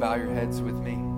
bow 0.00 0.14
your 0.14 0.32
heads 0.32 0.62
with 0.62 0.76
me? 0.76 1.09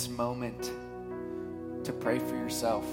This 0.00 0.08
moment 0.08 0.72
to 1.84 1.92
pray 1.92 2.18
for 2.18 2.34
yourself? 2.34 2.86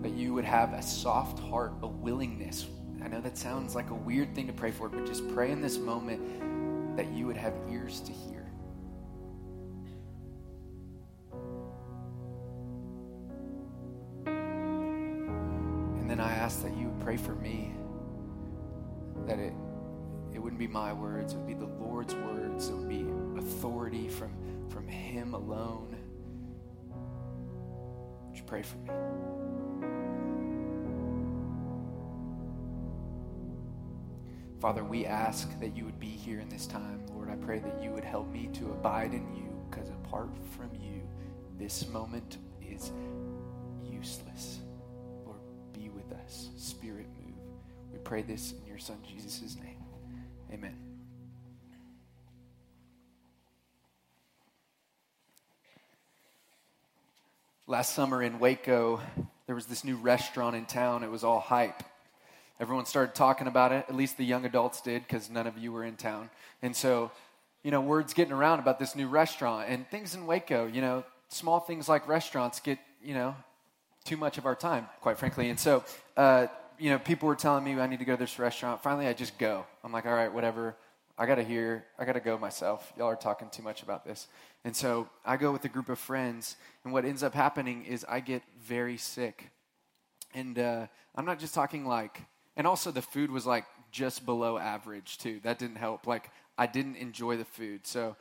That 0.00 0.12
you 0.12 0.32
would 0.32 0.46
have 0.46 0.72
a 0.72 0.80
soft 0.80 1.38
heart, 1.38 1.74
a 1.82 1.86
willingness. 1.86 2.66
I 3.04 3.08
know 3.08 3.20
that 3.20 3.36
sounds 3.36 3.74
like 3.74 3.90
a 3.90 3.94
weird 3.94 4.34
thing 4.34 4.46
to 4.46 4.52
pray 4.54 4.70
for, 4.70 4.88
but 4.88 5.04
just 5.04 5.28
pray 5.34 5.50
in 5.50 5.60
this 5.60 5.76
moment 5.76 6.96
that 6.96 7.12
you 7.12 7.26
would 7.26 7.36
have 7.36 7.52
ears 7.70 8.00
to 8.00 8.12
hear. 8.12 8.50
And 14.24 16.08
then 16.08 16.18
I 16.18 16.32
ask 16.32 16.62
that 16.62 16.74
you 16.74 16.88
would 16.88 17.00
pray 17.00 17.18
for 17.18 17.34
me 17.34 17.74
that 19.26 19.38
it 19.38 19.52
it 20.32 20.38
wouldn't 20.38 20.58
be 20.58 20.66
my 20.66 20.94
words, 20.94 21.34
it 21.34 21.36
would 21.36 21.46
be 21.46 21.52
the 21.52 21.66
Lord's 21.66 22.14
words. 22.14 22.70
It 22.70 22.74
would 22.74 22.88
be 22.88 23.04
authority 23.38 24.08
from, 24.08 24.32
from 24.70 24.88
Him 24.88 25.34
alone. 25.34 26.01
Pray 28.52 28.60
for 28.60 28.76
me? 28.76 28.90
Father, 34.60 34.84
we 34.84 35.06
ask 35.06 35.58
that 35.58 35.74
you 35.74 35.86
would 35.86 35.98
be 35.98 36.08
here 36.08 36.38
in 36.38 36.50
this 36.50 36.66
time. 36.66 37.06
Lord, 37.14 37.30
I 37.30 37.36
pray 37.36 37.60
that 37.60 37.82
you 37.82 37.92
would 37.92 38.04
help 38.04 38.30
me 38.30 38.50
to 38.52 38.66
abide 38.72 39.14
in 39.14 39.34
you 39.34 39.50
because 39.70 39.88
apart 39.88 40.28
from 40.54 40.68
you, 40.74 41.00
this 41.58 41.88
moment 41.88 42.36
is 42.60 42.92
useless. 43.90 44.58
Lord, 45.24 45.40
be 45.72 45.88
with 45.88 46.12
us. 46.12 46.50
Spirit, 46.54 47.06
move. 47.24 47.34
We 47.90 48.00
pray 48.00 48.20
this 48.20 48.52
in 48.52 48.66
your 48.66 48.78
Son, 48.78 48.98
Jesus' 49.02 49.56
name. 49.56 49.82
Amen. 50.52 50.91
Last 57.68 57.94
summer 57.94 58.20
in 58.20 58.40
Waco, 58.40 59.00
there 59.46 59.54
was 59.54 59.66
this 59.66 59.84
new 59.84 59.94
restaurant 59.94 60.56
in 60.56 60.66
town. 60.66 61.04
It 61.04 61.10
was 61.12 61.22
all 61.22 61.38
hype. 61.38 61.84
Everyone 62.58 62.86
started 62.86 63.14
talking 63.14 63.46
about 63.46 63.70
it, 63.70 63.84
at 63.88 63.94
least 63.94 64.16
the 64.16 64.24
young 64.24 64.44
adults 64.44 64.80
did, 64.80 65.02
because 65.02 65.30
none 65.30 65.46
of 65.46 65.56
you 65.56 65.70
were 65.70 65.84
in 65.84 65.94
town. 65.94 66.28
And 66.60 66.74
so, 66.74 67.12
you 67.62 67.70
know, 67.70 67.80
word's 67.80 68.14
getting 68.14 68.32
around 68.32 68.58
about 68.58 68.80
this 68.80 68.96
new 68.96 69.06
restaurant. 69.06 69.68
And 69.68 69.88
things 69.88 70.16
in 70.16 70.26
Waco, 70.26 70.66
you 70.66 70.80
know, 70.80 71.04
small 71.28 71.60
things 71.60 71.88
like 71.88 72.08
restaurants 72.08 72.58
get, 72.58 72.80
you 73.00 73.14
know, 73.14 73.36
too 74.04 74.16
much 74.16 74.38
of 74.38 74.46
our 74.46 74.56
time, 74.56 74.88
quite 75.00 75.16
frankly. 75.16 75.48
And 75.48 75.58
so, 75.58 75.84
uh, 76.16 76.48
you 76.80 76.90
know, 76.90 76.98
people 76.98 77.28
were 77.28 77.36
telling 77.36 77.62
me 77.62 77.80
I 77.80 77.86
need 77.86 78.00
to 78.00 78.04
go 78.04 78.16
to 78.16 78.20
this 78.20 78.40
restaurant. 78.40 78.82
Finally, 78.82 79.06
I 79.06 79.12
just 79.12 79.38
go. 79.38 79.64
I'm 79.84 79.92
like, 79.92 80.04
all 80.04 80.14
right, 80.14 80.32
whatever. 80.32 80.74
I 81.16 81.26
got 81.26 81.36
to 81.36 81.44
hear, 81.44 81.84
I 81.96 82.04
got 82.06 82.14
to 82.14 82.20
go 82.20 82.36
myself. 82.38 82.92
Y'all 82.96 83.06
are 83.06 83.14
talking 83.14 83.48
too 83.50 83.62
much 83.62 83.84
about 83.84 84.04
this. 84.04 84.26
And 84.64 84.76
so 84.76 85.08
I 85.24 85.36
go 85.36 85.52
with 85.52 85.64
a 85.64 85.68
group 85.68 85.88
of 85.88 85.98
friends. 85.98 86.56
And 86.84 86.92
what 86.92 87.04
ends 87.04 87.22
up 87.22 87.34
happening 87.34 87.84
is 87.84 88.04
I 88.08 88.20
get 88.20 88.42
very 88.64 88.96
sick. 88.96 89.50
And 90.34 90.58
uh, 90.58 90.86
I'm 91.14 91.24
not 91.24 91.38
just 91.38 91.54
talking 91.54 91.84
like, 91.84 92.20
and 92.56 92.66
also 92.66 92.90
the 92.90 93.02
food 93.02 93.30
was 93.30 93.46
like 93.46 93.64
just 93.90 94.24
below 94.24 94.58
average 94.58 95.18
too. 95.18 95.40
That 95.42 95.58
didn't 95.58 95.76
help. 95.76 96.06
Like 96.06 96.30
I 96.56 96.66
didn't 96.66 96.96
enjoy 96.96 97.36
the 97.36 97.44
food. 97.44 97.86
So 97.86 98.16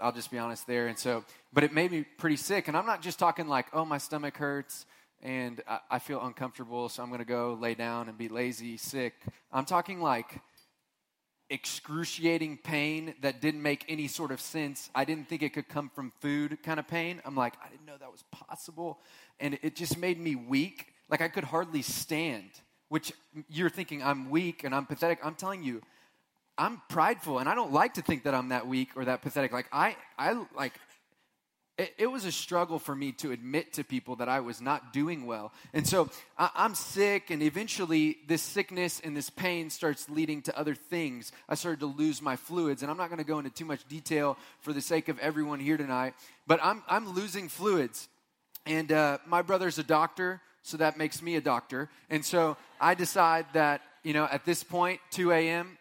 I'll 0.00 0.12
just 0.12 0.30
be 0.30 0.38
honest 0.38 0.66
there. 0.66 0.88
And 0.88 0.98
so, 0.98 1.24
but 1.52 1.64
it 1.64 1.72
made 1.72 1.90
me 1.90 2.04
pretty 2.18 2.36
sick. 2.36 2.68
And 2.68 2.76
I'm 2.76 2.86
not 2.86 3.02
just 3.02 3.18
talking 3.18 3.48
like, 3.48 3.66
oh, 3.72 3.84
my 3.84 3.98
stomach 3.98 4.36
hurts 4.36 4.86
and 5.22 5.62
I, 5.66 5.80
I 5.92 5.98
feel 5.98 6.24
uncomfortable, 6.24 6.88
so 6.88 7.02
I'm 7.02 7.08
going 7.08 7.20
to 7.20 7.24
go 7.24 7.58
lay 7.60 7.74
down 7.74 8.08
and 8.08 8.16
be 8.16 8.28
lazy, 8.28 8.76
sick. 8.76 9.14
I'm 9.52 9.64
talking 9.64 10.00
like 10.00 10.40
excruciating 11.50 12.58
pain 12.58 13.14
that 13.22 13.40
didn't 13.40 13.62
make 13.62 13.84
any 13.88 14.06
sort 14.08 14.30
of 14.30 14.40
sense. 14.40 14.90
I 14.94 15.04
didn't 15.04 15.28
think 15.28 15.42
it 15.42 15.52
could 15.52 15.68
come 15.68 15.90
from 15.94 16.12
food 16.20 16.58
kind 16.62 16.78
of 16.78 16.86
pain. 16.86 17.22
I'm 17.24 17.34
like, 17.34 17.54
I 17.64 17.68
didn't 17.68 17.86
know 17.86 17.96
that 17.98 18.12
was 18.12 18.24
possible. 18.30 19.00
And 19.40 19.58
it 19.62 19.74
just 19.74 19.98
made 19.98 20.20
me 20.20 20.34
weak. 20.34 20.86
Like 21.08 21.22
I 21.22 21.28
could 21.28 21.44
hardly 21.44 21.82
stand, 21.82 22.50
which 22.88 23.12
you're 23.48 23.70
thinking 23.70 24.02
I'm 24.02 24.30
weak 24.30 24.64
and 24.64 24.74
I'm 24.74 24.84
pathetic. 24.84 25.20
I'm 25.24 25.34
telling 25.34 25.62
you, 25.62 25.80
I'm 26.58 26.82
prideful 26.88 27.38
and 27.38 27.48
I 27.48 27.54
don't 27.54 27.72
like 27.72 27.94
to 27.94 28.02
think 28.02 28.24
that 28.24 28.34
I'm 28.34 28.48
that 28.48 28.66
weak 28.66 28.90
or 28.96 29.04
that 29.04 29.22
pathetic. 29.22 29.52
Like 29.52 29.68
I, 29.72 29.96
I 30.18 30.44
like 30.54 30.74
it, 31.78 31.94
it, 31.96 32.06
was 32.08 32.24
a 32.24 32.32
struggle 32.32 32.80
for 32.80 32.94
me 32.94 33.12
to 33.12 33.30
admit 33.30 33.74
to 33.74 33.84
people 33.84 34.16
that 34.16 34.28
I 34.28 34.40
was 34.40 34.60
not 34.60 34.92
doing 34.92 35.26
well. 35.26 35.52
And 35.72 35.86
so 35.86 36.10
I, 36.36 36.50
I'm 36.56 36.74
sick, 36.74 37.30
and 37.30 37.40
eventually 37.40 38.18
this 38.26 38.42
sickness 38.42 39.00
and 39.02 39.16
this 39.16 39.30
pain 39.30 39.70
starts 39.70 40.10
leading 40.10 40.42
to 40.42 40.58
other 40.58 40.74
things. 40.74 41.30
I 41.48 41.54
started 41.54 41.80
to 41.80 41.86
lose 41.86 42.20
my 42.20 42.34
fluids, 42.34 42.82
and 42.82 42.90
I'm 42.90 42.96
not 42.96 43.08
going 43.08 43.18
to 43.18 43.24
go 43.24 43.38
into 43.38 43.50
too 43.50 43.64
much 43.64 43.86
detail 43.88 44.36
for 44.60 44.72
the 44.72 44.80
sake 44.80 45.08
of 45.08 45.18
everyone 45.20 45.60
here 45.60 45.76
tonight, 45.76 46.14
but 46.48 46.58
I'm, 46.62 46.82
I'm 46.88 47.08
losing 47.14 47.48
fluids. 47.48 48.08
And 48.66 48.90
uh, 48.90 49.18
my 49.24 49.42
brother's 49.42 49.78
a 49.78 49.84
doctor, 49.84 50.40
so 50.62 50.76
that 50.78 50.98
makes 50.98 51.22
me 51.22 51.36
a 51.36 51.40
doctor. 51.40 51.88
And 52.10 52.24
so 52.24 52.56
I 52.80 52.94
decide 52.94 53.46
that, 53.54 53.82
you 54.02 54.12
know, 54.12 54.28
at 54.30 54.44
this 54.44 54.64
point, 54.64 55.00
2 55.12 55.30
a.m., 55.30 55.78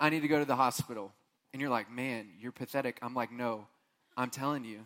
I 0.00 0.10
need 0.10 0.22
to 0.22 0.28
go 0.28 0.40
to 0.40 0.44
the 0.44 0.56
hospital. 0.56 1.12
And 1.52 1.62
you're 1.62 1.70
like, 1.70 1.90
man, 1.90 2.30
you're 2.40 2.52
pathetic. 2.52 2.98
I'm 3.00 3.14
like, 3.14 3.30
no, 3.30 3.66
I'm 4.16 4.30
telling 4.30 4.64
you, 4.64 4.80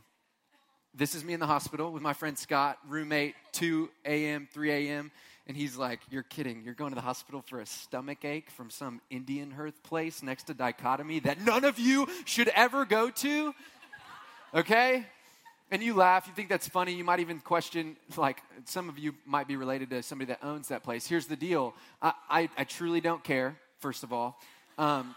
this 0.96 1.14
is 1.14 1.24
me 1.24 1.32
in 1.32 1.40
the 1.40 1.46
hospital 1.46 1.90
with 1.90 2.02
my 2.02 2.12
friend 2.12 2.38
Scott, 2.38 2.78
roommate, 2.88 3.34
2 3.52 3.90
a.m., 4.04 4.48
3 4.52 4.70
a.m. 4.70 5.10
And 5.46 5.56
he's 5.56 5.76
like, 5.76 6.00
You're 6.10 6.22
kidding. 6.22 6.62
You're 6.64 6.74
going 6.74 6.92
to 6.92 6.94
the 6.94 7.00
hospital 7.00 7.42
for 7.42 7.60
a 7.60 7.66
stomach 7.66 8.24
ache 8.24 8.48
from 8.50 8.70
some 8.70 9.00
Indian 9.10 9.50
hearth 9.50 9.82
place 9.82 10.22
next 10.22 10.44
to 10.44 10.54
dichotomy 10.54 11.18
that 11.20 11.40
none 11.40 11.64
of 11.64 11.78
you 11.78 12.06
should 12.24 12.48
ever 12.48 12.84
go 12.84 13.10
to? 13.10 13.54
Okay? 14.54 15.04
And 15.70 15.82
you 15.82 15.94
laugh, 15.94 16.28
you 16.28 16.32
think 16.34 16.48
that's 16.48 16.68
funny. 16.68 16.94
You 16.94 17.02
might 17.02 17.18
even 17.20 17.40
question, 17.40 17.96
like, 18.16 18.40
some 18.64 18.88
of 18.88 18.98
you 18.98 19.14
might 19.26 19.48
be 19.48 19.56
related 19.56 19.90
to 19.90 20.02
somebody 20.02 20.28
that 20.28 20.44
owns 20.44 20.68
that 20.68 20.84
place. 20.84 21.06
Here's 21.06 21.26
the 21.26 21.36
deal 21.36 21.74
I, 22.00 22.12
I, 22.30 22.48
I 22.56 22.64
truly 22.64 23.00
don't 23.00 23.24
care, 23.24 23.56
first 23.80 24.04
of 24.04 24.12
all, 24.12 24.38
um, 24.78 25.16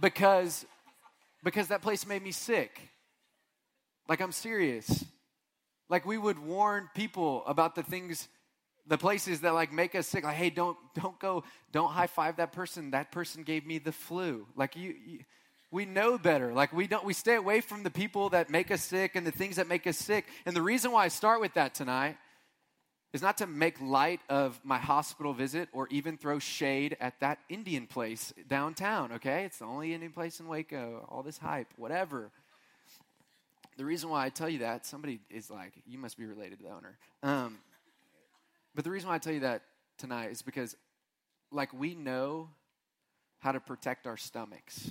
because, 0.00 0.66
because 1.44 1.68
that 1.68 1.82
place 1.82 2.06
made 2.06 2.22
me 2.22 2.32
sick. 2.32 2.80
Like, 4.08 4.20
I'm 4.20 4.32
serious. 4.32 5.04
Like, 5.88 6.06
we 6.06 6.18
would 6.18 6.38
warn 6.38 6.88
people 6.94 7.44
about 7.46 7.74
the 7.74 7.82
things, 7.82 8.28
the 8.86 8.98
places 8.98 9.40
that 9.40 9.54
like 9.54 9.72
make 9.72 9.94
us 9.94 10.06
sick. 10.06 10.24
Like, 10.24 10.36
hey, 10.36 10.50
don't 10.50 10.76
don't 10.94 11.18
go, 11.18 11.44
don't 11.72 11.90
high 11.90 12.06
five 12.06 12.36
that 12.36 12.52
person. 12.52 12.92
That 12.92 13.12
person 13.12 13.42
gave 13.42 13.66
me 13.66 13.78
the 13.78 13.92
flu. 13.92 14.46
Like, 14.56 14.76
you, 14.76 14.94
you 15.06 15.18
we 15.70 15.84
know 15.84 16.16
better. 16.16 16.52
Like, 16.52 16.72
we 16.72 16.86
don't, 16.86 17.04
we 17.04 17.12
stay 17.12 17.34
away 17.34 17.60
from 17.60 17.82
the 17.82 17.90
people 17.90 18.30
that 18.30 18.50
make 18.50 18.70
us 18.70 18.82
sick 18.82 19.16
and 19.16 19.26
the 19.26 19.32
things 19.32 19.56
that 19.56 19.66
make 19.66 19.86
us 19.86 19.96
sick. 19.98 20.24
And 20.46 20.54
the 20.54 20.62
reason 20.62 20.92
why 20.92 21.04
I 21.04 21.08
start 21.08 21.40
with 21.40 21.54
that 21.54 21.74
tonight 21.74 22.16
is 23.12 23.20
not 23.20 23.38
to 23.38 23.46
make 23.46 23.80
light 23.80 24.20
of 24.28 24.60
my 24.64 24.78
hospital 24.78 25.32
visit 25.32 25.68
or 25.72 25.88
even 25.88 26.16
throw 26.16 26.38
shade 26.38 26.96
at 27.00 27.18
that 27.20 27.38
Indian 27.48 27.86
place 27.86 28.32
downtown, 28.48 29.12
okay? 29.12 29.44
It's 29.44 29.58
the 29.58 29.64
only 29.64 29.92
Indian 29.92 30.12
place 30.12 30.38
in 30.38 30.46
Waco, 30.46 31.04
all 31.08 31.22
this 31.22 31.38
hype, 31.38 31.68
whatever 31.76 32.30
the 33.76 33.84
reason 33.84 34.08
why 34.08 34.24
I 34.24 34.30
tell 34.30 34.48
you 34.48 34.60
that, 34.60 34.86
somebody 34.86 35.20
is 35.30 35.50
like, 35.50 35.72
you 35.86 35.98
must 35.98 36.16
be 36.16 36.24
related 36.24 36.58
to 36.58 36.64
the 36.64 36.70
owner. 36.70 36.98
Um, 37.22 37.58
but 38.74 38.84
the 38.84 38.90
reason 38.90 39.08
why 39.08 39.16
I 39.16 39.18
tell 39.18 39.32
you 39.32 39.40
that 39.40 39.62
tonight 39.98 40.30
is 40.30 40.42
because, 40.42 40.76
like, 41.50 41.72
we 41.72 41.94
know 41.94 42.50
how 43.38 43.52
to 43.52 43.60
protect 43.60 44.06
our 44.06 44.16
stomachs 44.16 44.90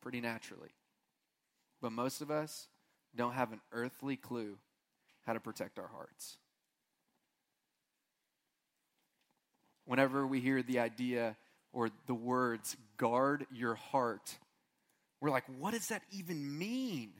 pretty 0.00 0.20
naturally. 0.20 0.70
But 1.80 1.92
most 1.92 2.20
of 2.20 2.30
us 2.30 2.68
don't 3.14 3.32
have 3.32 3.52
an 3.52 3.60
earthly 3.72 4.16
clue 4.16 4.58
how 5.26 5.32
to 5.32 5.40
protect 5.40 5.78
our 5.78 5.88
hearts. 5.88 6.38
Whenever 9.86 10.26
we 10.26 10.40
hear 10.40 10.62
the 10.62 10.78
idea 10.78 11.36
or 11.72 11.90
the 12.06 12.14
words, 12.14 12.76
guard 12.96 13.46
your 13.52 13.74
heart, 13.74 14.38
we're 15.24 15.30
like, 15.30 15.44
what 15.58 15.72
does 15.72 15.86
that 15.86 16.02
even 16.10 16.58
mean? 16.58 17.10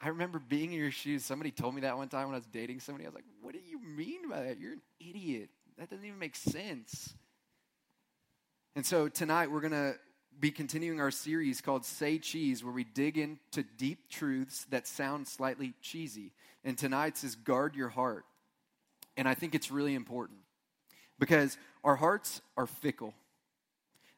I 0.00 0.10
remember 0.10 0.38
being 0.38 0.72
in 0.72 0.78
your 0.78 0.92
shoes. 0.92 1.24
Somebody 1.24 1.50
told 1.50 1.74
me 1.74 1.80
that 1.80 1.96
one 1.96 2.08
time 2.08 2.26
when 2.26 2.34
I 2.34 2.38
was 2.38 2.46
dating 2.46 2.78
somebody. 2.78 3.04
I 3.04 3.08
was 3.08 3.16
like, 3.16 3.24
what 3.42 3.54
do 3.54 3.60
you 3.68 3.80
mean 3.84 4.28
by 4.30 4.44
that? 4.44 4.60
You're 4.60 4.74
an 4.74 4.82
idiot. 5.00 5.48
That 5.78 5.90
doesn't 5.90 6.04
even 6.04 6.20
make 6.20 6.36
sense. 6.36 7.12
And 8.76 8.86
so 8.86 9.08
tonight 9.08 9.50
we're 9.50 9.60
going 9.60 9.72
to 9.72 9.96
be 10.38 10.52
continuing 10.52 11.00
our 11.00 11.10
series 11.10 11.60
called 11.60 11.84
Say 11.84 12.18
Cheese, 12.18 12.62
where 12.62 12.72
we 12.72 12.84
dig 12.84 13.18
into 13.18 13.64
deep 13.76 14.08
truths 14.08 14.64
that 14.70 14.86
sound 14.86 15.26
slightly 15.26 15.74
cheesy. 15.82 16.30
And 16.62 16.78
tonight's 16.78 17.24
is 17.24 17.34
Guard 17.34 17.74
Your 17.74 17.88
Heart. 17.88 18.24
And 19.16 19.28
I 19.28 19.34
think 19.34 19.56
it's 19.56 19.72
really 19.72 19.96
important 19.96 20.38
because 21.18 21.58
our 21.82 21.96
hearts 21.96 22.40
are 22.56 22.66
fickle. 22.68 23.12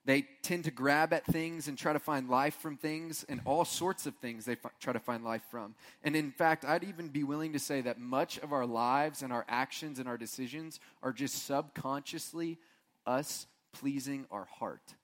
They 0.07 0.27
tend 0.43 0.65
to 0.65 0.71
grab 0.71 1.13
at 1.13 1.27
things 1.27 1.69
and 1.69 1.77
try 1.77 1.93
to 1.93 1.99
find 1.99 2.29
life 2.29 2.55
from 2.55 2.77
things, 2.77 3.25
and 3.29 3.41
all 3.45 3.65
sorts 3.65 4.07
of 4.07 4.15
things 4.17 4.47
they 4.47 4.53
f- 4.53 4.73
try 4.81 4.93
to 4.93 5.01
find 5.01 5.23
life 5.23 5.43
from. 5.51 5.75
And 6.03 6.17
in 6.17 6.33
fact, 6.33 6.65
I'd 6.65 6.85
even 6.85 7.09
be 7.09 7.23
willing 7.23 7.53
to 7.53 7.59
say 7.59 7.83
that 7.83 8.01
much 8.01 8.39
of 8.39 8.53
our 8.53 8.67
lives 8.67 9.23
and 9.23 9.33
our 9.33 9.45
actions 9.49 9.99
and 9.99 10.09
our 10.09 10.17
decisions 10.17 10.81
are 11.03 11.13
just 11.13 11.45
subconsciously 11.45 12.59
us 13.07 13.47
pleasing 13.73 14.27
our 14.31 14.47
heart. 14.47 14.95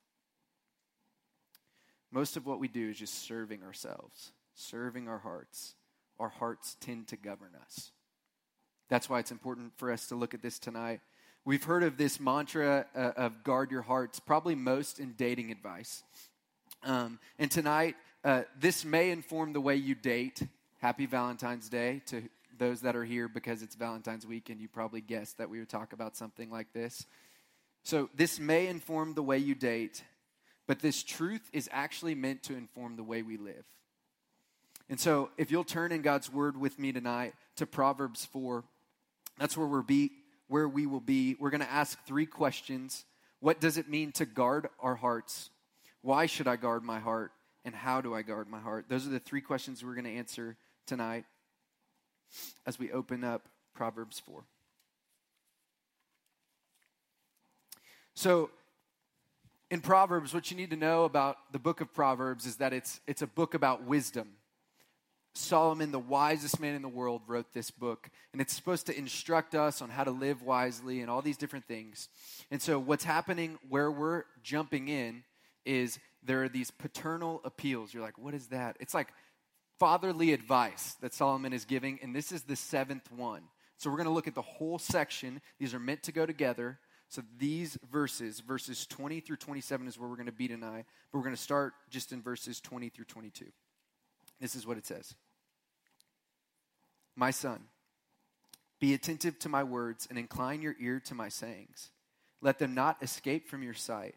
Most 2.10 2.36
of 2.36 2.46
what 2.46 2.60
we 2.60 2.68
do 2.68 2.90
is 2.90 2.98
just 2.98 3.26
serving 3.26 3.62
ourselves, 3.62 4.32
serving 4.54 5.08
our 5.08 5.18
hearts. 5.18 5.74
Our 6.18 6.30
hearts 6.30 6.76
tend 6.80 7.08
to 7.08 7.16
govern 7.16 7.50
us. 7.60 7.90
That's 8.88 9.10
why 9.10 9.18
it's 9.18 9.32
important 9.32 9.72
for 9.76 9.92
us 9.92 10.06
to 10.08 10.14
look 10.14 10.32
at 10.32 10.40
this 10.40 10.58
tonight. 10.58 11.00
We've 11.46 11.62
heard 11.62 11.84
of 11.84 11.96
this 11.96 12.18
mantra 12.18 12.86
uh, 12.92 13.12
of 13.16 13.44
guard 13.44 13.70
your 13.70 13.82
hearts, 13.82 14.18
probably 14.18 14.56
most 14.56 14.98
in 14.98 15.12
dating 15.12 15.52
advice. 15.52 16.02
Um, 16.82 17.20
and 17.38 17.48
tonight, 17.48 17.94
uh, 18.24 18.42
this 18.58 18.84
may 18.84 19.10
inform 19.10 19.52
the 19.52 19.60
way 19.60 19.76
you 19.76 19.94
date. 19.94 20.42
Happy 20.80 21.06
Valentine's 21.06 21.68
Day 21.68 22.02
to 22.06 22.24
those 22.58 22.80
that 22.80 22.96
are 22.96 23.04
here 23.04 23.28
because 23.28 23.62
it's 23.62 23.76
Valentine's 23.76 24.26
week 24.26 24.50
and 24.50 24.60
you 24.60 24.66
probably 24.66 25.00
guessed 25.00 25.38
that 25.38 25.48
we 25.48 25.60
would 25.60 25.68
talk 25.68 25.92
about 25.92 26.16
something 26.16 26.50
like 26.50 26.72
this. 26.72 27.06
So, 27.84 28.10
this 28.12 28.40
may 28.40 28.66
inform 28.66 29.14
the 29.14 29.22
way 29.22 29.38
you 29.38 29.54
date, 29.54 30.02
but 30.66 30.80
this 30.80 31.04
truth 31.04 31.48
is 31.52 31.68
actually 31.70 32.16
meant 32.16 32.42
to 32.42 32.56
inform 32.56 32.96
the 32.96 33.04
way 33.04 33.22
we 33.22 33.36
live. 33.36 33.66
And 34.90 34.98
so, 34.98 35.30
if 35.38 35.52
you'll 35.52 35.62
turn 35.62 35.92
in 35.92 36.02
God's 36.02 36.28
word 36.28 36.56
with 36.56 36.76
me 36.76 36.90
tonight 36.90 37.34
to 37.54 37.66
Proverbs 37.66 38.24
4, 38.24 38.64
that's 39.38 39.56
where 39.56 39.68
we're 39.68 39.82
be, 39.82 40.10
where 40.48 40.68
we 40.68 40.86
will 40.86 41.00
be. 41.00 41.36
We're 41.38 41.50
going 41.50 41.60
to 41.60 41.70
ask 41.70 42.02
three 42.06 42.26
questions. 42.26 43.04
What 43.40 43.60
does 43.60 43.78
it 43.78 43.88
mean 43.88 44.12
to 44.12 44.26
guard 44.26 44.68
our 44.80 44.94
hearts? 44.94 45.50
Why 46.02 46.26
should 46.26 46.46
I 46.46 46.56
guard 46.56 46.82
my 46.82 46.98
heart? 46.98 47.32
And 47.64 47.74
how 47.74 48.00
do 48.00 48.14
I 48.14 48.22
guard 48.22 48.48
my 48.48 48.60
heart? 48.60 48.86
Those 48.88 49.06
are 49.06 49.10
the 49.10 49.18
three 49.18 49.40
questions 49.40 49.84
we're 49.84 49.94
going 49.94 50.04
to 50.04 50.14
answer 50.14 50.56
tonight 50.86 51.24
as 52.64 52.78
we 52.78 52.92
open 52.92 53.24
up 53.24 53.48
Proverbs 53.74 54.20
4. 54.20 54.44
So, 58.14 58.50
in 59.70 59.80
Proverbs, 59.80 60.32
what 60.32 60.50
you 60.50 60.56
need 60.56 60.70
to 60.70 60.76
know 60.76 61.04
about 61.04 61.36
the 61.52 61.58
book 61.58 61.80
of 61.80 61.92
Proverbs 61.92 62.46
is 62.46 62.56
that 62.56 62.72
it's, 62.72 63.00
it's 63.06 63.20
a 63.20 63.26
book 63.26 63.54
about 63.54 63.84
wisdom. 63.84 64.28
Solomon, 65.36 65.92
the 65.92 65.98
wisest 65.98 66.60
man 66.60 66.74
in 66.74 66.82
the 66.82 66.88
world, 66.88 67.22
wrote 67.26 67.52
this 67.52 67.70
book, 67.70 68.10
and 68.32 68.40
it's 68.40 68.54
supposed 68.54 68.86
to 68.86 68.98
instruct 68.98 69.54
us 69.54 69.82
on 69.82 69.90
how 69.90 70.04
to 70.04 70.10
live 70.10 70.42
wisely 70.42 71.00
and 71.00 71.10
all 71.10 71.22
these 71.22 71.36
different 71.36 71.66
things. 71.66 72.08
And 72.50 72.60
so, 72.60 72.78
what's 72.78 73.04
happening 73.04 73.58
where 73.68 73.90
we're 73.90 74.24
jumping 74.42 74.88
in 74.88 75.24
is 75.64 75.98
there 76.22 76.44
are 76.44 76.48
these 76.48 76.70
paternal 76.70 77.40
appeals. 77.44 77.92
You're 77.92 78.02
like, 78.02 78.18
what 78.18 78.34
is 78.34 78.48
that? 78.48 78.76
It's 78.80 78.94
like 78.94 79.08
fatherly 79.78 80.32
advice 80.32 80.94
that 81.02 81.12
Solomon 81.14 81.52
is 81.52 81.64
giving, 81.64 81.98
and 82.02 82.14
this 82.14 82.32
is 82.32 82.42
the 82.42 82.56
seventh 82.56 83.10
one. 83.12 83.42
So, 83.76 83.90
we're 83.90 83.98
going 83.98 84.08
to 84.08 84.14
look 84.14 84.28
at 84.28 84.34
the 84.34 84.42
whole 84.42 84.78
section. 84.78 85.40
These 85.58 85.74
are 85.74 85.80
meant 85.80 86.02
to 86.04 86.12
go 86.12 86.26
together. 86.26 86.78
So 87.08 87.22
these 87.38 87.78
verses, 87.92 88.40
verses 88.40 88.84
20 88.86 89.20
through 89.20 89.36
27, 89.36 89.86
is 89.86 89.96
where 89.96 90.08
we're 90.08 90.16
going 90.16 90.26
to 90.26 90.32
be 90.32 90.48
tonight. 90.48 90.86
But 91.12 91.18
we're 91.18 91.24
going 91.24 91.36
to 91.36 91.40
start 91.40 91.74
just 91.88 92.10
in 92.10 92.20
verses 92.20 92.60
20 92.60 92.88
through 92.88 93.04
22. 93.04 93.44
This 94.40 94.56
is 94.56 94.66
what 94.66 94.76
it 94.76 94.86
says 94.86 95.14
My 97.16 97.30
son, 97.30 97.60
be 98.78 98.92
attentive 98.92 99.38
to 99.40 99.48
my 99.48 99.64
words 99.64 100.06
and 100.08 100.18
incline 100.18 100.60
your 100.60 100.76
ear 100.78 101.00
to 101.06 101.14
my 101.14 101.28
sayings. 101.28 101.90
Let 102.42 102.58
them 102.58 102.74
not 102.74 103.02
escape 103.02 103.48
from 103.48 103.62
your 103.62 103.74
sight. 103.74 104.14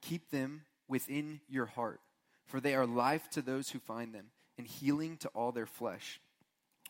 Keep 0.00 0.30
them 0.30 0.62
within 0.88 1.40
your 1.48 1.66
heart, 1.66 2.00
for 2.46 2.60
they 2.60 2.74
are 2.74 2.86
life 2.86 3.28
to 3.30 3.42
those 3.42 3.70
who 3.70 3.78
find 3.78 4.14
them 4.14 4.26
and 4.56 4.66
healing 4.66 5.18
to 5.18 5.28
all 5.28 5.52
their 5.52 5.66
flesh. 5.66 6.20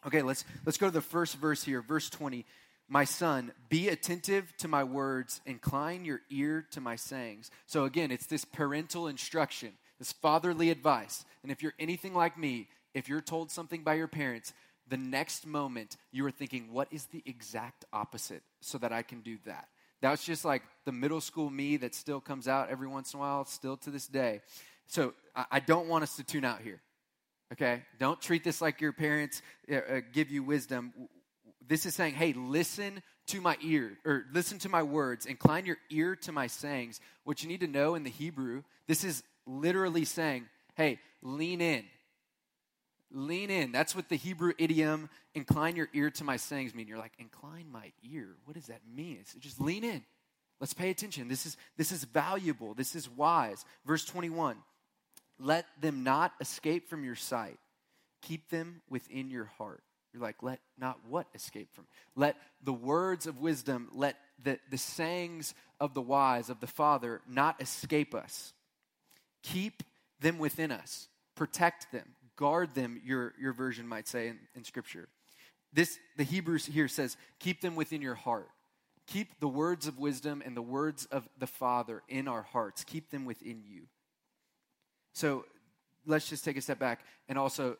Okay, 0.07 0.23
let's 0.23 0.45
let's 0.65 0.79
go 0.79 0.87
to 0.87 0.93
the 0.93 1.01
first 1.01 1.37
verse 1.37 1.65
here, 1.65 1.83
verse 1.83 2.11
20. 2.11 2.45
My 2.87 3.05
son, 3.05 3.53
be 3.71 3.89
attentive 3.89 4.55
to 4.59 4.69
my 4.69 4.85
words, 4.85 5.41
incline 5.47 6.05
your 6.05 6.21
ear 6.31 6.67
to 6.73 6.81
my 6.81 6.97
sayings. 6.97 7.51
So, 7.67 7.85
again, 7.85 8.11
it's 8.11 8.27
this 8.27 8.45
parental 8.45 9.09
instruction, 9.09 9.73
this 9.99 10.13
fatherly 10.13 10.69
advice. 10.71 11.25
And 11.43 11.51
if 11.51 11.63
you're 11.63 11.73
anything 11.79 12.13
like 12.13 12.37
me, 12.37 12.69
if 12.93 13.09
you're 13.09 13.23
told 13.23 13.51
something 13.51 13.83
by 13.83 13.95
your 13.95 14.07
parents, 14.07 14.53
the 14.89 14.97
next 14.97 15.47
moment 15.47 15.97
you 16.13 16.27
are 16.27 16.31
thinking, 16.31 16.73
what 16.73 16.89
is 16.91 17.07
the 17.07 17.23
exact 17.27 17.85
opposite 17.93 18.43
so 18.61 18.79
that 18.79 18.93
I 18.93 19.03
can 19.03 19.21
do 19.21 19.39
that? 19.47 19.69
That's 20.01 20.25
just 20.25 20.45
like 20.45 20.63
the 20.85 20.93
middle 20.93 21.21
school 21.21 21.49
me 21.49 21.77
that 21.79 21.95
still 21.95 22.21
comes 22.21 22.47
out 22.47 22.69
every 22.69 22.89
once 22.89 23.15
in 23.15 23.19
a 23.19 23.21
while, 23.21 23.45
still 23.45 23.77
to 23.79 23.91
this 23.91 24.07
day. 24.07 24.41
So, 24.87 25.15
I 25.51 25.61
don't 25.61 25.89
want 25.89 26.03
us 26.03 26.17
to 26.17 26.25
tune 26.25 26.45
out 26.45 26.61
here. 26.61 26.81
Okay? 27.53 27.83
Don't 27.99 28.21
treat 28.21 28.45
this 28.45 28.61
like 28.61 28.81
your 28.81 28.93
parents 28.93 29.41
uh, 29.71 29.77
uh 29.77 30.01
give 30.13 30.31
you 30.31 30.43
wisdom 30.43 30.93
this 31.69 31.87
is 31.87 31.95
saying, 31.95 32.15
hey, 32.15 32.33
listen 32.33 33.03
to 33.27 33.41
my 33.41 33.57
ear, 33.63 33.97
or 34.05 34.27
listen 34.33 34.59
to 34.61 34.69
my 34.69 34.83
words, 34.83 35.27
incline 35.27 35.65
your 35.65 35.79
ear 35.91 36.15
to 36.17 36.33
my 36.33 36.47
sayings. 36.47 37.01
What 37.25 37.43
you 37.43 37.49
need 37.49 37.61
to 37.61 37.67
know 37.67 37.95
in 37.95 38.03
the 38.03 38.11
Hebrew, 38.11 38.63
this 38.87 39.03
is 39.05 39.23
literally 39.47 40.05
saying, 40.05 40.47
hey, 40.75 40.99
lean 41.23 41.61
in. 41.61 41.85
Lean 43.15 43.49
in. 43.49 43.73
That's 43.73 43.95
what 43.95 44.09
the 44.09 44.17
Hebrew 44.17 44.53
idiom, 44.59 45.09
incline 45.35 45.77
your 45.77 45.89
ear 45.95 46.11
to 46.11 46.25
my 46.25 46.37
sayings, 46.37 46.75
mean. 46.75 46.89
You're 46.89 46.99
like, 46.99 47.15
incline 47.19 47.71
my 47.71 47.93
ear. 48.03 48.37
What 48.45 48.55
does 48.55 48.67
that 48.67 48.81
mean? 48.93 49.19
It's 49.21 49.35
just 49.35 49.61
lean 49.61 49.85
in. 49.85 50.03
Let's 50.61 50.75
pay 50.75 50.91
attention. 50.91 51.29
This 51.29 51.47
is, 51.47 51.57
this 51.77 51.93
is 51.93 52.05
valuable. 52.05 52.75
This 52.75 52.95
is 52.95 53.09
wise. 53.09 53.65
Verse 53.87 54.05
21 54.05 54.57
Let 55.39 55.67
them 55.81 56.03
not 56.03 56.33
escape 56.41 56.89
from 56.89 57.05
your 57.05 57.15
sight, 57.15 57.59
keep 58.21 58.51
them 58.51 58.83
within 58.91 59.31
your 59.31 59.47
heart. 59.59 59.83
You're 60.13 60.23
like, 60.23 60.43
let 60.43 60.61
not 60.79 61.01
what 61.09 61.27
escape 61.35 61.69
from? 61.73 61.87
Let 62.15 62.37
the 62.63 62.73
words 62.73 63.27
of 63.27 63.41
wisdom, 63.41 63.89
let 63.93 64.17
the, 64.43 64.59
the 64.71 64.79
sayings 64.79 65.55
of 65.81 65.93
the 65.93 66.01
wise, 66.01 66.51
of 66.51 66.61
the 66.61 66.69
Father, 66.69 67.21
not 67.29 67.61
escape 67.61 68.15
us. 68.15 68.53
Keep 69.43 69.83
them 70.21 70.39
within 70.39 70.71
us. 70.71 71.09
Protect 71.35 71.91
them. 71.91 72.14
Guard 72.37 72.75
them, 72.75 73.01
your, 73.05 73.33
your 73.41 73.53
version 73.53 73.87
might 73.87 74.09
say 74.09 74.29
in, 74.29 74.39
in 74.55 74.65
Scripture. 74.65 75.09
This, 75.73 75.99
the 76.17 76.25
Hebrews 76.25 76.67
here 76.67 76.89
says, 76.89 77.17
keep 77.41 77.61
them 77.61 77.77
within 77.77 78.01
your 78.03 78.15
heart. 78.15 78.49
Keep 79.07 79.41
the 79.41 79.49
words 79.49 79.87
of 79.87 79.99
wisdom 79.99 80.43
and 80.45 80.57
the 80.57 80.63
words 80.63 81.05
of 81.07 81.29
the 81.39 81.47
Father 81.47 82.03
in 82.09 82.27
our 82.29 82.43
hearts. 82.43 82.85
Keep 82.85 83.11
them 83.11 83.25
within 83.25 83.63
you. 83.67 83.83
So 85.13 85.45
let's 86.07 86.29
just 86.29 86.45
take 86.45 86.57
a 86.57 86.61
step 86.61 86.79
back 86.79 87.01
and 87.29 87.39
also 87.39 87.77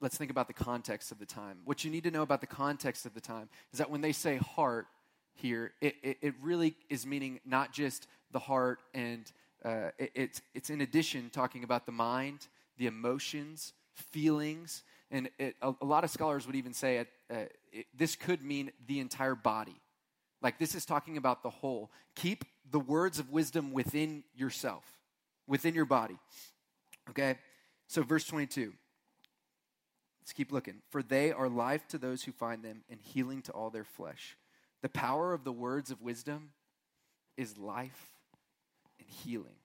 let's 0.00 0.16
think 0.16 0.30
about 0.30 0.46
the 0.46 0.54
context 0.54 1.10
of 1.10 1.18
the 1.18 1.26
time. 1.26 1.58
What 1.64 1.84
you 1.84 1.90
need 1.90 2.04
to 2.04 2.10
know 2.10 2.22
about 2.22 2.40
the 2.40 2.46
context 2.46 3.06
of 3.06 3.14
the 3.14 3.20
time 3.20 3.48
is 3.72 3.78
that 3.78 3.90
when 3.90 4.00
they 4.00 4.12
say 4.12 4.36
heart 4.36 4.86
here, 5.34 5.72
it, 5.80 5.96
it, 6.02 6.18
it 6.20 6.34
really 6.42 6.74
is 6.88 7.06
meaning 7.06 7.40
not 7.44 7.72
just 7.72 8.06
the 8.30 8.38
heart, 8.38 8.80
and 8.94 9.30
uh, 9.64 9.90
it, 9.98 10.10
it's, 10.14 10.42
it's 10.54 10.70
in 10.70 10.80
addition 10.80 11.30
talking 11.30 11.64
about 11.64 11.86
the 11.86 11.92
mind, 11.92 12.46
the 12.76 12.86
emotions, 12.86 13.72
feelings, 14.10 14.82
and 15.10 15.30
a, 15.40 15.52
a, 15.62 15.84
lot 15.84 16.04
of 16.04 16.10
scholars 16.10 16.46
would 16.46 16.56
even 16.56 16.72
say 16.74 17.06
uh, 17.30 17.34
this 17.94 18.16
could 18.16 18.42
mean 18.42 18.70
the 18.86 19.00
entire 19.00 19.34
body. 19.34 19.80
Like 20.42 20.58
this 20.58 20.74
is 20.74 20.84
talking 20.84 21.16
about 21.16 21.42
the 21.42 21.50
whole. 21.50 21.90
Keep 22.14 22.44
the 22.70 22.80
words 22.80 23.18
of 23.18 23.30
wisdom 23.30 23.72
within 23.72 24.24
yourself, 24.36 24.84
within 25.46 25.74
your 25.74 25.84
body. 25.84 26.18
Okay? 27.10 27.36
So, 27.86 28.02
verse 28.02 28.24
22. 28.24 28.72
Let's 30.20 30.32
keep 30.34 30.52
looking. 30.52 30.82
For 30.90 31.02
they 31.02 31.32
are 31.32 31.48
life 31.48 31.88
to 31.88 31.98
those 31.98 32.22
who 32.22 32.32
find 32.32 32.62
them 32.62 32.82
and 32.90 33.00
healing 33.00 33.40
to 33.42 33.52
all 33.52 33.70
their 33.70 33.84
flesh. 33.84 34.36
The 34.82 34.90
power 34.90 35.32
of 35.32 35.42
the 35.42 35.52
words 35.52 35.90
of 35.90 36.02
wisdom 36.02 36.50
is 37.36 37.56
life 37.56 38.12
and 38.98 39.08
healing. 39.08 39.56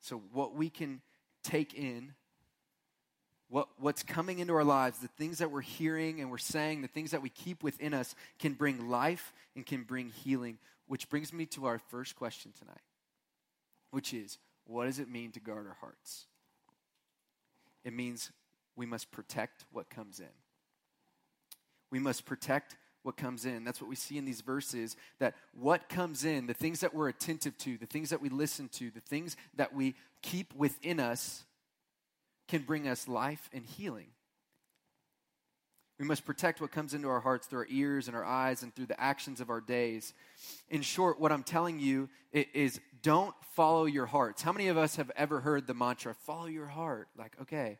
So, 0.00 0.22
what 0.32 0.54
we 0.54 0.70
can 0.70 1.02
take 1.42 1.74
in, 1.74 2.14
what, 3.48 3.68
what's 3.78 4.02
coming 4.02 4.38
into 4.38 4.54
our 4.54 4.64
lives, 4.64 4.98
the 4.98 5.08
things 5.08 5.38
that 5.38 5.50
we're 5.50 5.60
hearing 5.60 6.20
and 6.20 6.30
we're 6.30 6.38
saying, 6.38 6.80
the 6.80 6.88
things 6.88 7.10
that 7.10 7.20
we 7.20 7.28
keep 7.28 7.62
within 7.62 7.92
us 7.92 8.14
can 8.38 8.54
bring 8.54 8.88
life 8.88 9.32
and 9.54 9.66
can 9.66 9.82
bring 9.82 10.08
healing. 10.08 10.58
Which 10.86 11.08
brings 11.10 11.32
me 11.32 11.46
to 11.46 11.66
our 11.66 11.78
first 11.78 12.16
question 12.16 12.52
tonight, 12.58 12.80
which 13.90 14.14
is 14.14 14.38
what 14.64 14.86
does 14.86 14.98
it 14.98 15.08
mean 15.08 15.32
to 15.32 15.40
guard 15.40 15.66
our 15.66 15.76
hearts? 15.80 16.26
It 17.84 17.92
means 17.92 18.30
we 18.74 18.86
must 18.86 19.10
protect 19.10 19.64
what 19.72 19.90
comes 19.90 20.18
in. 20.18 20.26
We 21.90 21.98
must 21.98 22.24
protect 22.24 22.76
what 23.02 23.16
comes 23.16 23.44
in. 23.44 23.64
That's 23.64 23.80
what 23.80 23.90
we 23.90 23.96
see 23.96 24.18
in 24.18 24.24
these 24.24 24.40
verses 24.40 24.96
that 25.18 25.34
what 25.52 25.88
comes 25.88 26.24
in, 26.24 26.46
the 26.46 26.54
things 26.54 26.80
that 26.80 26.94
we're 26.94 27.08
attentive 27.08 27.56
to, 27.58 27.76
the 27.78 27.86
things 27.86 28.10
that 28.10 28.22
we 28.22 28.28
listen 28.28 28.68
to, 28.74 28.90
the 28.90 29.00
things 29.00 29.36
that 29.56 29.74
we 29.74 29.94
keep 30.22 30.54
within 30.54 31.00
us 31.00 31.44
can 32.48 32.62
bring 32.62 32.86
us 32.86 33.08
life 33.08 33.48
and 33.52 33.64
healing. 33.64 34.08
We 35.98 36.08
must 36.08 36.24
protect 36.24 36.60
what 36.60 36.72
comes 36.72 36.94
into 36.94 37.08
our 37.08 37.20
hearts 37.20 37.46
through 37.46 37.60
our 37.60 37.66
ears 37.70 38.08
and 38.08 38.16
our 38.16 38.24
eyes 38.24 38.62
and 38.62 38.74
through 38.74 38.86
the 38.86 39.00
actions 39.00 39.40
of 39.40 39.50
our 39.50 39.60
days. 39.60 40.14
In 40.68 40.82
short, 40.82 41.20
what 41.20 41.30
I'm 41.30 41.44
telling 41.44 41.78
you 41.78 42.08
is 42.32 42.80
don't 43.02 43.34
follow 43.54 43.84
your 43.84 44.06
hearts. 44.06 44.42
How 44.42 44.52
many 44.52 44.68
of 44.68 44.76
us 44.76 44.96
have 44.96 45.12
ever 45.16 45.40
heard 45.40 45.66
the 45.66 45.74
mantra, 45.74 46.14
follow 46.14 46.46
your 46.46 46.66
heart? 46.66 47.08
Like, 47.16 47.36
okay, 47.42 47.78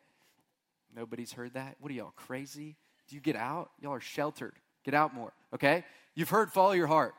nobody's 0.94 1.32
heard 1.32 1.54
that. 1.54 1.76
What 1.80 1.90
are 1.90 1.94
y'all, 1.94 2.12
crazy? 2.14 2.76
Do 3.08 3.16
you 3.16 3.20
get 3.20 3.34
out? 3.34 3.70
Y'all 3.80 3.94
are 3.94 4.00
sheltered. 4.00 4.54
Get 4.84 4.94
out 4.94 5.14
more, 5.14 5.32
okay? 5.54 5.84
You've 6.14 6.30
heard 6.30 6.50
follow 6.50 6.72
your 6.72 6.86
heart. 6.86 7.14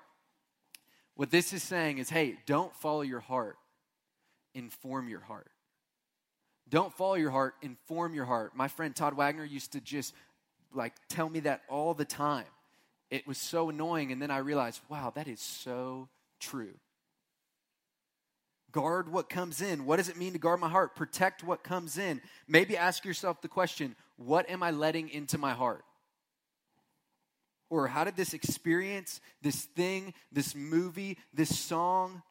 What 1.16 1.32
this 1.32 1.54
is 1.54 1.64
saying 1.64 2.00
is 2.00 2.10
hey, 2.10 2.38
don't 2.46 2.76
follow 2.76 3.02
your 3.02 3.20
heart, 3.20 3.58
inform 4.54 5.08
your 5.08 5.22
heart. 5.22 5.50
Don't 6.70 6.94
follow 6.94 7.16
your 7.16 7.32
heart, 7.32 7.56
inform 7.62 8.14
your 8.16 8.26
heart. 8.26 8.56
My 8.56 8.68
friend 8.68 8.96
Todd 8.96 9.16
Wagner 9.16 9.46
used 9.46 9.74
to 9.74 9.82
just 9.82 10.14
like 10.74 10.94
tell 11.08 11.30
me 11.30 11.42
that 11.42 11.62
all 11.70 11.94
the 11.94 12.06
time. 12.06 12.46
It 13.12 13.28
was 13.28 13.38
so 13.38 13.70
annoying. 13.70 14.12
And 14.12 14.20
then 14.20 14.32
I 14.32 14.38
realized, 14.40 14.82
wow, 14.90 15.12
that 15.16 15.28
is 15.28 15.40
so 15.40 16.10
true. 16.40 16.74
Guard 18.72 19.12
what 19.12 19.30
comes 19.30 19.62
in. 19.62 19.86
What 19.86 19.98
does 19.98 20.10
it 20.10 20.18
mean 20.18 20.34
to 20.34 20.40
guard 20.40 20.60
my 20.60 20.70
heart? 20.70 20.96
Protect 20.96 21.44
what 21.44 21.64
comes 21.64 22.00
in. 22.00 22.22
Maybe 22.48 22.76
ask 22.76 23.06
yourself 23.06 23.40
the 23.42 23.48
question 23.48 23.96
what 24.18 24.50
am 24.50 24.64
I 24.64 24.72
letting 24.72 25.10
into 25.10 25.38
my 25.38 25.54
heart? 25.54 25.84
Or 27.74 27.88
how 27.88 28.04
did 28.04 28.16
this 28.16 28.36
experience, 28.36 29.20
this 29.42 29.64
thing, 29.64 30.14
this 30.32 30.54
movie, 30.54 31.18
this 31.34 31.58
song, 31.58 32.22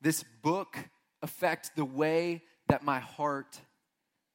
this 0.00 0.24
book 0.42 0.76
affect 1.22 1.76
the 1.76 1.84
way 1.84 2.42
that 2.66 2.82
my 2.82 2.98
heart 2.98 3.60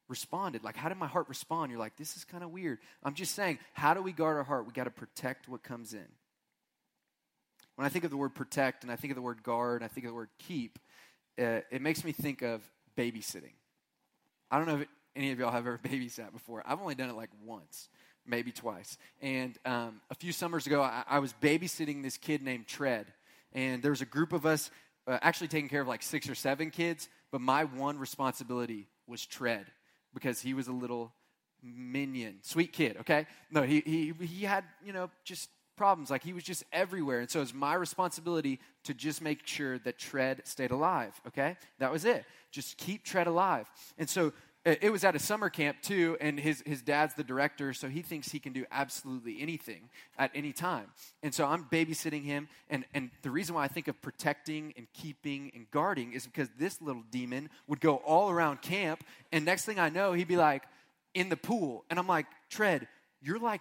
responded. 0.08 0.64
Like, 0.64 0.74
how 0.74 0.88
did 0.88 0.96
my 0.96 1.06
heart 1.06 1.28
respond? 1.28 1.70
You're 1.70 1.78
like, 1.78 1.98
this 1.98 2.16
is 2.16 2.24
kind 2.24 2.42
of 2.42 2.50
weird. 2.50 2.78
I'm 3.02 3.12
just 3.12 3.34
saying, 3.34 3.58
how 3.74 3.92
do 3.92 4.00
we 4.00 4.12
guard 4.12 4.38
our 4.38 4.42
heart? 4.42 4.66
We 4.66 4.72
got 4.72 4.84
to 4.84 4.90
protect 4.90 5.50
what 5.50 5.62
comes 5.62 5.92
in. 5.92 6.08
When 7.74 7.84
I 7.84 7.90
think 7.90 8.06
of 8.06 8.10
the 8.10 8.16
word 8.16 8.34
protect 8.34 8.84
and 8.84 8.90
I 8.90 8.96
think 8.96 9.10
of 9.10 9.16
the 9.16 9.22
word 9.22 9.42
guard, 9.42 9.82
and 9.82 9.84
I 9.84 9.88
think 9.92 10.06
of 10.06 10.12
the 10.12 10.16
word 10.16 10.30
keep, 10.38 10.78
uh, 11.38 11.60
it 11.70 11.82
makes 11.82 12.04
me 12.04 12.12
think 12.12 12.40
of 12.40 12.62
babysitting. 12.96 13.52
I 14.50 14.56
don't 14.56 14.66
know 14.66 14.78
if 14.78 14.88
any 15.14 15.30
of 15.32 15.38
y'all 15.38 15.50
have 15.50 15.66
ever 15.66 15.78
babysat 15.84 16.32
before. 16.32 16.62
I've 16.64 16.80
only 16.80 16.94
done 16.94 17.10
it 17.10 17.16
like 17.16 17.28
once, 17.44 17.90
maybe 18.26 18.52
twice. 18.52 18.98
And 19.20 19.56
um, 19.64 20.00
a 20.10 20.14
few 20.14 20.32
summers 20.32 20.66
ago, 20.66 20.82
I, 20.82 21.04
I, 21.08 21.18
was 21.18 21.34
babysitting 21.40 22.02
this 22.02 22.16
kid 22.16 22.42
named 22.42 22.66
Tread. 22.66 23.06
And 23.52 23.82
there 23.82 23.90
was 23.90 24.02
a 24.02 24.06
group 24.06 24.32
of 24.32 24.46
us 24.46 24.70
uh, 25.06 25.18
actually 25.22 25.48
taking 25.48 25.68
care 25.68 25.80
of 25.80 25.88
like 25.88 26.02
six 26.02 26.28
or 26.28 26.34
seven 26.34 26.70
kids, 26.70 27.08
but 27.30 27.40
my 27.40 27.64
one 27.64 27.98
responsibility 27.98 28.88
was 29.06 29.24
Tread 29.24 29.66
because 30.14 30.40
he 30.40 30.54
was 30.54 30.68
a 30.68 30.72
little 30.72 31.12
minion, 31.62 32.38
sweet 32.42 32.72
kid, 32.72 32.96
okay? 33.00 33.26
No, 33.50 33.62
he, 33.62 33.82
he, 33.84 34.26
he 34.26 34.44
had, 34.44 34.64
you 34.84 34.92
know, 34.92 35.10
just 35.24 35.50
problems. 35.76 36.10
Like 36.10 36.22
he 36.22 36.32
was 36.32 36.42
just 36.42 36.64
everywhere. 36.72 37.20
And 37.20 37.30
so 37.30 37.40
it's 37.42 37.54
my 37.54 37.74
responsibility 37.74 38.60
to 38.84 38.94
just 38.94 39.20
make 39.22 39.46
sure 39.46 39.78
that 39.80 39.98
Tread 39.98 40.42
stayed 40.44 40.70
alive, 40.70 41.20
okay? 41.28 41.56
That 41.78 41.92
was 41.92 42.04
it. 42.04 42.24
Just 42.50 42.76
keep 42.78 43.04
Tread 43.04 43.26
alive. 43.26 43.70
And 43.98 44.08
so 44.08 44.32
Uh, 44.66 44.74
it 44.80 44.90
was 44.90 45.04
at 45.04 45.14
a 45.14 45.18
summer 45.18 45.48
camp 45.48 45.80
too, 45.80 46.16
and 46.20 46.40
his, 46.40 46.60
his 46.66 46.82
dad's 46.82 47.14
the 47.14 47.22
director, 47.22 47.72
so 47.72 47.88
he 47.88 48.02
thinks 48.02 48.32
he 48.32 48.40
can 48.40 48.52
do 48.52 48.64
absolutely 48.72 49.40
anything 49.40 49.88
at 50.18 50.30
any 50.34 50.52
time. 50.52 50.86
And 51.22 51.32
so 51.32 51.46
I'm 51.46 51.64
babysitting 51.64 52.24
him, 52.24 52.48
and, 52.68 52.84
and 52.92 53.10
the 53.22 53.30
reason 53.30 53.54
why 53.54 53.62
I 53.62 53.68
think 53.68 53.86
of 53.86 54.02
protecting 54.02 54.74
and 54.76 54.88
keeping 54.92 55.52
and 55.54 55.70
guarding 55.70 56.12
is 56.14 56.26
because 56.26 56.48
this 56.58 56.82
little 56.82 57.04
demon 57.12 57.48
would 57.68 57.80
go 57.80 57.96
all 57.96 58.28
around 58.28 58.60
camp, 58.60 59.04
and 59.30 59.44
next 59.44 59.66
thing 59.66 59.78
I 59.78 59.88
know, 59.88 60.14
he'd 60.14 60.26
be 60.26 60.36
like 60.36 60.64
in 61.14 61.28
the 61.28 61.36
pool. 61.36 61.84
And 61.88 61.98
I'm 61.98 62.08
like, 62.08 62.26
Tread, 62.50 62.88
you're 63.22 63.38
like 63.38 63.60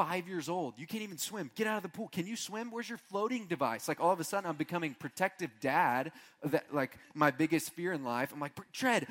five 0.00 0.26
years 0.26 0.48
old. 0.48 0.72
You 0.78 0.86
can't 0.86 1.02
even 1.02 1.18
swim. 1.18 1.50
Get 1.54 1.66
out 1.66 1.76
of 1.76 1.82
the 1.82 1.90
pool. 1.90 2.08
Can 2.10 2.26
you 2.26 2.34
swim? 2.34 2.70
Where's 2.70 2.88
your 2.88 2.96
floating 2.96 3.44
device? 3.44 3.86
Like 3.86 4.00
all 4.00 4.10
of 4.10 4.18
a 4.18 4.24
sudden, 4.24 4.48
I'm 4.48 4.56
becoming 4.56 4.94
protective 4.94 5.50
dad. 5.60 6.10
That 6.42 6.72
like 6.72 6.96
my 7.12 7.30
biggest 7.30 7.72
fear 7.72 7.92
in 7.92 8.02
life. 8.02 8.32
I'm 8.32 8.40
like, 8.40 8.52
Tread, 8.72 9.06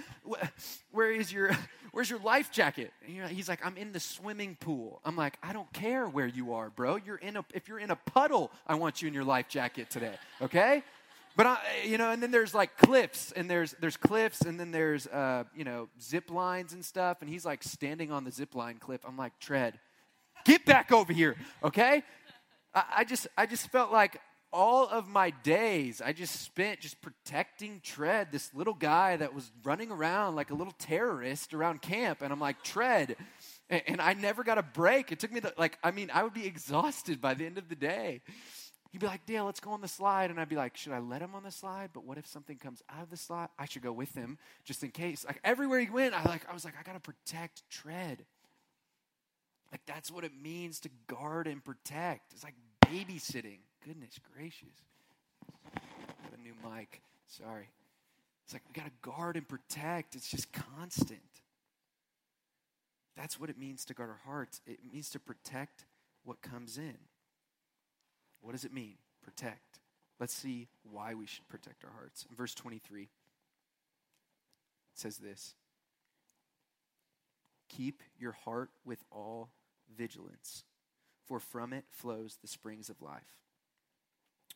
where 0.91 1.11
is 1.11 1.31
your, 1.31 1.55
where's 1.91 2.09
your 2.09 2.17
life 2.17 2.51
jacket? 2.51 2.91
And 3.07 3.29
he's 3.29 3.47
like, 3.47 3.63
I'm 3.63 3.77
in 3.77 3.91
the 3.91 3.99
swimming 3.99 4.57
pool. 4.59 4.99
I'm 5.05 5.15
like, 5.15 5.37
I 5.43 5.53
don't 5.53 5.71
care 5.73 6.09
where 6.09 6.25
you 6.25 6.53
are, 6.55 6.71
bro. 6.71 6.95
You're 6.95 7.17
in 7.17 7.37
a, 7.37 7.45
if 7.53 7.67
you're 7.67 7.79
in 7.79 7.91
a 7.91 7.95
puddle, 7.95 8.51
I 8.65 8.73
want 8.73 9.03
you 9.03 9.07
in 9.07 9.13
your 9.13 9.23
life 9.23 9.47
jacket 9.47 9.91
today. 9.91 10.15
Okay. 10.41 10.81
But 11.35 11.45
I, 11.45 11.59
you 11.85 11.99
know, 11.99 12.09
and 12.09 12.21
then 12.21 12.31
there's 12.31 12.55
like 12.55 12.77
cliffs, 12.77 13.31
and 13.31 13.47
there's 13.47 13.73
there's 13.79 13.95
cliffs, 13.95 14.41
and 14.41 14.59
then 14.59 14.71
there's 14.71 15.05
uh, 15.05 15.43
you 15.55 15.63
know 15.63 15.87
zip 16.01 16.31
lines 16.31 16.73
and 16.73 16.83
stuff, 16.83 17.21
and 17.21 17.29
he's 17.29 17.45
like 17.45 17.63
standing 17.63 18.11
on 18.11 18.23
the 18.23 18.31
zip 18.31 18.55
line 18.55 18.77
cliff. 18.77 19.01
I'm 19.07 19.15
like, 19.15 19.39
tread, 19.39 19.79
Get 20.45 20.65
back 20.65 20.91
over 20.91 21.13
here, 21.13 21.35
okay? 21.63 22.03
I, 22.73 22.83
I 22.97 23.03
just 23.03 23.27
I 23.37 23.45
just 23.45 23.69
felt 23.69 23.91
like 23.91 24.19
all 24.51 24.87
of 24.87 25.07
my 25.07 25.29
days 25.29 26.01
I 26.01 26.13
just 26.13 26.41
spent 26.41 26.79
just 26.79 27.01
protecting 27.01 27.81
Tread, 27.83 28.31
this 28.31 28.53
little 28.53 28.73
guy 28.73 29.17
that 29.17 29.33
was 29.33 29.51
running 29.63 29.91
around 29.91 30.35
like 30.35 30.49
a 30.49 30.55
little 30.55 30.73
terrorist 30.79 31.53
around 31.53 31.81
camp. 31.81 32.21
And 32.21 32.33
I'm 32.33 32.39
like, 32.39 32.63
Tread. 32.63 33.15
And, 33.69 33.81
and 33.87 34.01
I 34.01 34.13
never 34.13 34.43
got 34.43 34.57
a 34.57 34.63
break. 34.63 35.11
It 35.11 35.19
took 35.19 35.31
me, 35.31 35.39
the, 35.39 35.53
like, 35.57 35.77
I 35.83 35.91
mean, 35.91 36.09
I 36.13 36.23
would 36.23 36.33
be 36.33 36.45
exhausted 36.45 37.21
by 37.21 37.35
the 37.35 37.45
end 37.45 37.57
of 37.57 37.69
the 37.69 37.75
day. 37.75 38.21
He'd 38.91 39.01
be 39.01 39.05
like, 39.05 39.27
Dale, 39.27 39.45
let's 39.45 39.59
go 39.59 39.69
on 39.71 39.81
the 39.81 39.87
slide. 39.87 40.31
And 40.31 40.39
I'd 40.39 40.49
be 40.49 40.55
like, 40.55 40.75
should 40.75 40.93
I 40.93 40.99
let 40.99 41.21
him 41.21 41.35
on 41.35 41.43
the 41.43 41.51
slide? 41.51 41.91
But 41.93 42.05
what 42.05 42.17
if 42.17 42.25
something 42.25 42.57
comes 42.57 42.81
out 42.89 43.03
of 43.03 43.11
the 43.11 43.17
slide? 43.17 43.49
I 43.59 43.65
should 43.65 43.83
go 43.83 43.93
with 43.93 44.15
him 44.15 44.39
just 44.65 44.83
in 44.83 44.89
case. 44.89 45.25
Like 45.25 45.39
everywhere 45.43 45.79
he 45.79 45.89
went, 45.91 46.15
I 46.15 46.27
like 46.27 46.49
I 46.49 46.53
was 46.53 46.65
like, 46.65 46.73
I 46.79 46.81
gotta 46.83 46.99
protect 46.99 47.69
Tread. 47.69 48.25
Like 49.71 49.81
that's 49.85 50.11
what 50.11 50.23
it 50.23 50.31
means 50.41 50.79
to 50.81 50.89
guard 51.07 51.47
and 51.47 51.63
protect. 51.63 52.33
It's 52.33 52.43
like 52.43 52.55
babysitting. 52.85 53.59
Goodness 53.85 54.19
gracious. 54.35 54.83
Got 55.73 56.37
a 56.37 56.41
new 56.41 56.53
mic. 56.63 57.01
Sorry. 57.27 57.69
It's 58.45 58.53
like 58.53 58.63
we 58.67 58.73
got 58.73 58.87
to 58.87 59.09
guard 59.09 59.37
and 59.37 59.47
protect. 59.47 60.15
It's 60.15 60.29
just 60.29 60.51
constant. 60.51 61.19
That's 63.15 63.39
what 63.39 63.49
it 63.49 63.59
means 63.59 63.85
to 63.85 63.93
guard 63.93 64.09
our 64.09 64.21
hearts. 64.25 64.61
It 64.65 64.79
means 64.91 65.09
to 65.11 65.19
protect 65.19 65.85
what 66.23 66.41
comes 66.41 66.77
in. 66.77 66.97
What 68.41 68.53
does 68.53 68.65
it 68.65 68.73
mean? 68.73 68.95
Protect. 69.21 69.79
Let's 70.19 70.33
see 70.33 70.67
why 70.89 71.13
we 71.13 71.27
should 71.27 71.47
protect 71.47 71.83
our 71.83 71.91
hearts. 71.91 72.25
In 72.29 72.35
verse 72.35 72.53
23, 72.55 73.03
it 73.03 73.09
says 74.95 75.17
this 75.17 75.53
Keep 77.69 78.01
your 78.17 78.31
heart 78.31 78.69
with 78.83 79.03
all 79.11 79.49
vigilance, 79.97 80.63
for 81.25 81.39
from 81.39 81.73
it 81.73 81.85
flows 81.91 82.37
the 82.41 82.47
springs 82.47 82.89
of 82.89 83.01
life. 83.01 83.21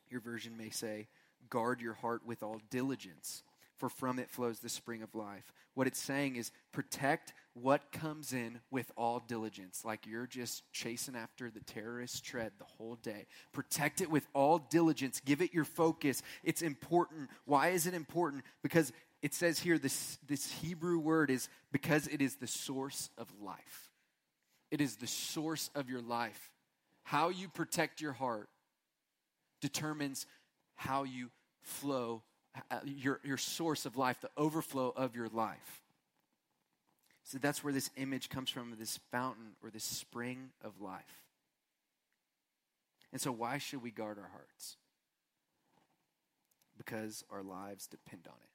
Your 0.10 0.22
version 0.22 0.58
may 0.58 0.70
say, 0.70 1.08
guard 1.50 1.82
your 1.82 1.94
heart 1.94 2.22
with 2.26 2.44
all 2.44 2.62
diligence, 2.70 3.44
for 3.76 3.90
from 3.90 4.20
it 4.20 4.30
flows 4.30 4.60
the 4.60 4.70
spring 4.70 5.02
of 5.02 5.16
life. 5.16 5.52
What 5.74 5.88
it's 5.88 6.00
saying 6.00 6.36
is 6.36 6.52
protect 6.72 7.34
what 7.54 7.92
comes 7.92 8.32
in 8.34 8.60
with 8.72 8.92
all 8.96 9.20
diligence, 9.28 9.84
like 9.84 10.06
you're 10.06 10.28
just 10.28 10.64
chasing 10.72 11.16
after 11.16 11.50
the 11.50 11.60
terrorist 11.62 12.24
tread 12.24 12.52
the 12.58 12.66
whole 12.66 12.96
day. 12.96 13.26
Protect 13.52 14.02
it 14.02 14.10
with 14.10 14.28
all 14.34 14.60
diligence. 14.60 15.20
Give 15.20 15.42
it 15.42 15.54
your 15.54 15.66
focus. 15.66 16.22
It's 16.44 16.62
important. 16.62 17.30
Why 17.46 17.70
is 17.70 17.88
it 17.88 17.94
important? 17.94 18.44
Because 18.62 18.92
it 19.22 19.34
says 19.34 19.60
here 19.60 19.78
this, 19.78 20.18
this 20.28 20.52
Hebrew 20.52 21.00
word 21.00 21.30
is 21.32 21.50
because 21.72 22.08
it 22.08 22.22
is 22.22 22.36
the 22.36 22.48
source 22.48 23.10
of 23.18 23.28
life. 23.42 23.90
It 24.74 24.82
is 24.82 24.96
the 24.96 25.06
source 25.06 25.70
of 25.76 25.88
your 25.88 26.02
life. 26.02 26.52
How 27.04 27.30
you 27.30 27.48
protect 27.48 28.02
your 28.02 28.14
heart 28.14 28.50
determines 29.62 30.26
how 30.74 31.04
you 31.04 31.30
flow, 31.62 32.24
uh, 32.72 32.80
your, 32.84 33.20
your 33.24 33.38
source 33.38 33.86
of 33.86 33.98
life, 33.98 34.20
the 34.20 34.32
overflow 34.36 34.92
of 34.96 35.16
your 35.16 35.28
life. 35.28 35.84
So 37.24 37.38
that's 37.38 37.64
where 37.64 37.72
this 37.72 37.92
image 37.98 38.30
comes 38.30 38.50
from 38.50 38.74
this 38.80 39.00
fountain 39.12 39.52
or 39.62 39.70
this 39.70 39.84
spring 39.84 40.50
of 40.64 40.82
life. 40.82 41.22
And 43.12 43.22
so, 43.22 43.32
why 43.32 43.60
should 43.60 43.84
we 43.84 43.92
guard 43.92 44.18
our 44.18 44.30
hearts? 44.30 44.78
Because 46.80 47.24
our 47.30 47.44
lives 47.44 47.86
depend 47.86 48.28
on 48.28 48.38
it. 48.42 48.53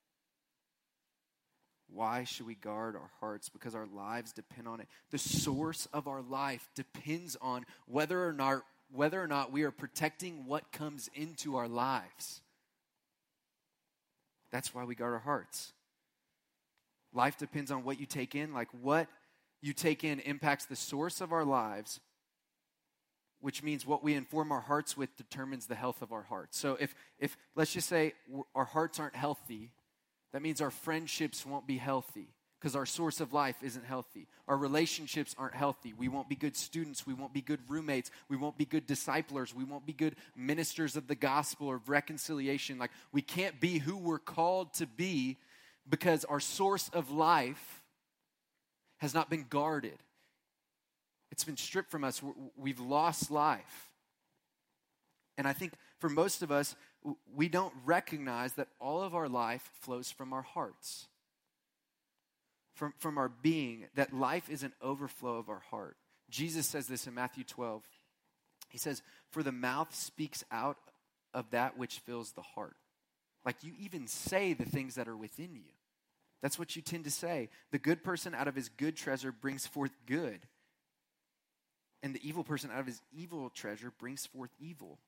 Why 1.92 2.24
should 2.24 2.46
we 2.46 2.54
guard 2.54 2.96
our 2.96 3.10
hearts? 3.20 3.48
Because 3.48 3.74
our 3.74 3.86
lives 3.86 4.32
depend 4.32 4.68
on 4.68 4.80
it. 4.80 4.88
The 5.10 5.18
source 5.18 5.88
of 5.92 6.06
our 6.06 6.22
life 6.22 6.68
depends 6.74 7.36
on 7.40 7.64
whether 7.86 8.26
or 8.26 8.32
not 8.32 8.62
whether 8.90 9.22
or 9.22 9.26
not 9.26 9.52
we 9.52 9.64
are 9.64 9.70
protecting 9.70 10.46
what 10.46 10.72
comes 10.72 11.10
into 11.14 11.56
our 11.56 11.68
lives. 11.68 12.40
That's 14.50 14.74
why 14.74 14.84
we 14.84 14.94
guard 14.94 15.12
our 15.12 15.18
hearts. 15.18 15.74
Life 17.12 17.36
depends 17.36 17.70
on 17.70 17.84
what 17.84 18.00
you 18.00 18.06
take 18.06 18.34
in, 18.34 18.54
like 18.54 18.68
what 18.80 19.08
you 19.60 19.74
take 19.74 20.04
in 20.04 20.20
impacts 20.20 20.64
the 20.64 20.76
source 20.76 21.20
of 21.20 21.32
our 21.32 21.44
lives 21.44 22.00
which 23.40 23.62
means 23.62 23.86
what 23.86 24.02
we 24.02 24.14
inform 24.14 24.50
our 24.50 24.60
hearts 24.60 24.96
with 24.96 25.16
determines 25.16 25.66
the 25.66 25.74
health 25.74 26.02
of 26.02 26.12
our 26.12 26.22
hearts. 26.22 26.58
So 26.58 26.76
if, 26.80 26.94
if 27.18 27.36
let's 27.54 27.72
just 27.72 27.88
say 27.88 28.14
our 28.54 28.64
hearts 28.64 28.98
aren't 28.98 29.14
healthy, 29.14 29.70
that 30.32 30.42
means 30.42 30.60
our 30.60 30.70
friendships 30.70 31.46
won't 31.46 31.66
be 31.66 31.78
healthy 31.78 32.28
because 32.60 32.74
our 32.74 32.86
source 32.86 33.20
of 33.20 33.32
life 33.32 33.56
isn't 33.62 33.84
healthy. 33.84 34.26
Our 34.48 34.56
relationships 34.56 35.34
aren't 35.38 35.54
healthy. 35.54 35.92
We 35.92 36.08
won't 36.08 36.28
be 36.28 36.34
good 36.34 36.56
students. 36.56 37.06
We 37.06 37.14
won't 37.14 37.32
be 37.32 37.40
good 37.40 37.60
roommates. 37.68 38.10
We 38.28 38.36
won't 38.36 38.58
be 38.58 38.64
good 38.64 38.86
disciplers. 38.86 39.54
We 39.54 39.64
won't 39.64 39.86
be 39.86 39.92
good 39.92 40.16
ministers 40.36 40.96
of 40.96 41.06
the 41.06 41.14
gospel 41.14 41.68
or 41.68 41.76
of 41.76 41.88
reconciliation. 41.88 42.78
Like, 42.78 42.90
we 43.12 43.22
can't 43.22 43.60
be 43.60 43.78
who 43.78 43.96
we're 43.96 44.18
called 44.18 44.74
to 44.74 44.86
be 44.86 45.36
because 45.88 46.24
our 46.24 46.40
source 46.40 46.90
of 46.92 47.10
life 47.10 47.82
has 48.98 49.14
not 49.14 49.30
been 49.30 49.46
guarded. 49.48 49.98
It's 51.30 51.44
been 51.44 51.56
stripped 51.56 51.90
from 51.90 52.04
us. 52.04 52.20
We've 52.56 52.80
lost 52.80 53.30
life. 53.30 53.90
And 55.36 55.46
I 55.46 55.52
think 55.52 55.74
for 56.00 56.08
most 56.08 56.42
of 56.42 56.50
us, 56.50 56.74
we 57.34 57.48
don't 57.48 57.74
recognize 57.84 58.54
that 58.54 58.68
all 58.80 59.02
of 59.02 59.14
our 59.14 59.28
life 59.28 59.70
flows 59.80 60.10
from 60.10 60.32
our 60.32 60.42
hearts 60.42 61.06
from, 62.78 62.94
from 62.98 63.18
our 63.18 63.28
being, 63.28 63.86
that 63.96 64.14
life 64.14 64.48
is 64.48 64.62
an 64.62 64.72
overflow 64.80 65.36
of 65.36 65.48
our 65.48 65.62
heart. 65.70 65.96
Jesus 66.30 66.66
says 66.66 66.86
this 66.86 67.06
in 67.08 67.14
Matthew 67.14 67.42
12. 67.42 67.82
He 68.68 68.78
says, 68.78 69.02
For 69.30 69.42
the 69.42 69.52
mouth 69.52 69.94
speaks 69.94 70.44
out 70.52 70.78
of 71.34 71.50
that 71.50 71.76
which 71.76 71.98
fills 71.98 72.32
the 72.32 72.42
heart. 72.42 72.76
Like 73.44 73.64
you 73.64 73.72
even 73.80 74.06
say 74.06 74.52
the 74.52 74.64
things 74.64 74.94
that 74.94 75.08
are 75.08 75.16
within 75.16 75.56
you. 75.56 75.72
That's 76.40 76.58
what 76.58 76.76
you 76.76 76.82
tend 76.82 77.04
to 77.04 77.10
say. 77.10 77.48
The 77.72 77.78
good 77.78 78.04
person 78.04 78.32
out 78.32 78.46
of 78.46 78.54
his 78.54 78.68
good 78.68 78.96
treasure 78.96 79.32
brings 79.32 79.66
forth 79.66 79.90
good, 80.06 80.38
and 82.00 82.14
the 82.14 82.26
evil 82.26 82.44
person 82.44 82.70
out 82.72 82.78
of 82.78 82.86
his 82.86 83.02
evil 83.12 83.50
treasure 83.50 83.92
brings 83.98 84.24
forth 84.24 84.50
evil. 84.60 85.00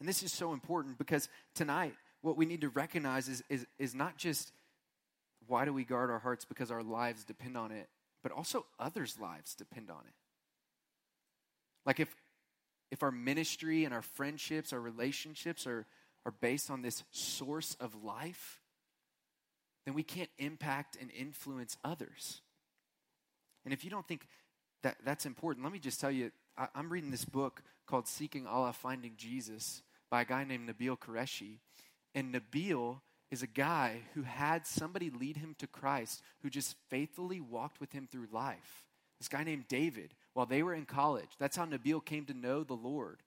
And 0.00 0.08
this 0.08 0.22
is 0.22 0.32
so 0.32 0.52
important 0.52 0.98
because 0.98 1.28
tonight, 1.54 1.94
what 2.22 2.36
we 2.36 2.46
need 2.46 2.60
to 2.62 2.68
recognize 2.68 3.28
is, 3.28 3.42
is, 3.48 3.66
is 3.78 3.94
not 3.94 4.16
just 4.16 4.52
why 5.46 5.64
do 5.64 5.72
we 5.72 5.84
guard 5.84 6.10
our 6.10 6.18
hearts? 6.18 6.44
Because 6.44 6.70
our 6.70 6.82
lives 6.82 7.24
depend 7.24 7.56
on 7.56 7.70
it, 7.70 7.88
but 8.22 8.32
also 8.32 8.66
others' 8.80 9.16
lives 9.20 9.54
depend 9.54 9.90
on 9.90 10.00
it. 10.06 10.14
Like 11.84 12.00
if 12.00 12.14
if 12.90 13.02
our 13.02 13.10
ministry 13.10 13.84
and 13.84 13.92
our 13.92 14.02
friendships, 14.02 14.72
our 14.72 14.80
relationships 14.80 15.66
are, 15.66 15.86
are 16.24 16.32
based 16.40 16.70
on 16.70 16.82
this 16.82 17.02
source 17.10 17.76
of 17.80 18.04
life, 18.04 18.60
then 19.84 19.94
we 19.94 20.02
can't 20.02 20.30
impact 20.38 20.96
and 21.00 21.10
influence 21.10 21.76
others. 21.84 22.40
And 23.64 23.74
if 23.74 23.84
you 23.84 23.90
don't 23.90 24.06
think 24.06 24.26
that 24.82 24.96
that's 25.04 25.26
important, 25.26 25.64
let 25.64 25.72
me 25.72 25.78
just 25.78 26.00
tell 26.00 26.10
you 26.10 26.30
I, 26.58 26.68
am 26.74 26.90
reading 26.90 27.10
this 27.10 27.24
book 27.24 27.62
called 27.86 28.08
Seeking 28.08 28.46
Allah, 28.46 28.72
Finding 28.72 29.12
Jesus 29.16 29.82
by 30.10 30.22
a 30.22 30.24
guy 30.24 30.44
named 30.44 30.68
Nabeel 30.68 30.98
Qureshi. 30.98 31.58
And 32.14 32.34
Nabeel 32.34 33.00
is 33.30 33.42
a 33.42 33.46
guy 33.46 34.02
who 34.14 34.22
had 34.22 34.66
somebody 34.66 35.10
lead 35.10 35.36
him 35.36 35.54
to 35.58 35.66
Christ 35.66 36.22
who 36.42 36.50
just 36.50 36.76
faithfully 36.88 37.40
walked 37.40 37.80
with 37.80 37.92
him 37.92 38.08
through 38.10 38.28
life. 38.32 38.84
This 39.18 39.28
guy 39.28 39.44
named 39.44 39.68
David, 39.68 40.14
while 40.34 40.46
they 40.46 40.62
were 40.62 40.74
in 40.74 40.86
college, 40.86 41.30
that's 41.38 41.56
how 41.56 41.66
Nabeel 41.66 42.04
came 42.04 42.24
to 42.26 42.34
know 42.34 42.64
the 42.64 42.74
Lord, 42.74 43.22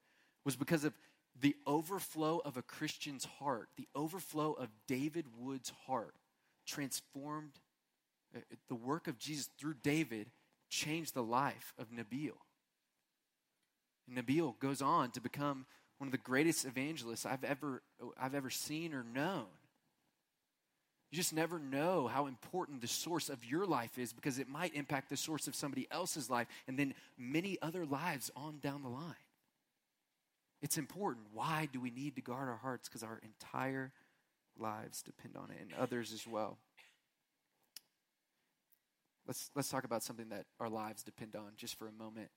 was 0.46 0.56
because 0.56 0.84
of 0.84 0.94
the 1.40 1.56
overflow 1.66 2.42
of 2.44 2.58
a 2.58 2.62
Christian's 2.62 3.26
heart, 3.26 3.70
the 3.78 3.88
overflow 3.96 4.54
of 4.54 4.70
David 4.88 5.26
Wood's 5.38 5.72
heart 5.88 6.16
transformed 6.66 7.54
uh, 8.36 8.40
the 8.68 8.76
work 8.76 9.08
of 9.08 9.18
Jesus 9.18 9.50
through 9.58 9.76
David 9.82 10.32
changed 10.70 11.14
the 11.14 11.24
life 11.24 11.74
of 11.80 11.92
Nabeel. 11.92 12.38
Nabeel 14.14 14.58
goes 14.60 14.82
on 14.82 15.12
to 15.12 15.22
become 15.22 15.66
one 15.98 16.08
of 16.08 16.12
the 16.12 16.18
greatest 16.18 16.66
evangelists 16.66 17.26
I've 17.26 17.44
ever, 17.44 17.82
I've 18.20 18.36
ever 18.36 18.50
seen 18.50 18.94
or 18.94 19.04
known. 19.04 19.46
You 21.12 21.16
just 21.16 21.34
never 21.34 21.58
know 21.58 22.08
how 22.08 22.28
important 22.28 22.82
the 22.82 22.88
source 22.88 23.30
of 23.30 23.44
your 23.44 23.66
life 23.66 23.98
is 23.98 24.14
because 24.14 24.38
it 24.38 24.48
might 24.48 24.76
impact 24.76 25.10
the 25.10 25.18
source 25.18 25.48
of 25.48 25.56
somebody 25.56 25.88
else's 25.90 26.30
life 26.30 26.48
and 26.68 26.78
then 26.78 26.94
many 27.18 27.58
other 27.62 27.86
lives 27.86 28.30
on 28.36 28.60
down 28.60 28.84
the 28.84 28.90
line. 28.90 29.16
It's 30.62 30.78
important. 30.78 31.28
Why 31.34 31.68
do 31.72 31.80
we 31.80 31.90
need 31.90 32.16
to 32.16 32.22
guard 32.22 32.48
our 32.48 32.58
hearts? 32.58 32.88
Because 32.88 33.02
our 33.02 33.20
entire 33.24 33.92
lives 34.58 35.02
depend 35.02 35.36
on 35.36 35.50
it 35.50 35.58
and 35.62 35.74
others 35.80 36.14
as 36.14 36.28
well. 36.28 36.58
Let's, 39.26 39.50
let's 39.56 39.70
talk 39.70 39.84
about 39.84 40.04
something 40.04 40.30
that 40.30 40.46
our 40.60 40.70
lives 40.70 41.04
depend 41.04 41.36
on 41.36 41.52
just 41.56 41.78
for 41.78 41.88
a 41.88 41.92
moment. 41.92 42.30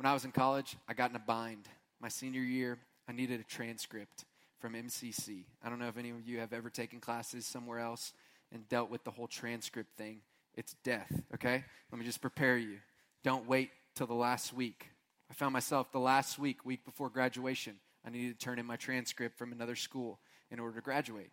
When 0.00 0.06
I 0.06 0.14
was 0.14 0.24
in 0.24 0.32
college, 0.32 0.78
I 0.88 0.94
got 0.94 1.10
in 1.10 1.16
a 1.16 1.18
bind. 1.18 1.68
My 2.00 2.08
senior 2.08 2.40
year, 2.40 2.78
I 3.06 3.12
needed 3.12 3.38
a 3.38 3.42
transcript 3.42 4.24
from 4.58 4.72
MCC. 4.72 5.44
I 5.62 5.68
don't 5.68 5.78
know 5.78 5.88
if 5.88 5.98
any 5.98 6.08
of 6.08 6.26
you 6.26 6.38
have 6.38 6.54
ever 6.54 6.70
taken 6.70 7.00
classes 7.00 7.44
somewhere 7.44 7.80
else 7.80 8.14
and 8.50 8.66
dealt 8.70 8.88
with 8.88 9.04
the 9.04 9.10
whole 9.10 9.26
transcript 9.26 9.98
thing. 9.98 10.22
It's 10.54 10.74
death, 10.84 11.12
okay? 11.34 11.62
Let 11.92 11.98
me 11.98 12.06
just 12.06 12.22
prepare 12.22 12.56
you. 12.56 12.78
Don't 13.24 13.46
wait 13.46 13.72
till 13.94 14.06
the 14.06 14.14
last 14.14 14.54
week. 14.54 14.88
I 15.30 15.34
found 15.34 15.52
myself 15.52 15.92
the 15.92 16.00
last 16.00 16.38
week, 16.38 16.64
week 16.64 16.82
before 16.86 17.10
graduation, 17.10 17.74
I 18.02 18.08
needed 18.08 18.40
to 18.40 18.42
turn 18.42 18.58
in 18.58 18.64
my 18.64 18.76
transcript 18.76 19.36
from 19.36 19.52
another 19.52 19.76
school 19.76 20.18
in 20.50 20.58
order 20.60 20.76
to 20.76 20.80
graduate. 20.80 21.30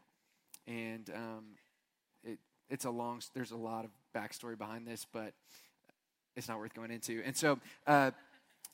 And 0.67 1.09
um, 1.15 1.45
it, 2.21 2.37
it's 2.69 2.83
a 2.83 2.91
long, 2.91 3.21
there's 3.33 3.51
a 3.51 3.55
lot 3.55 3.85
of 3.85 3.91
backstory 4.13 4.57
behind 4.57 4.85
this, 4.85 5.07
but 5.09 5.31
it's 6.35 6.49
not 6.49 6.59
worth 6.59 6.73
going 6.73 6.91
into. 6.91 7.21
And 7.23 7.33
so, 7.33 7.59
uh, 7.87 8.11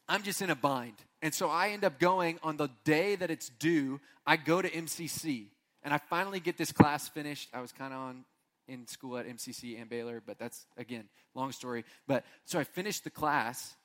I'm 0.07 0.23
just 0.23 0.41
in 0.41 0.49
a 0.49 0.55
bind. 0.55 0.95
And 1.21 1.33
so 1.33 1.49
I 1.49 1.69
end 1.69 1.85
up 1.85 1.99
going 1.99 2.39
on 2.43 2.57
the 2.57 2.69
day 2.83 3.15
that 3.15 3.31
it's 3.31 3.49
due, 3.49 4.01
I 4.25 4.37
go 4.37 4.61
to 4.61 4.69
MCC. 4.69 5.47
And 5.83 5.93
I 5.93 5.97
finally 5.97 6.39
get 6.39 6.57
this 6.57 6.71
class 6.71 7.09
finished. 7.09 7.49
I 7.53 7.61
was 7.61 7.71
kind 7.71 7.93
of 7.93 7.99
on 7.99 8.25
in 8.67 8.87
school 8.87 9.17
at 9.17 9.27
MCC 9.27 9.79
and 9.79 9.89
Baylor, 9.89 10.21
but 10.25 10.39
that's 10.39 10.65
again, 10.77 11.05
long 11.35 11.51
story. 11.51 11.83
But 12.07 12.23
so 12.45 12.59
I 12.59 12.63
finished 12.63 13.03
the 13.03 13.09
class 13.09 13.75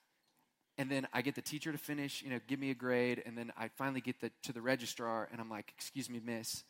and 0.76 0.88
then 0.88 1.08
I 1.12 1.22
get 1.22 1.34
the 1.34 1.42
teacher 1.42 1.72
to 1.72 1.78
finish, 1.78 2.22
you 2.22 2.30
know, 2.30 2.38
give 2.46 2.60
me 2.60 2.70
a 2.70 2.74
grade, 2.74 3.20
and 3.26 3.36
then 3.36 3.52
I 3.56 3.66
finally 3.76 4.00
get 4.00 4.20
the, 4.20 4.30
to 4.44 4.52
the 4.52 4.62
registrar, 4.62 5.28
and 5.32 5.40
I'm 5.40 5.50
like, 5.50 5.72
"Excuse 5.76 6.08
me, 6.08 6.20
miss, 6.24 6.62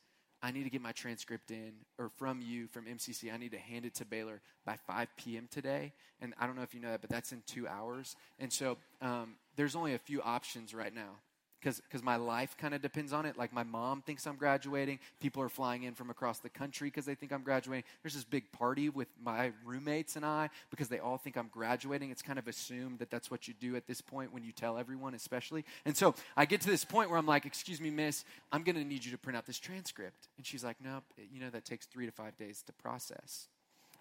I 0.42 0.51
need 0.53 0.64
to 0.64 0.70
get 0.70 0.81
my 0.81 0.92
transcript 0.92 1.51
in, 1.51 1.72
or 1.98 2.11
from 2.16 2.40
you, 2.40 2.68
from 2.68 2.85
MCC. 2.85 3.33
I 3.33 3.37
need 3.37 3.53
to 3.53 3.59
hand 3.59 3.85
it 3.85 3.94
to 3.96 4.05
Baylor 4.05 4.40
by 4.64 4.77
5 4.87 5.09
p.m. 5.16 5.48
today. 5.51 5.92
And 6.20 6.35
I 6.38 6.46
don't 6.46 6.57
know 6.57 6.62
if 6.62 6.74
you 6.74 6.81
know 6.81 6.90
that, 6.90 7.01
but 7.01 7.11
that's 7.11 7.33
in 7.33 7.42
two 7.46 7.66
hours. 7.66 8.14
And 8.38 8.53
so 8.53 8.77
um, 9.01 9.35
there's 9.57 9.74
only 9.74 9.94
a 9.94 9.98
few 9.98 10.22
options 10.22 10.74
right 10.74 10.94
now 10.94 11.16
because 11.61 12.03
my 12.03 12.16
life 12.16 12.57
kind 12.57 12.75
of 12.75 12.83
depends 12.83 13.12
on 13.12 13.27
it. 13.27 13.37
Like 13.37 13.53
my 13.53 13.62
mom 13.62 14.03
thinks 14.03 14.27
I'm 14.27 14.37
graduating. 14.37 14.99
People 15.21 15.42
are 15.42 15.49
flying 15.49 15.83
in 15.83 15.94
from 15.94 16.11
across 16.11 16.38
the 16.38 16.49
country 16.49 16.88
because 16.88 17.05
they 17.05 17.14
think 17.14 17.33
I'm 17.33 17.42
graduating. 17.42 17.85
There's 18.03 18.14
this 18.14 18.25
big 18.25 18.51
party 18.53 18.88
with 18.88 19.09
my 19.23 19.53
roommates 19.64 20.16
and 20.16 20.25
I 20.25 20.51
because 20.71 20.88
they 20.88 20.99
all 20.99 21.18
think 21.18 21.37
I'm 21.37 21.49
graduating. 21.49 22.11
It's 22.11 22.23
kind 22.23 22.38
of 22.38 22.49
assumed 22.49 23.01
that 23.01 23.11
that's 23.11 23.31
what 23.31 23.49
you 23.49 23.55
do 23.55 23.77
at 23.77 23.87
this 23.87 24.01
point 24.01 24.33
when 24.33 24.44
you 24.44 24.53
tell 24.53 24.79
everyone, 24.79 25.14
especially. 25.14 25.64
And 25.85 25.97
so 25.97 26.14
I 26.37 26.44
get 26.44 26.61
to 26.62 26.71
this 26.71 26.85
point 26.85 27.11
where 27.11 27.18
I'm 27.18 27.27
like, 27.27 27.47
"Excuse 27.47 27.81
me, 27.81 27.90
miss, 27.90 28.25
I'm 28.53 28.62
going 28.62 28.77
to 28.77 28.85
need 28.85 29.05
you 29.05 29.12
to 29.12 29.18
print 29.18 29.37
out 29.37 29.47
this 29.47 29.59
transcript." 29.59 30.29
And 30.37 30.47
she's 30.47 30.64
like, 30.64 30.77
"Nope, 30.83 31.05
you 31.33 31.40
know 31.40 31.51
that 31.51 31.64
takes 31.64 31.87
three 31.87 32.07
to 32.07 32.12
five 32.12 32.37
days 32.37 32.62
to 32.66 32.73
process." 32.73 33.49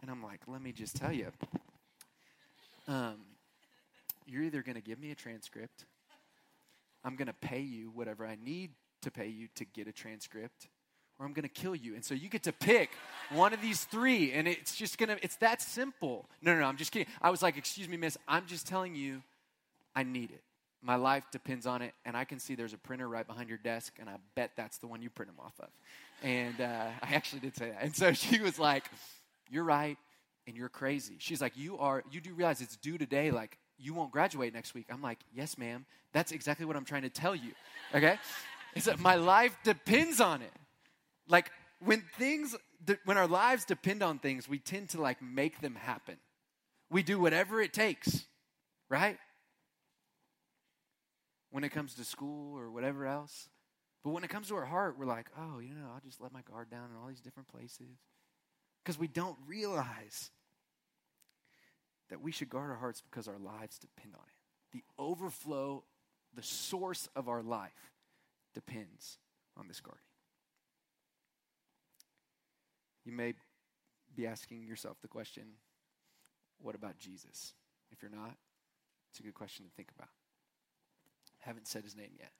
And 0.01 0.11
I'm 0.11 0.21
like, 0.21 0.41
"Let 0.47 0.61
me 0.61 0.71
just 0.71 0.95
tell 0.95 1.11
you." 1.11 1.31
Um, 2.87 3.15
you're 4.25 4.43
either 4.43 4.61
going 4.61 4.75
to 4.75 4.81
give 4.81 4.99
me 4.99 5.11
a 5.11 5.15
transcript 5.15 5.85
I'm 7.07 7.15
going 7.15 7.27
to 7.27 7.33
pay 7.33 7.61
you 7.61 7.89
whatever 7.89 8.27
I 8.27 8.37
need 8.43 8.71
to 9.01 9.09
pay 9.09 9.27
you 9.27 9.47
to 9.55 9.63
get 9.63 9.87
a 9.87 9.93
transcript, 9.93 10.67
or 11.17 11.25
I'm 11.25 11.31
going 11.31 11.47
to 11.47 11.49
kill 11.49 11.73
you. 11.73 11.95
And 11.95 12.03
so 12.03 12.13
you 12.13 12.27
get 12.27 12.43
to 12.43 12.51
pick 12.51 12.89
one 13.31 13.53
of 13.53 13.61
these 13.61 13.85
three, 13.85 14.33
and 14.33 14.45
it's 14.45 14.75
just 14.75 14.97
going 14.97 15.07
to, 15.07 15.23
it's 15.23 15.37
that 15.37 15.61
simple. 15.61 16.29
No, 16.41 16.53
no, 16.53 16.59
no, 16.59 16.65
I'm 16.65 16.75
just 16.75 16.91
kidding. 16.91 17.07
I 17.21 17.29
was 17.29 17.41
like, 17.41 17.55
excuse 17.55 17.87
me, 17.87 17.95
miss, 17.95 18.17
I'm 18.27 18.45
just 18.45 18.67
telling 18.67 18.93
you, 18.93 19.23
I 19.95 20.03
need 20.03 20.31
it. 20.31 20.43
My 20.81 20.95
life 20.95 21.23
depends 21.31 21.65
on 21.65 21.81
it, 21.81 21.93
and 22.03 22.17
I 22.17 22.25
can 22.25 22.39
see 22.39 22.55
there's 22.55 22.73
a 22.73 22.77
printer 22.77 23.07
right 23.07 23.25
behind 23.25 23.47
your 23.47 23.57
desk, 23.57 23.93
and 23.99 24.09
I 24.09 24.17
bet 24.35 24.51
that's 24.57 24.77
the 24.79 24.87
one 24.87 25.01
you 25.01 25.09
print 25.09 25.31
them 25.31 25.39
off 25.39 25.57
of. 25.61 25.69
And 26.23 26.59
uh, 26.59 26.89
I 27.01 27.13
actually 27.13 27.39
did 27.39 27.55
say 27.55 27.69
that. 27.69 27.83
And 27.83 27.95
so 27.95 28.11
she 28.11 28.41
was 28.41 28.59
like, 28.59 28.83
You're 29.49 29.63
right, 29.63 29.97
and 30.45 30.57
you're 30.57 30.67
crazy. 30.67 31.15
She's 31.19 31.39
like, 31.39 31.55
You 31.55 31.77
are, 31.77 32.03
you 32.11 32.19
do 32.19 32.33
realize 32.33 32.59
it's 32.59 32.75
due 32.75 32.97
today. 32.97 33.31
Like, 33.31 33.57
you 33.77 33.93
won't 33.93 34.11
graduate 34.11 34.53
next 34.53 34.73
week. 34.73 34.87
I'm 34.89 35.01
like, 35.01 35.19
yes, 35.33 35.57
ma'am. 35.57 35.85
That's 36.13 36.31
exactly 36.31 36.65
what 36.65 36.75
I'm 36.75 36.85
trying 36.85 37.03
to 37.03 37.09
tell 37.09 37.35
you. 37.35 37.51
Okay? 37.93 38.17
Is 38.75 38.85
that 38.85 38.99
my 38.99 39.15
life 39.15 39.57
depends 39.63 40.19
on 40.19 40.41
it. 40.41 40.53
Like 41.27 41.51
when 41.79 42.03
things, 42.17 42.55
when 43.05 43.17
our 43.17 43.27
lives 43.27 43.65
depend 43.65 44.01
on 44.03 44.19
things, 44.19 44.47
we 44.47 44.59
tend 44.59 44.89
to 44.89 45.01
like 45.01 45.21
make 45.21 45.61
them 45.61 45.75
happen. 45.75 46.17
We 46.89 47.03
do 47.03 47.19
whatever 47.19 47.61
it 47.61 47.73
takes, 47.73 48.25
right? 48.89 49.17
When 51.51 51.63
it 51.63 51.69
comes 51.69 51.95
to 51.95 52.03
school 52.03 52.57
or 52.57 52.71
whatever 52.71 53.05
else. 53.05 53.49
But 54.03 54.11
when 54.11 54.23
it 54.23 54.29
comes 54.29 54.47
to 54.47 54.55
our 54.55 54.65
heart, 54.65 54.95
we're 54.97 55.05
like, 55.05 55.27
oh, 55.37 55.59
you 55.59 55.73
know, 55.73 55.89
I'll 55.93 56.01
just 56.05 56.21
let 56.21 56.31
my 56.31 56.41
guard 56.41 56.69
down 56.69 56.89
in 56.91 56.97
all 56.97 57.07
these 57.07 57.19
different 57.19 57.49
places. 57.49 57.99
Because 58.83 58.97
we 58.97 59.07
don't 59.07 59.35
realize 59.45 60.31
that 62.09 62.21
we 62.21 62.31
should 62.31 62.49
guard 62.49 62.69
our 62.69 62.77
hearts 62.77 63.01
because 63.01 63.27
our 63.27 63.39
lives 63.39 63.77
depend 63.77 64.15
on 64.15 64.21
it. 64.21 64.73
the 64.73 64.83
overflow, 65.01 65.83
the 66.35 66.43
source 66.43 67.09
of 67.15 67.29
our 67.29 67.41
life 67.41 67.91
depends 68.53 69.17
on 69.55 69.67
this 69.67 69.79
guarding. 69.79 70.01
You 73.05 73.13
may 73.13 73.33
be 74.15 74.27
asking 74.27 74.65
yourself 74.67 74.97
the 75.01 75.07
question 75.07 75.43
what 76.61 76.75
about 76.75 76.97
Jesus? 76.97 77.53
If 77.91 78.01
you're 78.01 78.11
not, 78.11 78.35
it's 79.11 79.19
a 79.19 79.23
good 79.23 79.35
question 79.35 79.65
to 79.65 79.71
think 79.71 79.89
about. 79.95 80.09
Haven't 81.39 81.67
said 81.67 81.83
his 81.83 81.95
name 81.95 82.11
yet. 82.17 82.31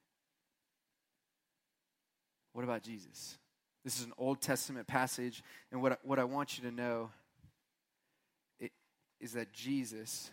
What 2.54 2.64
about 2.64 2.82
Jesus? 2.82 3.38
This 3.84 4.00
is 4.00 4.06
an 4.06 4.14
Old 4.18 4.42
Testament 4.42 4.88
passage, 4.88 5.44
and 5.72 5.82
what, 5.82 6.00
what 6.04 6.20
I 6.20 6.24
want 6.24 6.58
you 6.58 6.70
to 6.70 6.76
know 6.76 7.12
is 9.20 9.34
that 9.34 9.54
Jesus 9.54 10.30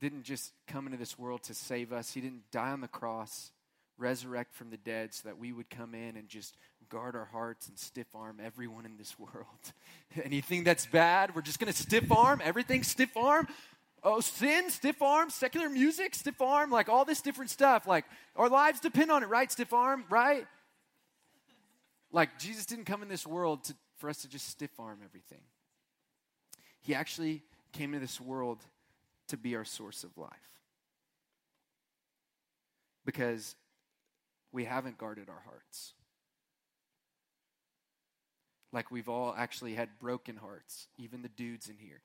didn't 0.00 0.22
just 0.22 0.52
come 0.66 0.86
into 0.86 0.98
this 0.98 1.18
world 1.18 1.42
to 1.44 1.54
save 1.54 1.92
us, 1.92 2.12
He 2.12 2.20
didn't 2.20 2.50
die 2.50 2.70
on 2.70 2.80
the 2.80 2.88
cross, 2.88 3.50
resurrect 3.98 4.54
from 4.54 4.70
the 4.70 4.76
dead, 4.76 5.14
so 5.14 5.28
that 5.28 5.38
we 5.38 5.52
would 5.52 5.68
come 5.68 5.94
in 5.94 6.16
and 6.16 6.28
just 6.28 6.56
guard 6.88 7.14
our 7.14 7.26
hearts 7.26 7.68
and 7.68 7.78
stiff 7.78 8.06
arm 8.14 8.38
everyone 8.42 8.86
in 8.86 8.96
this 8.96 9.18
world. 9.18 9.72
Anything 10.24 10.64
that's 10.64 10.86
bad, 10.86 11.34
we're 11.34 11.42
just 11.42 11.58
going 11.58 11.72
to 11.72 11.78
stiff 11.78 12.10
arm, 12.10 12.40
everything 12.42 12.82
stiff 12.82 13.16
arm. 13.16 13.46
Oh, 14.04 14.20
sin, 14.20 14.70
stiff 14.70 15.02
arm, 15.02 15.28
secular 15.28 15.68
music, 15.68 16.14
stiff 16.14 16.40
arm, 16.40 16.70
like 16.70 16.88
all 16.88 17.04
this 17.04 17.20
different 17.20 17.50
stuff. 17.50 17.86
Like 17.86 18.04
our 18.36 18.48
lives 18.48 18.78
depend 18.78 19.10
on 19.10 19.24
it, 19.24 19.28
right? 19.28 19.50
Stiff 19.50 19.72
arm, 19.72 20.04
right? 20.08 20.46
Like 22.12 22.38
Jesus 22.38 22.64
didn't 22.64 22.84
come 22.84 23.02
in 23.02 23.08
this 23.08 23.26
world 23.26 23.64
to, 23.64 23.74
for 23.96 24.08
us 24.08 24.22
to 24.22 24.28
just 24.28 24.48
stiff 24.48 24.70
arm 24.78 25.00
everything. 25.04 25.40
He 26.80 26.94
actually 26.94 27.42
came 27.72 27.94
into 27.94 28.06
this 28.06 28.20
world 28.20 28.64
to 29.28 29.36
be 29.36 29.56
our 29.56 29.64
source 29.64 30.04
of 30.04 30.16
life. 30.16 30.30
Because 33.04 33.54
we 34.52 34.64
haven't 34.64 34.98
guarded 34.98 35.28
our 35.28 35.42
hearts. 35.44 35.94
Like 38.72 38.90
we've 38.90 39.08
all 39.08 39.34
actually 39.36 39.74
had 39.74 39.98
broken 39.98 40.36
hearts, 40.36 40.88
even 40.98 41.22
the 41.22 41.28
dudes 41.28 41.68
in 41.68 41.76
here. 41.78 42.02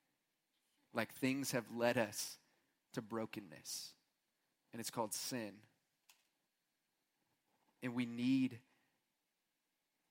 Like 0.94 1.14
things 1.16 1.52
have 1.52 1.66
led 1.76 1.98
us 1.98 2.38
to 2.94 3.02
brokenness. 3.02 3.94
And 4.72 4.80
it's 4.80 4.90
called 4.90 5.14
sin. 5.14 5.52
And 7.82 7.94
we 7.94 8.06
need 8.06 8.60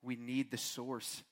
we 0.03 0.17
need 0.17 0.51
the 0.51 0.59
source. 0.59 1.23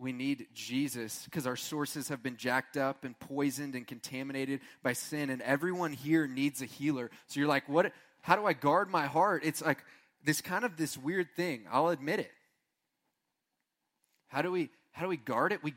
We 0.00 0.12
need 0.12 0.46
Jesus 0.54 1.24
because 1.26 1.46
our 1.46 1.56
sources 1.56 2.08
have 2.08 2.22
been 2.22 2.38
jacked 2.38 2.78
up 2.78 3.04
and 3.04 3.18
poisoned 3.18 3.74
and 3.74 3.86
contaminated 3.86 4.60
by 4.82 4.94
sin 4.94 5.28
and 5.28 5.42
everyone 5.42 5.92
here 5.92 6.26
needs 6.26 6.62
a 6.62 6.64
healer. 6.64 7.10
So 7.26 7.38
you're 7.38 7.48
like, 7.48 7.68
"What 7.68 7.92
how 8.22 8.34
do 8.34 8.46
I 8.46 8.54
guard 8.54 8.88
my 8.88 9.06
heart?" 9.06 9.42
It's 9.44 9.60
like 9.60 9.84
this 10.24 10.40
kind 10.40 10.64
of 10.64 10.78
this 10.78 10.96
weird 10.96 11.36
thing. 11.36 11.66
I'll 11.70 11.90
admit 11.90 12.18
it. 12.18 12.32
How 14.28 14.40
do 14.40 14.50
we 14.50 14.70
how 14.92 15.02
do 15.02 15.08
we 15.08 15.18
guard 15.18 15.52
it? 15.52 15.62
We 15.62 15.74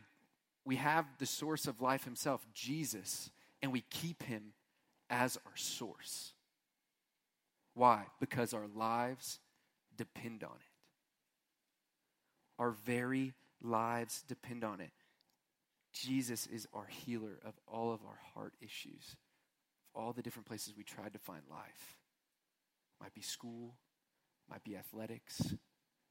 we 0.64 0.78
have 0.78 1.06
the 1.20 1.26
source 1.26 1.68
of 1.68 1.82
life 1.82 2.06
himself, 2.06 2.46
Jesus, 2.54 3.30
and 3.62 3.74
we 3.74 3.82
keep 3.90 4.24
him 4.24 4.54
as 5.10 5.36
our 5.46 5.58
source. 5.58 6.32
Why? 7.74 8.06
Because 8.22 8.54
our 8.54 8.68
lives 8.74 9.40
depend 9.98 10.46
on 10.46 10.56
it. 10.56 10.72
Our 12.58 12.72
very 12.72 13.34
lives 13.64 14.24
depend 14.28 14.64
on 14.64 14.82
it. 14.82 14.92
Jesus 15.94 16.48
is 16.48 16.68
our 16.74 16.88
healer 16.88 17.40
of 17.46 17.54
all 17.68 17.92
of 17.92 18.02
our 18.04 18.20
heart 18.34 18.54
issues, 18.62 19.16
all 19.94 20.12
the 20.12 20.22
different 20.22 20.48
places 20.48 20.74
we 20.76 20.84
tried 20.84 21.14
to 21.14 21.20
find 21.20 21.44
life. 21.50 21.98
Might 23.00 23.14
be 23.14 23.22
school, 23.22 23.76
might 24.50 24.64
be 24.64 24.76
athletics, 24.76 25.54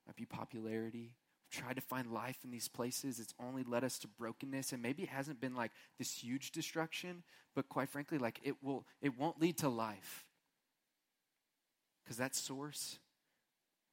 might 0.07 0.17
be 0.17 0.25
popularity, 0.25 1.15
We've 1.53 1.63
tried 1.63 1.77
to 1.77 1.83
find 1.83 2.13
life 2.13 2.39
in 2.45 2.51
these 2.51 2.69
places, 2.69 3.19
it's 3.19 3.35
only 3.39 3.63
led 3.63 3.85
us 3.85 3.99
to 4.01 4.09
brokenness. 4.09 4.73
And 4.73 4.83
maybe 4.83 5.03
it 5.03 5.09
hasn't 5.11 5.41
been 5.41 5.55
like 5.55 5.71
this 5.99 6.23
huge 6.23 6.51
destruction, 6.53 7.23
but 7.55 7.69
quite 7.69 7.89
frankly, 7.89 8.19
like 8.19 8.41
it 8.43 8.57
will 8.63 8.87
it 9.01 9.19
won't 9.19 9.41
lead 9.41 9.59
to 9.59 9.69
life. 9.69 10.25
Because 12.03 12.17
that 12.17 12.35
source, 12.35 12.99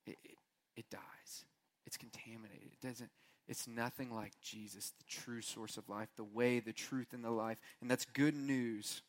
it, 0.05 0.17
it, 0.23 0.37
it 0.77 0.85
dies. 0.89 1.45
It's 1.85 1.97
contaminated. 1.97 2.71
It 2.71 2.87
doesn't, 2.87 3.11
it's 3.49 3.67
nothing 3.67 4.13
like 4.13 4.39
Jesus, 4.41 4.93
the 4.99 5.03
true 5.09 5.41
source 5.41 5.75
of 5.75 5.89
life, 5.89 6.09
the 6.15 6.23
way, 6.23 6.59
the 6.59 6.71
truth, 6.71 7.13
and 7.13 7.23
the 7.23 7.31
life. 7.31 7.57
And 7.81 7.89
that's 7.89 8.05
good 8.05 8.35
news. 8.35 9.01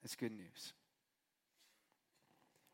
That's 0.00 0.14
good 0.14 0.30
news. 0.30 0.74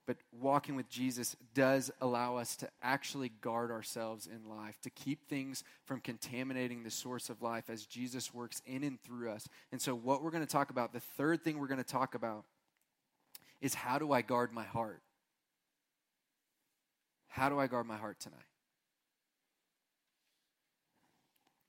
But 0.07 0.19
walking 0.39 0.75
with 0.75 0.91
Jesus 0.91 1.37
does 1.55 1.91
allow 2.03 2.37
us 2.37 2.55
to 2.57 2.69
actually 2.83 3.31
guard 3.41 3.71
ourselves 3.71 4.27
in 4.27 4.47
life, 4.51 4.79
to 4.83 4.91
keep 4.91 5.27
things 5.27 5.65
from 5.87 6.01
contaminating 6.01 6.83
the 6.83 6.91
source 6.91 7.31
of 7.31 7.41
life 7.41 7.71
as 7.71 7.87
Jesus 7.87 8.35
works 8.35 8.61
in 8.67 8.85
and 8.85 9.01
through 9.01 9.31
us. 9.31 9.49
And 9.73 9.81
so, 9.81 9.95
what 9.95 10.23
we're 10.23 10.33
going 10.33 10.45
to 10.45 10.53
talk 10.53 10.69
about, 10.69 10.93
the 10.93 11.01
third 11.01 11.45
thing 11.45 11.59
we're 11.59 11.67
going 11.67 11.79
to 11.79 11.85
talk 11.85 12.15
about, 12.15 12.45
is 13.63 13.73
how 13.73 13.99
do 13.99 14.13
I 14.13 14.21
guard 14.21 14.53
my 14.53 14.65
heart? 14.65 15.01
How 17.29 17.49
do 17.49 17.59
I 17.59 17.69
guard 17.69 17.87
my 17.87 17.97
heart 17.97 18.19
tonight? 18.19 18.50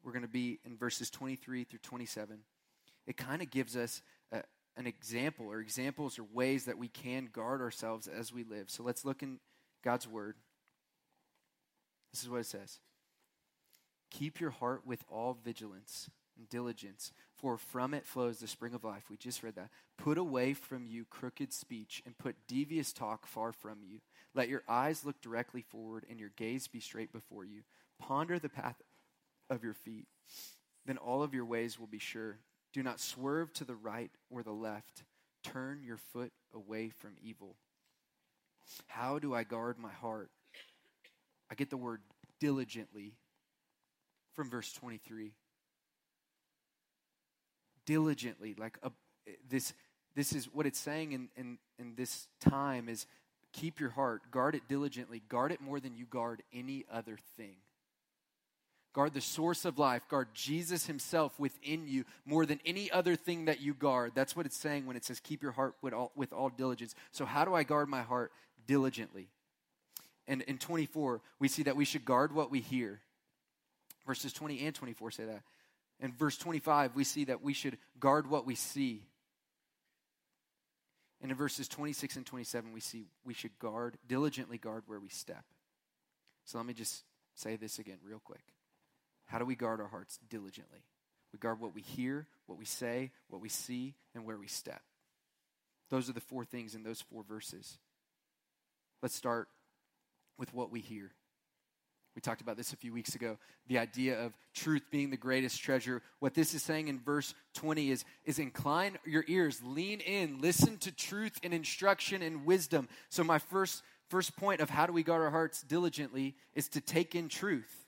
We're 0.03 0.11
going 0.11 0.23
to 0.23 0.27
be 0.27 0.59
in 0.65 0.77
verses 0.77 1.09
23 1.09 1.63
through 1.63 1.79
27. 1.79 2.39
It 3.07 3.17
kind 3.17 3.41
of 3.41 3.49
gives 3.51 3.75
us 3.75 4.01
an 4.77 4.87
example 4.87 5.47
or 5.47 5.59
examples 5.59 6.17
or 6.17 6.23
ways 6.23 6.65
that 6.65 6.77
we 6.77 6.87
can 6.87 7.29
guard 7.31 7.61
ourselves 7.61 8.07
as 8.07 8.33
we 8.33 8.43
live. 8.43 8.69
So 8.69 8.83
let's 8.83 9.05
look 9.05 9.21
in 9.21 9.39
God's 9.83 10.07
word. 10.07 10.35
This 12.11 12.23
is 12.23 12.29
what 12.29 12.41
it 12.41 12.45
says 12.45 12.79
Keep 14.09 14.39
your 14.39 14.51
heart 14.51 14.81
with 14.85 15.03
all 15.09 15.37
vigilance 15.43 16.09
and 16.37 16.49
diligence, 16.49 17.11
for 17.35 17.57
from 17.57 17.93
it 17.93 18.05
flows 18.05 18.39
the 18.39 18.47
spring 18.47 18.73
of 18.73 18.83
life. 18.83 19.03
We 19.09 19.17
just 19.17 19.43
read 19.43 19.55
that. 19.55 19.69
Put 19.97 20.17
away 20.17 20.53
from 20.53 20.85
you 20.85 21.05
crooked 21.09 21.51
speech 21.53 22.01
and 22.05 22.17
put 22.17 22.47
devious 22.47 22.93
talk 22.93 23.27
far 23.27 23.51
from 23.51 23.79
you. 23.83 23.99
Let 24.33 24.49
your 24.49 24.63
eyes 24.67 25.05
look 25.05 25.21
directly 25.21 25.61
forward 25.61 26.05
and 26.09 26.19
your 26.19 26.31
gaze 26.37 26.67
be 26.67 26.79
straight 26.79 27.11
before 27.11 27.43
you. 27.43 27.61
Ponder 27.99 28.39
the 28.39 28.49
path 28.49 28.81
of 29.51 29.63
your 29.63 29.73
feet. 29.73 30.07
Then 30.87 30.97
all 30.97 31.21
of 31.21 31.35
your 31.35 31.45
ways 31.45 31.77
will 31.77 31.87
be 31.87 31.99
sure. 31.99 32.39
Do 32.73 32.81
not 32.81 32.99
swerve 32.99 33.53
to 33.53 33.65
the 33.65 33.75
right 33.75 34.09
or 34.31 34.41
the 34.41 34.51
left. 34.51 35.03
Turn 35.43 35.81
your 35.83 35.97
foot 35.97 36.31
away 36.55 36.89
from 36.89 37.11
evil. 37.21 37.57
How 38.87 39.19
do 39.19 39.35
I 39.35 39.43
guard 39.43 39.77
my 39.77 39.91
heart? 39.91 40.31
I 41.51 41.55
get 41.55 41.69
the 41.69 41.77
word 41.77 42.01
diligently 42.39 43.13
from 44.33 44.49
verse 44.49 44.71
23. 44.71 45.33
Diligently, 47.85 48.55
like 48.57 48.77
a, 48.81 48.91
this, 49.49 49.73
this 50.15 50.31
is 50.31 50.45
what 50.45 50.65
it's 50.65 50.79
saying 50.79 51.11
in, 51.11 51.27
in, 51.35 51.57
in 51.77 51.95
this 51.95 52.27
time 52.39 52.87
is 52.87 53.05
keep 53.51 53.81
your 53.81 53.89
heart, 53.89 54.31
guard 54.31 54.55
it 54.55 54.67
diligently, 54.69 55.21
guard 55.27 55.51
it 55.51 55.59
more 55.59 55.81
than 55.81 55.97
you 55.97 56.05
guard 56.05 56.41
any 56.53 56.85
other 56.89 57.17
thing. 57.35 57.57
Guard 58.93 59.13
the 59.13 59.21
source 59.21 59.63
of 59.63 59.79
life. 59.79 60.07
Guard 60.09 60.27
Jesus 60.33 60.85
himself 60.85 61.39
within 61.39 61.87
you 61.87 62.03
more 62.25 62.45
than 62.45 62.59
any 62.65 62.91
other 62.91 63.15
thing 63.15 63.45
that 63.45 63.61
you 63.61 63.73
guard. 63.73 64.11
That's 64.15 64.35
what 64.35 64.45
it's 64.45 64.57
saying 64.57 64.85
when 64.85 64.97
it 64.97 65.05
says, 65.05 65.19
keep 65.19 65.41
your 65.41 65.53
heart 65.53 65.75
with 65.81 65.93
all, 65.93 66.11
with 66.15 66.33
all 66.33 66.49
diligence. 66.49 66.93
So, 67.11 67.25
how 67.25 67.45
do 67.45 67.53
I 67.53 67.63
guard 67.63 67.87
my 67.87 68.01
heart 68.01 68.31
diligently? 68.67 69.29
And 70.27 70.41
in 70.43 70.57
24, 70.57 71.21
we 71.39 71.47
see 71.47 71.63
that 71.63 71.75
we 71.75 71.85
should 71.85 72.05
guard 72.05 72.33
what 72.33 72.51
we 72.51 72.59
hear. 72.59 72.99
Verses 74.05 74.33
20 74.33 74.65
and 74.65 74.75
24 74.75 75.11
say 75.11 75.25
that. 75.25 75.43
In 75.99 76.11
verse 76.11 76.37
25, 76.37 76.95
we 76.95 77.03
see 77.03 77.25
that 77.25 77.41
we 77.43 77.53
should 77.53 77.77
guard 77.99 78.29
what 78.29 78.45
we 78.45 78.55
see. 78.55 79.03
And 81.21 81.31
in 81.31 81.37
verses 81.37 81.67
26 81.67 82.17
and 82.17 82.25
27, 82.25 82.73
we 82.73 82.79
see 82.79 83.05
we 83.23 83.33
should 83.33 83.57
guard, 83.59 83.97
diligently 84.07 84.57
guard 84.57 84.83
where 84.87 84.99
we 84.99 85.09
step. 85.09 85.45
So 86.45 86.57
let 86.57 86.65
me 86.65 86.73
just 86.73 87.03
say 87.35 87.55
this 87.55 87.77
again, 87.77 87.97
real 88.03 88.21
quick. 88.23 88.41
How 89.31 89.39
do 89.39 89.45
we 89.45 89.55
guard 89.55 89.79
our 89.79 89.87
hearts 89.87 90.19
diligently? 90.29 90.83
We 91.31 91.39
guard 91.39 91.61
what 91.61 91.73
we 91.73 91.79
hear, 91.79 92.27
what 92.47 92.59
we 92.59 92.65
say, 92.65 93.11
what 93.29 93.41
we 93.41 93.47
see, 93.47 93.95
and 94.13 94.25
where 94.25 94.37
we 94.37 94.47
step. 94.47 94.81
Those 95.89 96.09
are 96.09 96.13
the 96.13 96.19
four 96.19 96.43
things 96.43 96.75
in 96.75 96.83
those 96.83 96.99
four 96.99 97.23
verses. 97.23 97.77
Let's 99.01 99.15
start 99.15 99.47
with 100.37 100.53
what 100.53 100.69
we 100.69 100.81
hear. 100.81 101.11
We 102.13 102.19
talked 102.19 102.41
about 102.41 102.57
this 102.57 102.73
a 102.73 102.75
few 102.75 102.91
weeks 102.91 103.15
ago 103.15 103.37
the 103.67 103.77
idea 103.77 104.19
of 104.19 104.33
truth 104.53 104.83
being 104.91 105.11
the 105.11 105.17
greatest 105.17 105.63
treasure. 105.63 106.01
What 106.19 106.33
this 106.33 106.53
is 106.53 106.61
saying 106.61 106.89
in 106.89 106.99
verse 106.99 107.33
20 107.53 107.89
is, 107.89 108.03
is 108.25 108.37
incline 108.37 108.97
your 109.05 109.23
ears, 109.29 109.61
lean 109.63 110.01
in, 110.01 110.41
listen 110.41 110.77
to 110.79 110.91
truth 110.91 111.39
and 111.41 111.53
instruction 111.53 112.21
and 112.21 112.45
wisdom. 112.45 112.89
So, 113.07 113.23
my 113.23 113.39
first, 113.39 113.81
first 114.09 114.35
point 114.35 114.59
of 114.59 114.69
how 114.69 114.87
do 114.87 114.91
we 114.91 115.03
guard 115.03 115.21
our 115.21 115.31
hearts 115.31 115.61
diligently 115.61 116.35
is 116.53 116.67
to 116.69 116.81
take 116.81 117.15
in 117.15 117.29
truth 117.29 117.80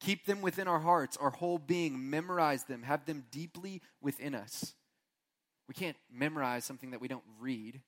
Keep 0.00 0.24
them 0.24 0.40
within 0.40 0.66
our 0.66 0.80
hearts, 0.80 1.16
our 1.18 1.30
whole 1.30 1.58
being. 1.58 2.10
Memorize 2.10 2.64
them, 2.64 2.82
have 2.82 3.04
them 3.04 3.24
deeply 3.30 3.82
within 4.00 4.34
us. 4.34 4.74
We 5.68 5.74
can't 5.74 5.96
memorize 6.12 6.64
something 6.64 6.90
that 6.90 7.00
we 7.00 7.08
don't 7.08 7.24
read. 7.38 7.80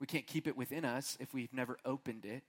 We 0.00 0.06
can't 0.06 0.26
keep 0.26 0.46
it 0.46 0.56
within 0.56 0.84
us 0.84 1.16
if 1.20 1.32
we've 1.32 1.52
never 1.52 1.78
opened 1.84 2.24
it. 2.24 2.42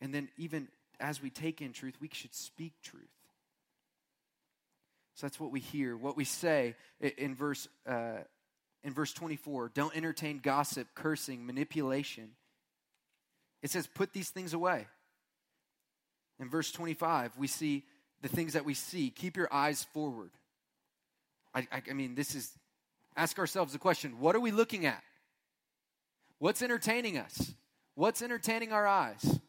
And 0.00 0.14
then, 0.14 0.28
even 0.36 0.68
as 1.00 1.20
we 1.20 1.30
take 1.30 1.60
in 1.60 1.72
truth, 1.72 1.94
we 2.00 2.08
should 2.12 2.34
speak 2.34 2.72
truth. 2.82 3.02
So 5.14 5.26
that's 5.26 5.40
what 5.40 5.50
we 5.50 5.58
hear, 5.58 5.96
what 5.96 6.16
we 6.16 6.24
say 6.24 6.76
in 7.00 7.34
verse, 7.34 7.66
uh, 7.84 8.18
in 8.84 8.94
verse 8.94 9.12
24. 9.12 9.72
Don't 9.74 9.96
entertain 9.96 10.38
gossip, 10.38 10.86
cursing, 10.94 11.44
manipulation. 11.44 12.30
It 13.60 13.72
says, 13.72 13.88
put 13.88 14.12
these 14.12 14.30
things 14.30 14.54
away. 14.54 14.86
In 16.40 16.48
verse 16.48 16.70
25, 16.70 17.36
we 17.36 17.46
see 17.46 17.84
the 18.22 18.28
things 18.28 18.52
that 18.52 18.64
we 18.64 18.74
see. 18.74 19.10
Keep 19.10 19.36
your 19.36 19.52
eyes 19.52 19.84
forward. 19.92 20.30
I, 21.54 21.66
I, 21.72 21.82
I 21.90 21.92
mean, 21.92 22.14
this 22.14 22.34
is, 22.34 22.50
ask 23.16 23.38
ourselves 23.38 23.72
the 23.72 23.78
question 23.78 24.20
what 24.20 24.36
are 24.36 24.40
we 24.40 24.50
looking 24.50 24.86
at? 24.86 25.02
What's 26.38 26.62
entertaining 26.62 27.18
us? 27.18 27.54
What's 27.94 28.22
entertaining 28.22 28.72
our 28.72 28.86
eyes? 28.86 29.40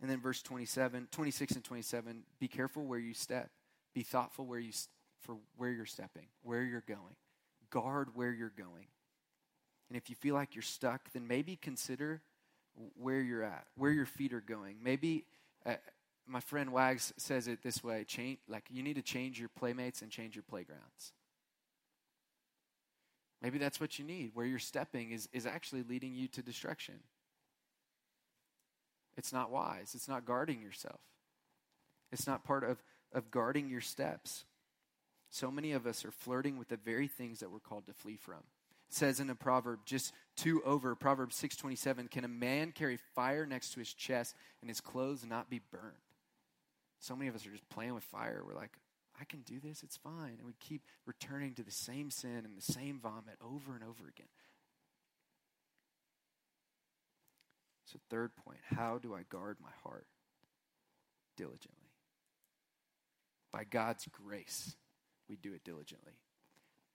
And 0.00 0.10
then 0.10 0.20
verse 0.20 0.42
27, 0.42 1.08
26 1.10 1.52
and 1.56 1.64
27, 1.64 2.22
be 2.38 2.48
careful 2.48 2.84
where 2.84 2.98
you 2.98 3.14
step. 3.14 3.50
Be 3.94 4.02
thoughtful 4.02 4.46
where 4.46 4.58
you 4.58 4.72
for 5.20 5.36
where 5.56 5.70
you're 5.70 5.86
stepping, 5.86 6.26
where 6.42 6.62
you're 6.62 6.84
going. 6.86 7.16
Guard 7.70 8.10
where 8.14 8.32
you're 8.32 8.52
going. 8.56 8.86
And 9.88 9.96
if 9.96 10.08
you 10.08 10.16
feel 10.16 10.34
like 10.34 10.54
you're 10.54 10.62
stuck, 10.62 11.12
then 11.12 11.26
maybe 11.26 11.56
consider 11.56 12.22
where 13.00 13.20
you're 13.20 13.42
at, 13.42 13.66
where 13.76 13.90
your 13.90 14.06
feet 14.06 14.32
are 14.32 14.40
going. 14.40 14.76
Maybe 14.82 15.24
uh, 15.64 15.74
my 16.26 16.40
friend 16.40 16.72
Wags 16.72 17.12
says 17.16 17.48
it 17.48 17.62
this 17.62 17.82
way, 17.82 18.04
change 18.04 18.38
like 18.48 18.64
you 18.70 18.82
need 18.82 18.96
to 18.96 19.02
change 19.02 19.38
your 19.38 19.48
playmates 19.48 20.02
and 20.02 20.10
change 20.10 20.34
your 20.34 20.44
playgrounds. 20.48 21.12
Maybe 23.42 23.58
that's 23.58 23.80
what 23.80 23.98
you 23.98 24.04
need. 24.04 24.30
Where 24.34 24.46
you're 24.46 24.58
stepping 24.58 25.12
is, 25.12 25.28
is 25.32 25.46
actually 25.46 25.82
leading 25.82 26.14
you 26.14 26.26
to 26.28 26.42
destruction. 26.42 26.96
It's 29.16 29.32
not 29.32 29.50
wise. 29.50 29.92
It's 29.94 30.08
not 30.08 30.24
guarding 30.24 30.60
yourself. 30.60 31.00
It's 32.12 32.26
not 32.26 32.44
part 32.44 32.64
of, 32.64 32.82
of 33.12 33.30
guarding 33.30 33.68
your 33.68 33.80
steps. 33.80 34.44
So 35.30 35.50
many 35.50 35.72
of 35.72 35.86
us 35.86 36.04
are 36.04 36.10
flirting 36.10 36.58
with 36.58 36.68
the 36.68 36.76
very 36.76 37.08
things 37.08 37.40
that 37.40 37.50
we're 37.50 37.58
called 37.58 37.86
to 37.86 37.92
flee 37.92 38.16
from. 38.16 38.42
It 38.88 38.94
says 38.94 39.20
in 39.20 39.30
a 39.30 39.34
proverb 39.34 39.80
just 39.84 40.12
two 40.36 40.62
over, 40.64 40.94
Proverb 40.94 41.32
627, 41.32 42.08
can 42.08 42.24
a 42.24 42.28
man 42.28 42.72
carry 42.72 42.98
fire 43.14 43.46
next 43.46 43.72
to 43.72 43.80
his 43.80 43.92
chest 43.92 44.34
and 44.60 44.70
his 44.70 44.80
clothes 44.80 45.24
not 45.24 45.50
be 45.50 45.60
burned? 45.70 45.94
So 46.98 47.14
many 47.16 47.28
of 47.28 47.34
us 47.34 47.46
are 47.46 47.50
just 47.50 47.68
playing 47.68 47.94
with 47.94 48.04
fire. 48.04 48.42
We're 48.46 48.54
like, 48.54 48.72
I 49.20 49.24
can 49.24 49.40
do 49.40 49.60
this, 49.60 49.82
it's 49.82 49.96
fine. 49.96 50.36
And 50.38 50.46
we 50.46 50.54
keep 50.60 50.82
returning 51.06 51.54
to 51.54 51.62
the 51.62 51.70
same 51.70 52.10
sin 52.10 52.42
and 52.44 52.56
the 52.56 52.72
same 52.72 53.00
vomit 53.00 53.36
over 53.42 53.74
and 53.74 53.82
over 53.82 54.08
again. 54.08 54.28
So, 57.86 57.98
third 58.10 58.32
point 58.36 58.58
how 58.64 58.98
do 58.98 59.14
I 59.14 59.22
guard 59.28 59.58
my 59.62 59.70
heart? 59.84 60.06
Diligently. 61.36 61.72
By 63.52 63.64
God's 63.64 64.06
grace, 64.10 64.74
we 65.28 65.36
do 65.36 65.52
it 65.52 65.64
diligently. 65.64 66.12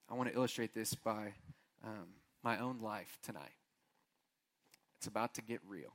I 0.08 0.14
want 0.14 0.28
to 0.28 0.34
illustrate 0.34 0.74
this 0.74 0.94
by 0.94 1.32
um, 1.82 2.08
my 2.42 2.58
own 2.58 2.80
life 2.80 3.18
tonight. 3.22 3.54
It's 4.98 5.06
about 5.06 5.34
to 5.34 5.42
get 5.42 5.60
real. 5.66 5.92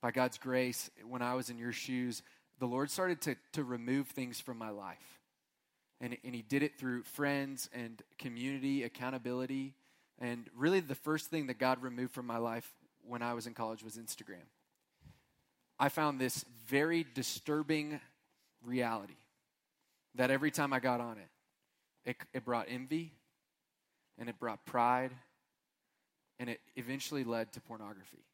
By 0.00 0.12
God's 0.12 0.38
grace, 0.38 0.90
when 1.08 1.22
I 1.22 1.34
was 1.34 1.50
in 1.50 1.58
your 1.58 1.72
shoes, 1.72 2.22
the 2.60 2.66
Lord 2.66 2.90
started 2.90 3.20
to, 3.22 3.36
to 3.52 3.64
remove 3.64 4.08
things 4.08 4.40
from 4.40 4.58
my 4.58 4.70
life. 4.70 5.20
And, 6.00 6.16
and 6.24 6.34
He 6.34 6.42
did 6.42 6.62
it 6.62 6.78
through 6.78 7.02
friends 7.02 7.68
and 7.72 8.00
community, 8.18 8.84
accountability, 8.84 9.74
and 10.20 10.46
really, 10.56 10.80
the 10.80 10.96
first 10.96 11.30
thing 11.30 11.46
that 11.46 11.58
God 11.58 11.80
removed 11.80 12.12
from 12.12 12.26
my 12.26 12.38
life 12.38 12.68
when 13.06 13.22
I 13.22 13.34
was 13.34 13.46
in 13.46 13.54
college 13.54 13.84
was 13.84 13.96
Instagram. 13.96 14.46
I 15.78 15.88
found 15.90 16.20
this 16.20 16.44
very 16.66 17.06
disturbing 17.14 18.00
reality 18.64 19.14
that 20.16 20.32
every 20.32 20.50
time 20.50 20.72
I 20.72 20.80
got 20.80 21.00
on 21.00 21.18
it, 21.18 22.10
it, 22.10 22.16
it 22.34 22.44
brought 22.44 22.66
envy 22.68 23.12
and 24.18 24.28
it 24.28 24.38
brought 24.38 24.64
pride 24.64 25.12
and 26.38 26.48
it 26.48 26.60
eventually 26.76 27.24
led 27.24 27.52
to 27.52 27.60
pornography. 27.60 28.24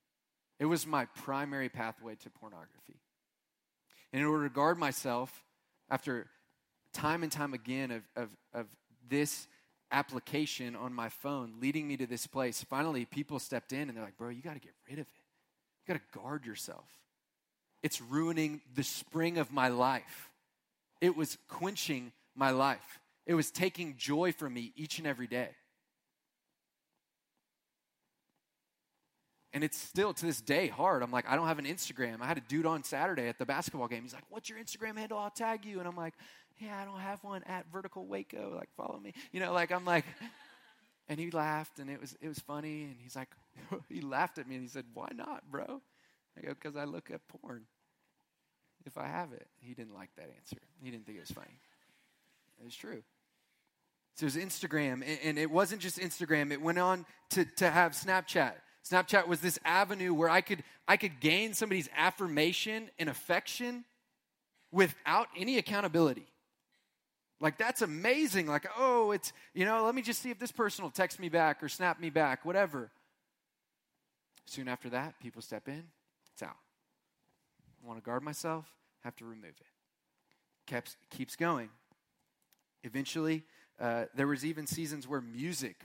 It 0.60 0.66
was 0.66 0.86
my 0.86 1.06
primary 1.06 1.68
pathway 1.68 2.14
to 2.16 2.30
pornography. 2.30 3.00
And 4.12 4.22
in 4.22 4.28
order 4.28 4.48
to 4.48 4.54
guard 4.54 4.78
myself, 4.78 5.44
after 5.90 6.26
time 6.92 7.22
and 7.22 7.32
time 7.32 7.54
again 7.54 7.90
of, 7.90 8.02
of, 8.16 8.28
of 8.52 8.66
this 9.08 9.48
application 9.90 10.74
on 10.74 10.92
my 10.92 11.08
phone 11.08 11.54
leading 11.60 11.86
me 11.86 11.96
to 11.96 12.06
this 12.06 12.26
place. 12.26 12.64
Finally, 12.68 13.04
people 13.04 13.38
stepped 13.38 13.72
in 13.72 13.88
and 13.88 13.96
they're 13.96 14.04
like, 14.04 14.16
bro, 14.16 14.28
you 14.28 14.42
got 14.42 14.54
to 14.54 14.60
get 14.60 14.74
rid 14.88 14.98
of 14.98 15.06
it. 15.06 15.86
You 15.86 15.94
got 15.94 16.00
to 16.00 16.18
guard 16.18 16.46
yourself. 16.46 16.88
It's 17.82 18.00
ruining 18.00 18.60
the 18.74 18.82
spring 18.82 19.38
of 19.38 19.52
my 19.52 19.68
life. 19.68 20.30
It 21.00 21.16
was 21.16 21.36
quenching 21.48 22.12
my 22.34 22.50
life. 22.50 22.98
It 23.26 23.34
was 23.34 23.50
taking 23.50 23.96
joy 23.96 24.32
from 24.32 24.54
me 24.54 24.72
each 24.74 24.98
and 24.98 25.06
every 25.06 25.26
day. 25.26 25.50
And 29.54 29.64
it's 29.64 29.78
still 29.80 30.12
to 30.12 30.26
this 30.26 30.40
day 30.40 30.66
hard. 30.66 31.02
I'm 31.02 31.12
like, 31.12 31.30
I 31.30 31.36
don't 31.36 31.46
have 31.46 31.58
an 31.60 31.64
Instagram. 31.64 32.20
I 32.20 32.26
had 32.26 32.36
a 32.36 32.42
dude 32.42 32.66
on 32.66 32.82
Saturday 32.82 33.28
at 33.28 33.38
the 33.38 33.46
basketball 33.46 33.88
game. 33.88 34.02
He's 34.02 34.12
like, 34.12 34.24
What's 34.28 34.50
your 34.50 34.58
Instagram 34.58 34.98
handle? 34.98 35.16
I'll 35.16 35.30
tag 35.30 35.64
you. 35.64 35.78
And 35.78 35.88
I'm 35.88 35.96
like, 35.96 36.14
yeah, 36.58 36.80
I 36.80 36.84
don't 36.84 37.00
have 37.00 37.22
one 37.24 37.42
at 37.44 37.66
Vertical 37.72 38.06
Waco. 38.06 38.52
Like, 38.54 38.68
follow 38.76 38.98
me. 38.98 39.12
You 39.32 39.40
know, 39.40 39.52
like 39.52 39.72
I'm 39.72 39.84
like, 39.84 40.04
and 41.08 41.18
he 41.18 41.30
laughed, 41.30 41.78
and 41.78 41.90
it 41.90 42.00
was 42.00 42.16
it 42.20 42.28
was 42.28 42.38
funny. 42.38 42.84
And 42.84 42.96
he's 42.98 43.16
like, 43.16 43.30
he 43.88 44.00
laughed 44.00 44.38
at 44.38 44.48
me, 44.48 44.56
and 44.56 44.62
he 44.62 44.68
said, 44.68 44.84
"Why 44.94 45.08
not, 45.14 45.42
bro?" 45.50 45.82
I 46.36 46.40
go, 46.40 46.54
"Because 46.54 46.76
I 46.76 46.84
look 46.84 47.10
at 47.10 47.26
porn. 47.28 47.64
If 48.86 48.96
I 48.98 49.06
have 49.06 49.32
it." 49.32 49.48
He 49.60 49.74
didn't 49.74 49.94
like 49.94 50.10
that 50.16 50.30
answer. 50.36 50.58
He 50.82 50.90
didn't 50.90 51.06
think 51.06 51.18
it 51.18 51.22
was 51.22 51.30
funny. 51.30 51.58
It 52.60 52.64
was 52.64 52.76
true. 52.76 53.02
So 54.16 54.26
it 54.26 54.34
was 54.34 54.36
Instagram, 54.36 55.04
and 55.24 55.38
it 55.38 55.50
wasn't 55.50 55.80
just 55.80 55.98
Instagram. 55.98 56.52
It 56.52 56.62
went 56.62 56.78
on 56.78 57.04
to, 57.30 57.44
to 57.56 57.68
have 57.68 57.92
Snapchat. 57.92 58.52
Snapchat 58.88 59.26
was 59.26 59.40
this 59.40 59.58
avenue 59.64 60.12
where 60.12 60.28
I 60.28 60.40
could 60.40 60.62
I 60.86 60.96
could 60.96 61.20
gain 61.20 61.54
somebody's 61.54 61.88
affirmation 61.96 62.90
and 62.98 63.08
affection 63.08 63.84
without 64.70 65.28
any 65.36 65.56
accountability. 65.56 66.26
Like, 67.40 67.58
that's 67.58 67.82
amazing. 67.82 68.46
Like, 68.46 68.66
oh, 68.78 69.10
it's, 69.10 69.32
you 69.54 69.64
know, 69.64 69.84
let 69.84 69.94
me 69.94 70.02
just 70.02 70.22
see 70.22 70.30
if 70.30 70.38
this 70.38 70.52
person 70.52 70.82
will 70.82 70.90
text 70.90 71.18
me 71.18 71.28
back 71.28 71.62
or 71.62 71.68
snap 71.68 72.00
me 72.00 72.10
back, 72.10 72.44
whatever. 72.44 72.90
Soon 74.46 74.68
after 74.68 74.90
that, 74.90 75.18
people 75.20 75.42
step 75.42 75.68
in, 75.68 75.82
it's 76.32 76.42
out. 76.42 76.56
I 77.82 77.86
want 77.86 77.98
to 77.98 78.04
guard 78.04 78.22
myself, 78.22 78.66
have 79.02 79.16
to 79.16 79.24
remove 79.24 79.44
it. 79.60 79.66
Keeps, 80.66 80.96
keeps 81.10 81.36
going. 81.36 81.68
Eventually, 82.82 83.44
uh, 83.80 84.04
there 84.14 84.26
was 84.26 84.44
even 84.44 84.66
seasons 84.66 85.08
where 85.08 85.20
music 85.20 85.76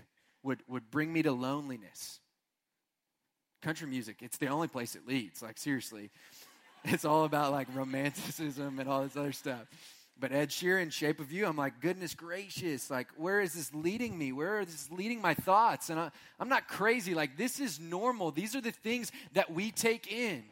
would, 0.44 0.60
would 0.68 0.90
bring 0.92 1.12
me 1.12 1.24
to 1.24 1.32
loneliness. 1.32 2.20
Country 3.62 3.88
music, 3.88 4.17
it's 4.22 4.38
the 4.38 4.48
only 4.48 4.67
place 4.67 4.95
it 4.95 5.08
leads. 5.08 5.41
Like, 5.41 5.58
seriously. 5.58 6.10
It's 6.86 7.04
all 7.04 7.26
about 7.26 7.52
like 7.52 7.67
romanticism 7.76 8.80
and 8.80 8.88
all 8.88 9.04
this 9.04 9.17
other 9.17 9.34
stuff. 9.34 9.67
But 10.19 10.34
Ed 10.34 10.50
Sheeran, 10.50 10.91
Shape 10.91 11.19
of 11.19 11.32
You, 11.32 11.45
I'm 11.45 11.56
like, 11.56 11.80
goodness 11.80 12.13
gracious, 12.13 12.89
like, 12.89 13.08
where 13.15 13.39
is 13.39 13.54
this 13.54 13.74
leading 13.74 14.17
me? 14.17 14.34
Where 14.34 14.60
is 14.60 14.67
this 14.67 14.89
leading 14.91 15.22
my 15.22 15.34
thoughts? 15.34 15.89
And 15.89 16.00
I, 16.00 16.12
I'm 16.39 16.50
not 16.50 16.67
crazy. 16.67 17.13
Like, 17.13 17.38
this 17.38 17.60
is 17.60 17.80
normal. 17.80 18.32
These 18.32 18.56
are 18.56 18.62
the 18.62 18.72
things 18.72 19.12
that 19.34 19.52
we 19.52 19.72
take 19.72 20.12
in 20.12 20.43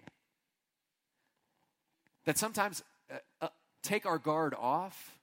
that 2.25 2.37
sometimes 2.37 2.81
uh, 3.11 3.17
uh, 3.41 3.47
take 3.83 4.05
our 4.05 4.17
guard 4.17 4.53
off, 4.57 5.17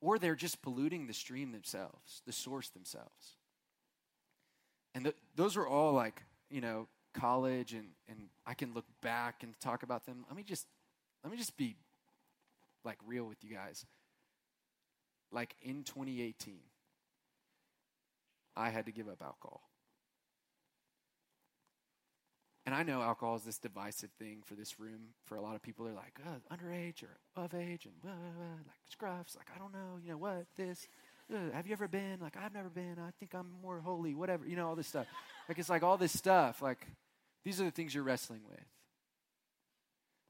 or 0.00 0.18
they're 0.18 0.34
just 0.34 0.62
polluting 0.62 1.06
the 1.06 1.14
stream 1.14 1.52
themselves, 1.52 2.22
the 2.26 2.32
source 2.32 2.70
themselves. 2.70 3.36
And 4.94 5.04
th- 5.04 5.16
those 5.36 5.56
are 5.56 5.66
all 5.66 5.92
like, 5.92 6.22
you 6.50 6.60
know, 6.60 6.86
college, 7.14 7.72
and, 7.72 7.86
and 8.08 8.18
I 8.46 8.54
can 8.54 8.74
look 8.74 8.86
back 9.00 9.42
and 9.42 9.58
talk 9.60 9.82
about 9.82 10.06
them. 10.06 10.24
Let 10.28 10.36
me 10.36 10.42
just, 10.42 10.66
let 11.22 11.30
me 11.30 11.38
just 11.38 11.56
be 11.56 11.76
like 12.84 12.98
real 13.06 13.24
with 13.24 13.42
you 13.42 13.54
guys. 13.54 13.86
Like 15.32 15.56
in 15.62 15.84
2018, 15.84 16.58
I 18.56 18.70
had 18.70 18.86
to 18.86 18.92
give 18.92 19.08
up 19.08 19.22
alcohol. 19.22 19.62
And 22.66 22.74
I 22.74 22.82
know 22.82 23.02
alcohol 23.02 23.36
is 23.36 23.42
this 23.42 23.58
divisive 23.58 24.10
thing 24.18 24.38
for 24.42 24.54
this 24.54 24.80
room. 24.80 25.08
For 25.26 25.36
a 25.36 25.42
lot 25.42 25.54
of 25.54 25.60
people, 25.60 25.84
they're 25.84 25.94
like, 25.94 26.18
oh, 26.26 26.54
underage 26.54 27.02
or 27.02 27.18
above 27.36 27.54
age 27.54 27.84
and 27.84 28.00
blah, 28.00 28.12
blah, 28.12 28.30
blah, 28.30 28.56
like 28.66 28.88
scruffs. 28.90 29.36
Like, 29.36 29.48
I 29.54 29.58
don't 29.58 29.72
know, 29.72 29.98
you 30.02 30.10
know 30.10 30.16
what, 30.16 30.46
this. 30.56 30.86
Uh, 31.32 31.52
have 31.52 31.66
you 31.66 31.72
ever 31.72 31.88
been? 31.88 32.18
Like, 32.20 32.36
I've 32.42 32.54
never 32.54 32.70
been. 32.70 32.96
I 32.98 33.10
think 33.18 33.34
I'm 33.34 33.50
more 33.62 33.80
holy, 33.80 34.14
whatever. 34.14 34.46
You 34.46 34.56
know, 34.56 34.68
all 34.68 34.76
this 34.76 34.86
stuff. 34.86 35.06
Like, 35.48 35.58
it's 35.58 35.68
like 35.68 35.82
all 35.82 35.98
this 35.98 36.16
stuff. 36.16 36.62
Like, 36.62 36.86
These 37.44 37.60
are 37.60 37.64
the 37.64 37.70
things 37.70 37.94
you're 37.94 38.04
wrestling 38.04 38.40
with. 38.48 38.64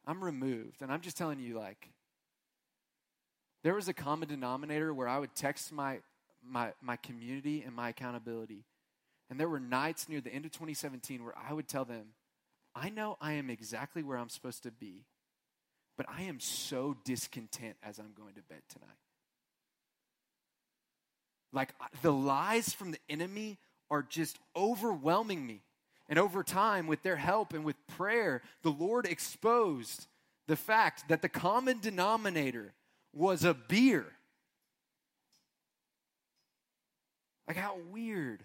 I'm 0.07 0.23
removed. 0.23 0.83
And 0.83 0.93
I'm 0.93 1.01
just 1.01 1.17
telling 1.17 1.39
you, 1.39 1.57
like, 1.59 1.91
there 3.63 3.75
was 3.75 3.89
a 3.89 3.95
common 3.95 4.29
denominator 4.29 4.93
where 4.93 5.09
I 5.09 5.19
would 5.19 5.35
text 5.35 5.73
my, 5.73 6.01
my, 6.47 6.73
my 6.83 6.97
community 6.97 7.63
and 7.65 7.75
my 7.75 7.89
accountability. 7.91 8.65
And 9.31 9.41
there 9.41 9.49
were 9.49 9.61
nights 9.61 10.09
near 10.09 10.21
the 10.21 10.33
end 10.33 10.45
of 10.45 10.53
2017 10.53 11.25
where 11.25 11.35
I 11.37 11.53
would 11.53 11.69
tell 11.69 11.85
them, 11.85 12.09
I 12.75 12.91
know 12.91 13.17
I 13.21 13.33
am 13.35 13.49
exactly 13.49 14.03
where 14.03 14.19
I'm 14.19 14.29
supposed 14.29 14.65
to 14.65 14.71
be, 14.71 15.07
but 15.97 16.07
I 16.09 16.23
am 16.23 16.41
so 16.41 16.97
discontent 17.05 17.77
as 17.83 17.99
I'm 17.99 18.13
going 18.17 18.35
to 18.35 18.43
bed 18.43 18.63
tonight. 18.69 18.91
Like 21.53 21.73
the 22.03 22.13
lies 22.13 22.73
from 22.73 22.91
the 22.91 22.99
enemy 23.09 23.59
are 23.91 24.03
just 24.03 24.39
overwhelming 24.57 25.47
me. 25.47 25.63
And 26.15 26.19
over 26.21 26.45
time, 26.45 26.87
with 26.87 27.03
their 27.03 27.17
help 27.17 27.55
and 27.55 27.65
with 27.65 27.75
prayer, 27.89 28.41
the 28.63 28.71
Lord 28.71 29.05
exposed 29.05 30.07
the 30.47 30.55
fact 30.55 31.09
that 31.09 31.23
the 31.23 31.29
common 31.29 31.81
denominator 31.81 32.73
was 33.13 33.43
a 33.43 33.53
beer. 33.53 34.07
Like, 37.49 37.57
how 37.57 37.79
weird. 37.91 38.45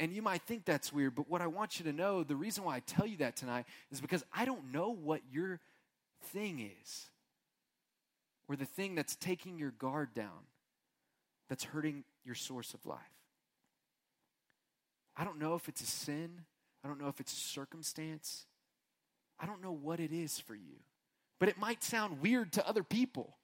And 0.00 0.12
you 0.12 0.20
might 0.20 0.42
think 0.42 0.64
that's 0.64 0.92
weird, 0.92 1.14
but 1.14 1.30
what 1.30 1.40
I 1.40 1.46
want 1.46 1.78
you 1.78 1.84
to 1.84 1.92
know, 1.92 2.24
the 2.24 2.34
reason 2.34 2.64
why 2.64 2.74
I 2.74 2.80
tell 2.80 3.06
you 3.06 3.18
that 3.18 3.36
tonight 3.36 3.66
is 3.92 4.00
because 4.00 4.24
I 4.34 4.44
don't 4.44 4.72
know 4.72 4.90
what 4.90 5.20
your 5.30 5.60
thing 6.32 6.58
is, 6.82 7.06
or 8.48 8.56
the 8.56 8.64
thing 8.64 8.96
that's 8.96 9.14
taking 9.14 9.58
your 9.58 9.70
guard 9.70 10.12
down, 10.12 10.48
that's 11.48 11.62
hurting 11.62 12.02
your 12.24 12.34
source 12.34 12.74
of 12.74 12.84
life. 12.84 12.98
I 15.16 15.24
don't 15.24 15.38
know 15.38 15.54
if 15.54 15.68
it's 15.68 15.82
a 15.82 15.86
sin. 15.86 16.42
I 16.84 16.88
don't 16.88 17.00
know 17.00 17.08
if 17.08 17.20
it's 17.20 17.32
a 17.32 17.36
circumstance. 17.36 18.46
I 19.38 19.46
don't 19.46 19.62
know 19.62 19.72
what 19.72 20.00
it 20.00 20.12
is 20.12 20.38
for 20.38 20.54
you. 20.54 20.80
But 21.38 21.48
it 21.48 21.58
might 21.58 21.82
sound 21.82 22.20
weird 22.20 22.52
to 22.52 22.68
other 22.68 22.82
people. 22.82 23.36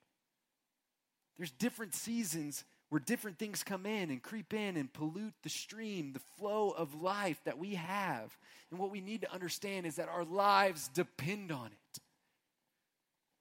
There's 1.37 1.51
different 1.51 1.95
seasons 1.95 2.65
where 2.91 3.01
different 3.01 3.39
things 3.39 3.63
come 3.63 3.87
in 3.87 4.11
and 4.11 4.23
creep 4.23 4.55
in 4.55 4.77
and 4.77 4.93
pollute 4.93 5.35
the 5.43 5.49
stream, 5.49 6.13
the 6.13 6.21
flow 6.39 6.71
of 6.71 7.03
life 7.03 7.39
that 7.45 7.59
we 7.59 7.75
have. 7.75 8.37
And 8.71 8.81
what 8.81 8.91
we 8.91 9.01
need 9.01 9.21
to 9.23 9.33
understand 9.33 9.87
is 9.87 9.97
that 9.97 10.09
our 10.09 10.25
lives 10.25 10.89
depend 10.89 11.53
on 11.53 11.67
it. 11.67 12.01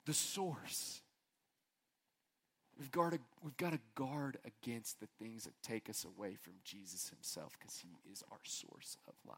The 0.06 0.14
source. 0.14 1.02
We've 2.80 2.92
got, 2.92 3.14
to, 3.14 3.20
we've 3.42 3.58
got 3.58 3.72
to 3.72 3.80
guard 3.96 4.38
against 4.46 5.00
the 5.00 5.08
things 5.20 5.46
that 5.46 5.54
take 5.64 5.90
us 5.90 6.06
away 6.06 6.36
from 6.36 6.54
Jesus 6.64 7.10
himself 7.10 7.58
because 7.60 7.78
he 7.80 7.98
is 8.12 8.24
our 8.32 8.38
source 8.44 8.98
of 9.08 9.16
life. 9.28 9.38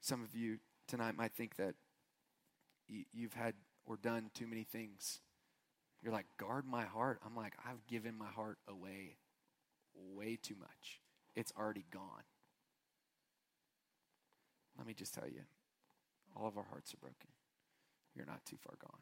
Some 0.00 0.24
of 0.24 0.34
you 0.34 0.58
tonight 0.88 1.16
might 1.16 1.32
think 1.32 1.54
that 1.56 1.76
you've 2.88 3.34
had 3.34 3.54
or 3.86 3.96
done 3.96 4.30
too 4.34 4.48
many 4.48 4.64
things. 4.64 5.20
You're 6.02 6.12
like, 6.12 6.26
guard 6.38 6.66
my 6.66 6.84
heart. 6.84 7.20
I'm 7.24 7.36
like, 7.36 7.54
I've 7.64 7.86
given 7.86 8.18
my 8.18 8.26
heart 8.26 8.58
away 8.66 9.18
way 9.94 10.36
too 10.42 10.56
much. 10.58 11.00
It's 11.36 11.52
already 11.56 11.84
gone. 11.92 12.24
Let 14.76 14.86
me 14.88 14.94
just 14.94 15.14
tell 15.14 15.28
you 15.28 15.42
all 16.34 16.48
of 16.48 16.56
our 16.56 16.64
hearts 16.64 16.92
are 16.92 16.96
broken 16.96 17.28
you're 18.14 18.26
not 18.26 18.44
too 18.44 18.56
far 18.56 18.76
gone. 18.80 19.00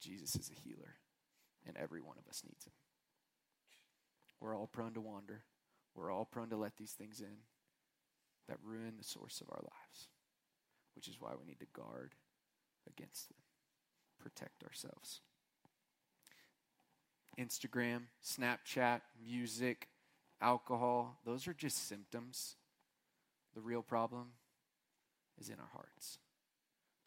Jesus 0.00 0.36
is 0.36 0.50
a 0.50 0.60
healer, 0.68 0.94
and 1.66 1.76
every 1.76 2.00
one 2.00 2.16
of 2.18 2.28
us 2.28 2.42
needs 2.46 2.64
him. 2.64 2.72
We're 4.40 4.56
all 4.56 4.68
prone 4.68 4.94
to 4.94 5.00
wander. 5.00 5.42
We're 5.94 6.12
all 6.12 6.24
prone 6.24 6.50
to 6.50 6.56
let 6.56 6.76
these 6.76 6.92
things 6.92 7.20
in 7.20 7.38
that 8.48 8.58
ruin 8.62 8.94
the 8.96 9.04
source 9.04 9.40
of 9.40 9.48
our 9.50 9.60
lives, 9.60 10.08
which 10.94 11.08
is 11.08 11.16
why 11.20 11.32
we 11.38 11.46
need 11.46 11.60
to 11.60 11.66
guard 11.72 12.14
against 12.88 13.28
them, 13.28 13.38
protect 14.20 14.62
ourselves. 14.62 15.20
Instagram, 17.38 18.02
Snapchat, 18.24 19.00
music, 19.22 19.88
alcohol, 20.40 21.18
those 21.24 21.46
are 21.46 21.54
just 21.54 21.88
symptoms. 21.88 22.56
The 23.54 23.60
real 23.60 23.82
problem 23.82 24.28
is 25.40 25.48
in 25.48 25.56
our 25.58 25.70
hearts. 25.72 26.18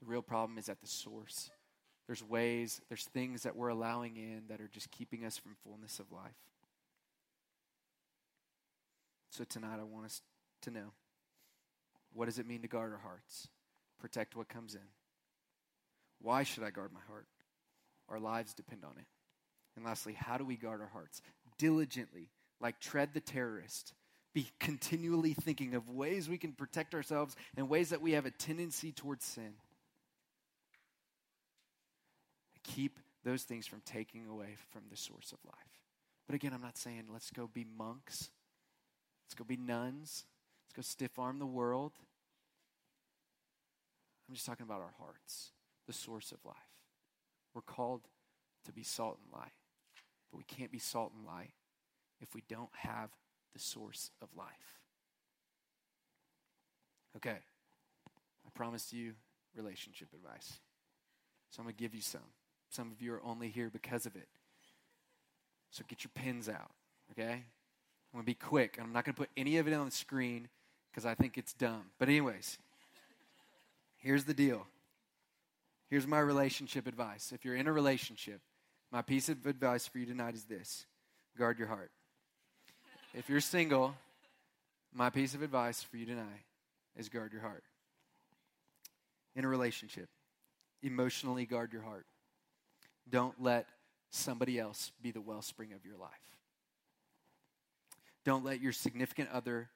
The 0.02 0.08
real 0.08 0.22
problem 0.22 0.58
is 0.58 0.68
at 0.68 0.82
the 0.82 0.88
source. 0.88 1.52
There's 2.08 2.24
ways, 2.24 2.82
there's 2.90 3.06
things 3.06 3.44
that 3.44 3.56
we're 3.56 3.70
allowing 3.70 4.18
in 4.18 4.44
that 4.50 4.60
are 4.60 4.68
just 4.68 4.92
keeping 4.92 5.24
us 5.24 5.38
from 5.38 5.56
fullness 5.64 6.00
of 6.00 6.12
life. 6.12 6.32
So 9.30 9.44
tonight, 9.44 9.78
I 9.80 9.84
want 9.84 10.06
us 10.06 10.22
to 10.64 10.72
know 10.72 10.92
what 12.14 12.26
does 12.26 12.40
it 12.40 12.48
mean 12.48 12.64
to 12.64 12.68
guard 12.68 12.92
our 12.92 12.98
hearts? 12.98 13.48
Protect 14.00 14.36
what 14.36 14.50
comes 14.50 14.76
in. 14.76 14.82
Why 16.22 16.44
should 16.44 16.64
I 16.64 16.72
guard 16.72 16.92
my 16.92 17.00
heart? 17.08 17.28
Our 18.10 18.20
lives 18.20 18.54
depend 18.54 18.84
on 18.84 18.98
it. 18.98 19.06
And 19.78 19.86
lastly, 19.86 20.14
how 20.14 20.38
do 20.38 20.44
we 20.44 20.58
guard 20.58 20.82
our 20.82 20.90
hearts? 20.90 21.22
Diligently, 21.58 22.30
like 22.60 22.80
tread 22.82 23.14
the 23.14 23.22
terrorist. 23.22 23.94
Be 24.34 24.48
continually 24.60 25.34
thinking 25.34 25.76
of 25.76 25.90
ways 25.90 26.28
we 26.28 26.38
can 26.38 26.52
protect 26.52 26.94
ourselves 26.94 27.36
and 27.56 27.70
ways 27.70 27.90
that 27.90 28.02
we 28.02 28.12
have 28.12 28.26
a 28.26 28.32
tendency 28.32 28.92
towards 28.92 29.24
sin 29.24 29.54
keep 32.64 33.00
those 33.24 33.44
things 33.44 33.68
from 33.68 33.82
taking 33.86 34.28
away 34.28 34.56
from 34.72 34.84
the 34.90 34.98
source 34.98 35.32
of 35.32 35.40
life. 35.46 35.82
But 36.28 36.36
again, 36.36 36.54
I'm 36.54 36.62
not 36.62 36.78
saying 36.78 37.06
let's 37.12 37.30
go 37.30 37.50
be 37.52 37.66
monks, 37.78 38.32
let's 39.26 39.36
go 39.36 39.44
be 39.44 39.58
nuns, 39.58 40.26
let's 40.66 40.76
go 40.76 40.82
stiff 40.82 41.20
arm 41.20 41.40
the 41.40 41.46
world. 41.46 41.94
I'm 44.28 44.36
just 44.36 44.46
talking 44.46 44.66
about 44.66 44.82
our 44.82 44.94
hearts, 44.98 45.52
the 45.88 45.94
source 45.94 46.32
of 46.32 46.38
life. 46.46 46.56
We're 47.54 47.62
called 47.62 48.02
to 48.66 48.72
be 48.72 48.84
salt 48.84 49.20
and 49.24 49.42
light, 49.42 49.52
but 50.32 50.38
we 50.38 50.46
can't 50.46 50.72
be 50.72 50.80
salt 50.80 51.12
and 51.16 51.26
light 51.26 51.52
if 52.22 52.34
we 52.34 52.44
don't 52.48 52.70
have 52.74 53.10
the 53.54 53.60
source 53.60 54.12
of 54.22 54.30
life. 54.38 54.48
Okay, 57.18 57.40
I 58.46 58.50
promised 58.54 58.94
you 58.94 59.14
relationship 59.56 60.08
advice. 60.14 60.60
So 61.50 61.60
I'm 61.60 61.66
going 61.66 61.76
to 61.76 61.84
give 61.84 61.94
you 61.94 62.02
some. 62.02 62.22
Some 62.72 62.92
of 62.92 63.02
you 63.02 63.14
are 63.14 63.22
only 63.24 63.50
here 63.50 63.70
because 63.70 64.06
of 64.06 64.16
it. 64.16 64.28
So 65.72 65.84
get 65.88 66.04
your 66.04 66.12
pens 66.16 66.50
out, 66.50 66.72
okay? 67.12 67.32
I'm 67.34 68.14
going 68.14 68.24
to 68.24 68.26
be 68.26 68.34
quick. 68.34 68.78
I'm 68.82 68.94
not 68.94 69.06
going 69.06 69.14
to 69.14 69.20
put 69.20 69.30
any 69.36 69.58
of 69.58 69.68
it 69.68 69.74
on 69.74 69.86
the 69.86 69.92
screen 69.92 70.48
because 70.90 71.06
I 71.06 71.14
think 71.14 71.38
it's 71.38 71.54
dumb. 71.54 71.84
But, 72.00 72.08
anyways, 72.08 72.58
here's 73.98 74.24
the 74.24 74.34
deal. 74.34 74.66
Here's 75.90 76.08
my 76.08 76.20
relationship 76.20 76.88
advice. 76.88 77.34
If 77.34 77.44
you're 77.44 77.56
in 77.56 77.68
a 77.68 77.74
relationship, 77.74 78.40
my 78.90 79.02
piece 79.02 79.28
of 79.28 79.46
advice 79.46 79.86
for 79.86 80.00
you 80.00 80.06
tonight 80.06 80.36
is 80.36 80.46
this 80.46 80.86
guard 81.38 81.60
your 81.60 81.68
heart. 81.68 81.92
If 83.14 83.30
you're 83.30 83.42
single, 83.42 83.96
my 84.94 85.10
piece 85.10 85.34
of 85.34 85.42
advice 85.42 85.84
for 85.84 85.98
you 85.98 86.06
tonight 86.06 86.46
is 86.98 87.10
guard 87.10 87.34
your 87.34 87.42
heart. 87.42 87.64
In 89.36 89.44
a 89.44 89.48
relationship, 89.50 90.08
emotionally 90.82 91.46
guard 91.46 91.74
your 91.74 91.82
heart. 91.82 92.06
Don't 93.10 93.42
let 93.42 93.68
somebody 94.10 94.60
else 94.60 94.92
be 95.02 95.12
the 95.12 95.22
wellspring 95.22 95.74
of 95.74 95.86
your 95.86 95.98
life. 95.98 96.12
Don't 98.24 98.46
let 98.46 98.62
your 98.62 98.72
significant 98.72 99.30
other 99.32 99.70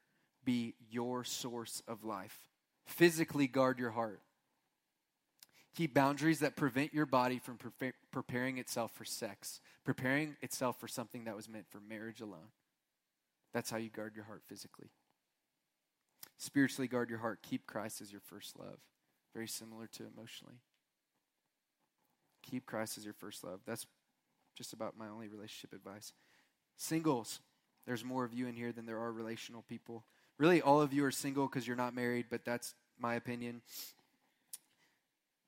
be 0.44 0.74
your 0.90 1.24
source 1.24 1.82
of 1.88 2.04
life. 2.04 2.48
Physically 2.86 3.46
guard 3.46 3.78
your 3.78 3.90
heart. 3.90 4.20
Keep 5.74 5.92
boundaries 5.92 6.40
that 6.40 6.56
prevent 6.56 6.94
your 6.94 7.04
body 7.04 7.38
from 7.38 7.58
pre- 7.58 7.92
preparing 8.10 8.56
itself 8.56 8.92
for 8.92 9.04
sex, 9.04 9.60
preparing 9.84 10.36
itself 10.40 10.80
for 10.80 10.88
something 10.88 11.24
that 11.24 11.36
was 11.36 11.48
meant 11.48 11.66
for 11.68 11.80
marriage 11.80 12.20
alone. 12.20 12.52
That's 13.52 13.70
how 13.70 13.76
you 13.76 13.90
guard 13.90 14.14
your 14.14 14.24
heart 14.24 14.42
physically. 14.46 14.88
Spiritually 16.38 16.88
guard 16.88 17.10
your 17.10 17.18
heart. 17.18 17.40
Keep 17.42 17.66
Christ 17.66 18.00
as 18.00 18.12
your 18.12 18.20
first 18.20 18.58
love. 18.58 18.78
Very 19.34 19.48
similar 19.48 19.86
to 19.88 20.04
emotionally. 20.04 20.60
Keep 22.50 22.66
Christ 22.66 22.98
as 22.98 23.04
your 23.04 23.14
first 23.14 23.42
love. 23.44 23.60
That's 23.66 23.86
just 24.56 24.72
about 24.72 24.96
my 24.96 25.08
only 25.08 25.28
relationship 25.28 25.72
advice. 25.72 26.12
Singles, 26.76 27.40
there's 27.86 28.04
more 28.04 28.24
of 28.24 28.32
you 28.32 28.46
in 28.46 28.54
here 28.54 28.72
than 28.72 28.86
there 28.86 28.98
are 28.98 29.12
relational 29.12 29.62
people. 29.62 30.04
Really, 30.38 30.62
all 30.62 30.80
of 30.80 30.92
you 30.92 31.04
are 31.04 31.10
single 31.10 31.46
because 31.46 31.66
you're 31.66 31.76
not 31.76 31.94
married, 31.94 32.26
but 32.30 32.44
that's 32.44 32.74
my 32.98 33.14
opinion. 33.14 33.62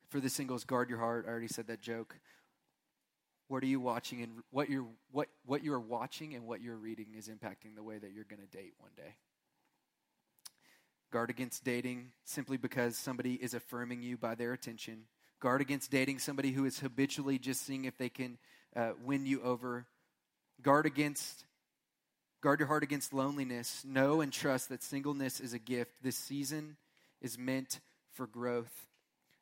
For 0.09 0.21
the 0.21 0.31
singles, 0.31 0.65
guard 0.65 0.89
your 0.89 0.99
heart. 0.99 1.27
I 1.27 1.31
already 1.31 1.49
said 1.49 1.67
that 1.67 1.83
joke. 1.83 2.17
What 3.49 3.63
are 3.63 3.67
you 3.67 3.81
watching 3.81 4.23
and 4.23 4.43
what 4.51 4.69
you're 4.69 4.87
what 5.11 5.29
what 5.47 5.65
you 5.65 5.73
are 5.73 5.81
watching 5.81 6.35
and 6.35 6.47
what 6.47 6.61
you're 6.61 6.77
reading 6.77 7.09
is 7.17 7.29
impacting 7.29 7.75
the 7.75 7.83
way 7.83 7.99
that 7.99 8.13
you're 8.13 8.25
going 8.25 8.43
to 8.43 8.57
date 8.57 8.75
one 8.79 8.91
day. 8.97 9.17
Guard 11.11 11.31
against 11.31 11.65
dating 11.65 12.13
simply 12.25 12.59
because 12.59 12.97
somebody 12.99 13.35
is 13.35 13.55
affirming 13.55 14.03
you 14.03 14.19
by 14.19 14.35
their 14.35 14.53
attention 14.53 15.05
Guard 15.41 15.61
against 15.61 15.91
dating 15.91 16.19
somebody 16.19 16.53
who 16.53 16.65
is 16.65 16.81
habitually 16.81 17.39
just 17.39 17.65
seeing 17.65 17.85
if 17.85 17.97
they 17.97 18.09
can 18.09 18.39
uh, 18.75 18.91
win 19.05 19.27
you 19.27 19.43
over 19.43 19.87
Guard 20.61 20.87
against 20.87 21.45
guard 22.41 22.59
your 22.59 22.69
heart 22.69 22.83
against 22.83 23.13
loneliness. 23.13 23.85
Know 23.85 24.21
and 24.21 24.33
trust 24.33 24.69
that 24.69 24.83
singleness 24.83 25.41
is 25.41 25.53
a 25.53 25.59
gift. 25.59 26.03
This 26.03 26.17
season 26.17 26.77
is 27.21 27.39
meant 27.39 27.81
for 28.13 28.27
growth. 28.27 28.87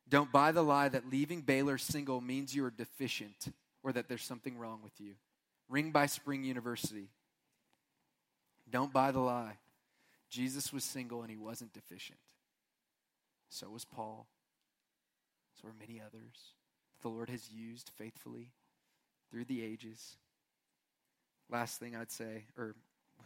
Don't 0.08 0.30
buy 0.30 0.52
the 0.52 0.62
lie 0.62 0.88
that 0.88 1.10
leaving 1.10 1.40
Baylor 1.40 1.78
single 1.78 2.20
means 2.20 2.54
you 2.54 2.64
are 2.64 2.70
deficient 2.70 3.48
or 3.82 3.92
that 3.92 4.08
there's 4.08 4.22
something 4.22 4.58
wrong 4.58 4.80
with 4.82 5.00
you. 5.00 5.14
Ring 5.68 5.90
by 5.90 6.06
Spring 6.06 6.44
University. 6.44 7.08
Don't 8.70 8.92
buy 8.92 9.10
the 9.10 9.20
lie. 9.20 9.56
Jesus 10.28 10.72
was 10.72 10.84
single 10.84 11.22
and 11.22 11.30
he 11.30 11.36
wasn't 11.36 11.72
deficient. 11.72 12.18
So 13.48 13.70
was 13.70 13.84
Paul. 13.84 14.26
Are 15.64 15.72
many 15.78 16.00
others 16.00 16.54
that 16.92 17.02
the 17.02 17.08
Lord 17.08 17.30
has 17.30 17.50
used 17.50 17.90
faithfully 17.96 18.52
through 19.30 19.44
the 19.44 19.62
ages. 19.62 20.16
Last 21.50 21.78
thing 21.78 21.96
I'd 21.96 22.10
say, 22.10 22.44
or 22.56 22.74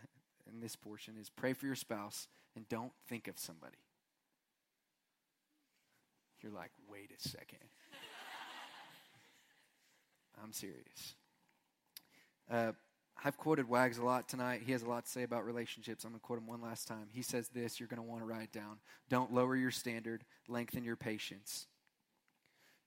in 0.53 0.61
this 0.61 0.76
portion, 0.76 1.14
is 1.20 1.31
pray 1.31 1.53
for 1.53 1.66
your 1.66 1.74
spouse 1.74 2.28
and 2.57 2.68
don't 2.68 2.93
think 3.09 3.28
of 3.28 3.39
somebody. 3.39 3.78
You're 6.41 6.53
like, 6.53 6.70
wait 6.89 7.11
a 7.16 7.28
second. 7.28 7.59
I'm 10.43 10.53
serious. 10.53 11.14
Uh, 12.51 12.72
I've 13.22 13.37
quoted 13.37 13.68
Wags 13.68 13.99
a 13.99 14.05
lot 14.05 14.28
tonight. 14.28 14.62
He 14.64 14.72
has 14.72 14.83
a 14.83 14.89
lot 14.89 15.05
to 15.05 15.11
say 15.11 15.22
about 15.22 15.45
relationships. 15.45 16.05
I'm 16.05 16.12
going 16.12 16.20
to 16.20 16.26
quote 16.26 16.39
him 16.39 16.47
one 16.47 16.62
last 16.62 16.89
time. 16.89 17.09
He 17.12 17.20
says 17.20 17.49
this 17.49 17.78
you're 17.78 17.89
going 17.89 18.03
to 18.03 18.09
want 18.09 18.22
to 18.22 18.26
write 18.26 18.45
it 18.45 18.53
down. 18.53 18.78
Don't 19.11 19.33
lower 19.33 19.57
your 19.57 19.70
standard, 19.70 20.24
lengthen 20.49 20.83
your 20.83 20.97
patience. 20.97 21.66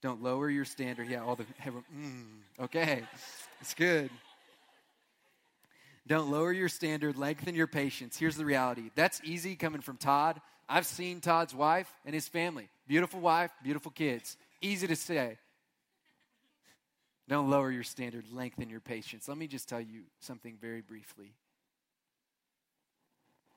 Don't 0.03 0.21
lower 0.21 0.49
your 0.49 0.65
standard. 0.65 1.07
Yeah, 1.07 1.23
all 1.23 1.37
the. 1.37 1.45
Mm, 1.97 2.25
okay, 2.59 3.03
it's 3.61 3.73
good. 3.73 4.09
Don't 6.05 6.29
lower 6.29 6.51
your 6.51 6.67
standard, 6.67 7.17
lengthen 7.17 7.55
your 7.55 7.67
patience. 7.67 8.17
Here's 8.17 8.35
the 8.35 8.43
reality 8.43 8.91
that's 8.95 9.21
easy 9.23 9.55
coming 9.55 9.79
from 9.79 9.95
Todd. 9.95 10.41
I've 10.67 10.85
seen 10.85 11.21
Todd's 11.21 11.55
wife 11.55 11.89
and 12.05 12.13
his 12.13 12.27
family. 12.27 12.67
Beautiful 12.85 13.21
wife, 13.21 13.51
beautiful 13.63 13.91
kids. 13.91 14.35
Easy 14.61 14.87
to 14.87 14.95
say. 14.97 15.37
Don't 17.29 17.49
lower 17.49 17.71
your 17.71 17.83
standard, 17.83 18.25
lengthen 18.29 18.69
your 18.69 18.81
patience. 18.81 19.29
Let 19.29 19.37
me 19.37 19.47
just 19.47 19.69
tell 19.69 19.79
you 19.79 20.01
something 20.19 20.57
very 20.59 20.81
briefly. 20.81 21.31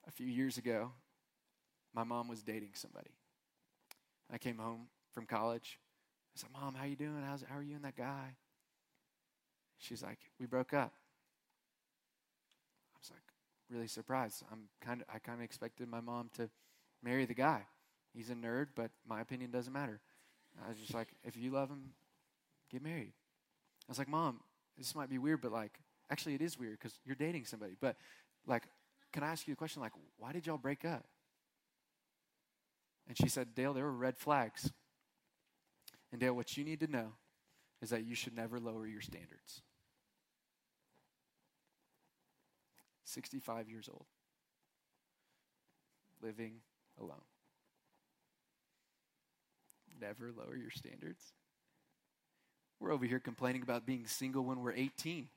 A 0.06 0.12
few 0.12 0.28
years 0.28 0.58
ago, 0.58 0.92
my 1.92 2.04
mom 2.04 2.28
was 2.28 2.44
dating 2.44 2.70
somebody. 2.74 3.10
I 4.32 4.38
came 4.38 4.58
home 4.58 4.86
from 5.12 5.26
college. 5.26 5.80
I 6.36 6.38
said, 6.38 6.50
Mom, 6.52 6.74
how 6.74 6.84
you 6.84 6.96
doing? 6.96 7.22
How's, 7.26 7.42
how 7.48 7.56
are 7.56 7.62
you 7.62 7.76
and 7.76 7.84
that 7.84 7.96
guy? 7.96 8.34
She's 9.78 10.02
like, 10.02 10.18
We 10.38 10.44
broke 10.44 10.74
up. 10.74 10.92
I 12.94 12.98
was 13.00 13.10
like, 13.10 13.22
really 13.70 13.88
surprised. 13.88 14.42
I'm 14.52 14.68
kind 14.82 15.00
of, 15.00 15.06
I 15.14 15.18
kind 15.18 15.38
of 15.38 15.44
expected 15.44 15.88
my 15.88 16.00
mom 16.00 16.28
to 16.36 16.50
marry 17.02 17.24
the 17.24 17.34
guy. 17.34 17.62
He's 18.14 18.28
a 18.28 18.34
nerd, 18.34 18.68
but 18.74 18.90
my 19.08 19.22
opinion 19.22 19.50
doesn't 19.50 19.72
matter. 19.72 20.00
I 20.62 20.68
was 20.68 20.78
just 20.78 20.92
like, 20.92 21.08
if 21.24 21.38
you 21.38 21.50
love 21.50 21.70
him, 21.70 21.92
get 22.70 22.82
married. 22.82 23.12
I 23.88 23.90
was 23.90 23.98
like, 23.98 24.08
Mom, 24.08 24.40
this 24.76 24.94
might 24.94 25.08
be 25.08 25.18
weird, 25.18 25.40
but 25.40 25.52
like, 25.52 25.78
actually, 26.10 26.34
it 26.34 26.42
is 26.42 26.58
weird 26.58 26.78
because 26.78 26.98
you're 27.06 27.16
dating 27.16 27.46
somebody. 27.46 27.76
But 27.80 27.96
like, 28.46 28.64
can 29.10 29.22
I 29.22 29.28
ask 29.28 29.46
you 29.48 29.54
a 29.54 29.56
question? 29.56 29.80
Like, 29.80 29.92
why 30.18 30.32
did 30.32 30.46
y'all 30.46 30.58
break 30.58 30.84
up? 30.84 31.06
And 33.08 33.16
she 33.16 33.28
said, 33.28 33.54
Dale, 33.54 33.72
there 33.72 33.84
were 33.84 33.92
red 33.92 34.18
flags. 34.18 34.70
And 36.12 36.20
Dale, 36.20 36.34
what 36.34 36.56
you 36.56 36.64
need 36.64 36.80
to 36.80 36.86
know 36.86 37.12
is 37.82 37.90
that 37.90 38.04
you 38.04 38.14
should 38.14 38.34
never 38.34 38.58
lower 38.58 38.86
your 38.86 39.00
standards. 39.00 39.62
65 43.04 43.68
years 43.68 43.88
old, 43.88 44.06
living 46.22 46.54
alone. 47.00 47.22
Never 50.00 50.32
lower 50.36 50.56
your 50.56 50.70
standards. 50.70 51.32
We're 52.80 52.92
over 52.92 53.06
here 53.06 53.20
complaining 53.20 53.62
about 53.62 53.86
being 53.86 54.06
single 54.06 54.44
when 54.44 54.60
we're 54.60 54.72
18. 54.72 55.28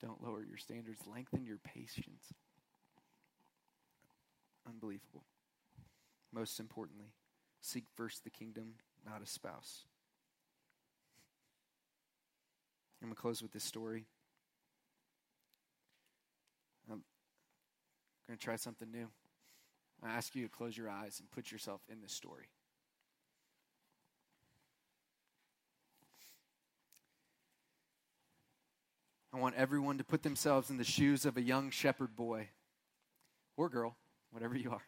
Don't 0.00 0.22
lower 0.22 0.42
your 0.42 0.56
standards, 0.56 1.00
lengthen 1.06 1.44
your 1.44 1.58
patience. 1.58 2.32
Unbelievable. 4.66 5.24
Most 6.32 6.60
importantly, 6.60 7.12
seek 7.60 7.84
first 7.96 8.24
the 8.24 8.30
kingdom, 8.30 8.74
not 9.04 9.22
a 9.22 9.26
spouse. 9.26 9.84
I'm 13.02 13.08
going 13.08 13.16
to 13.16 13.20
close 13.20 13.42
with 13.42 13.52
this 13.52 13.64
story. 13.64 14.06
I'm 16.90 17.02
going 18.26 18.38
to 18.38 18.44
try 18.44 18.56
something 18.56 18.90
new. 18.90 19.08
I 20.02 20.10
ask 20.10 20.34
you 20.34 20.44
to 20.44 20.48
close 20.48 20.76
your 20.76 20.88
eyes 20.88 21.18
and 21.18 21.30
put 21.30 21.50
yourself 21.50 21.80
in 21.90 22.00
this 22.00 22.12
story. 22.12 22.48
I 29.32 29.38
want 29.38 29.54
everyone 29.56 29.98
to 29.98 30.04
put 30.04 30.22
themselves 30.22 30.70
in 30.70 30.76
the 30.76 30.84
shoes 30.84 31.24
of 31.24 31.36
a 31.36 31.42
young 31.42 31.70
shepherd 31.70 32.16
boy 32.16 32.48
or 33.56 33.68
girl, 33.68 33.96
whatever 34.30 34.56
you 34.56 34.70
are. 34.70 34.82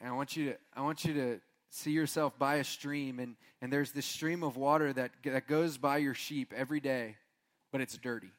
And 0.00 0.10
I 0.10 0.12
want 0.12 0.36
you 0.36 0.50
to 0.50 0.56
I 0.74 0.82
want 0.82 1.04
you 1.04 1.14
to 1.14 1.40
see 1.70 1.90
yourself 1.90 2.38
by 2.38 2.56
a 2.56 2.64
stream 2.64 3.18
and, 3.18 3.36
and 3.60 3.72
there's 3.72 3.92
this 3.92 4.06
stream 4.06 4.42
of 4.42 4.56
water 4.56 4.92
that, 4.92 5.10
that 5.24 5.46
goes 5.46 5.76
by 5.76 5.98
your 5.98 6.14
sheep 6.14 6.52
every 6.56 6.80
day, 6.80 7.16
but 7.72 7.80
it's 7.80 7.96
dirty. 7.98 8.30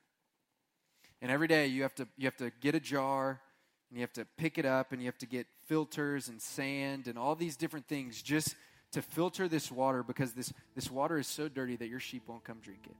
And 1.22 1.30
every 1.30 1.48
day 1.48 1.68
you 1.68 1.82
have 1.84 1.96
to 1.96 2.08
you 2.18 2.26
have 2.26 2.38
to 2.38 2.52
get 2.62 2.76
a 2.76 2.80
jar 2.80 3.42
and 3.90 3.98
you 3.98 4.02
have 4.02 4.14
to 4.14 4.26
pick 4.38 4.58
it 4.58 4.66
up 4.66 4.92
and 4.92 5.02
you 5.02 5.08
have 5.08 5.18
to 5.20 5.26
get 5.26 5.48
filters 5.66 6.28
and 6.28 6.42
sand 6.42 7.08
and 7.08 7.18
all 7.18 7.36
these 7.36 7.56
different 7.56 7.88
things 7.88 8.22
just 8.22 8.56
to 8.92 9.02
filter 9.02 9.48
this 9.48 9.72
water 9.72 10.04
because 10.04 10.34
this, 10.34 10.54
this 10.76 10.90
water 10.90 11.18
is 11.18 11.28
so 11.28 11.48
dirty 11.48 11.76
that 11.76 11.88
your 11.88 12.00
sheep 12.00 12.24
won't 12.28 12.44
come 12.44 12.60
drink 12.62 12.82
it. 12.86 12.96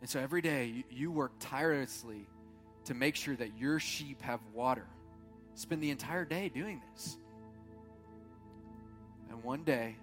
And 0.00 0.08
so 0.08 0.20
every 0.20 0.42
day 0.42 0.66
you, 0.66 0.84
you 0.90 1.10
work 1.10 1.32
tirelessly 1.40 2.26
to 2.84 2.94
make 2.94 3.16
sure 3.16 3.36
that 3.36 3.58
your 3.58 3.78
sheep 3.78 4.20
have 4.22 4.40
water. 4.52 4.86
Spend 5.54 5.82
the 5.82 5.90
entire 5.90 6.24
day 6.24 6.48
doing 6.48 6.82
this. 6.92 7.16
And 9.30 9.42
one 9.42 9.64
day, 9.64 9.96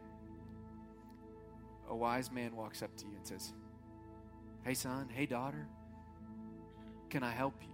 a 1.90 1.96
wise 1.96 2.32
man 2.32 2.56
walks 2.56 2.82
up 2.82 2.96
to 2.98 3.06
you 3.06 3.16
and 3.16 3.26
says, 3.26 3.54
Hey, 4.64 4.74
son, 4.74 5.10
hey, 5.14 5.26
daughter, 5.26 5.68
can 7.10 7.24
I 7.24 7.32
help 7.32 7.56
you? 7.62 7.68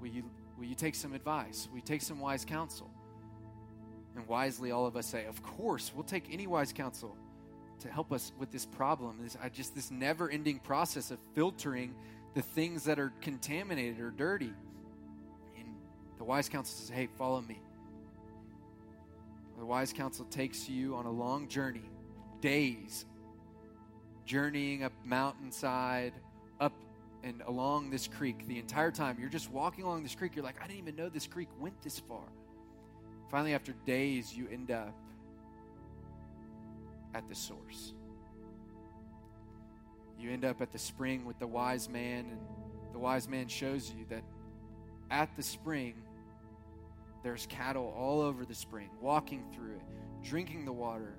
Will 0.00 0.08
you, 0.08 0.24
will 0.58 0.64
you 0.64 0.74
take 0.74 0.94
some 0.94 1.12
advice? 1.12 1.68
Will 1.70 1.78
you 1.78 1.84
take 1.84 2.02
some 2.02 2.18
wise 2.18 2.44
counsel? 2.44 2.90
And 4.16 4.26
wisely, 4.26 4.72
all 4.72 4.86
of 4.86 4.96
us 4.96 5.06
say, 5.06 5.26
Of 5.26 5.42
course, 5.42 5.92
we'll 5.94 6.04
take 6.04 6.24
any 6.32 6.46
wise 6.46 6.72
counsel 6.72 7.16
to 7.80 7.88
help 7.88 8.12
us 8.12 8.32
with 8.38 8.50
this 8.50 8.66
problem. 8.66 9.18
This, 9.22 9.36
I 9.42 9.48
just 9.48 9.74
this 9.74 9.90
never-ending 9.90 10.60
process 10.60 11.10
of 11.10 11.18
filtering 11.34 11.94
the 12.34 12.42
things 12.42 12.84
that 12.84 12.98
are 12.98 13.12
contaminated 13.20 14.00
or 14.00 14.10
dirty. 14.10 14.52
The 16.20 16.24
wise 16.24 16.50
counsel 16.50 16.76
says, 16.78 16.90
"Hey, 16.90 17.06
follow 17.06 17.40
me." 17.40 17.58
The 19.56 19.64
wise 19.64 19.90
counsel 19.90 20.26
takes 20.26 20.68
you 20.68 20.94
on 20.94 21.06
a 21.06 21.10
long 21.10 21.48
journey, 21.48 21.88
days, 22.42 23.06
journeying 24.26 24.84
up 24.84 24.92
mountainside, 25.02 26.12
up 26.60 26.74
and 27.22 27.40
along 27.46 27.88
this 27.88 28.06
creek 28.06 28.46
the 28.46 28.58
entire 28.58 28.90
time. 28.90 29.16
You're 29.18 29.30
just 29.30 29.50
walking 29.50 29.84
along 29.84 30.02
this 30.02 30.14
creek. 30.14 30.36
You're 30.36 30.44
like, 30.44 30.62
I 30.62 30.66
didn't 30.66 30.80
even 30.80 30.96
know 30.96 31.08
this 31.08 31.26
creek 31.26 31.48
went 31.58 31.80
this 31.80 31.98
far. 31.98 32.28
Finally, 33.30 33.54
after 33.54 33.72
days, 33.86 34.36
you 34.36 34.46
end 34.48 34.70
up 34.70 34.94
at 37.14 37.26
the 37.28 37.34
source. 37.34 37.94
You 40.18 40.30
end 40.32 40.44
up 40.44 40.60
at 40.60 40.70
the 40.70 40.78
spring 40.78 41.24
with 41.24 41.38
the 41.38 41.46
wise 41.46 41.88
man, 41.88 42.26
and 42.30 42.40
the 42.92 42.98
wise 42.98 43.26
man 43.26 43.48
shows 43.48 43.90
you 43.90 44.04
that 44.10 44.22
at 45.10 45.34
the 45.34 45.42
spring, 45.42 45.94
there's 47.22 47.46
cattle 47.46 47.92
all 47.96 48.20
over 48.20 48.44
the 48.44 48.54
spring, 48.54 48.90
walking 49.00 49.44
through 49.52 49.72
it, 49.72 49.82
drinking 50.22 50.64
the 50.64 50.72
water, 50.72 51.16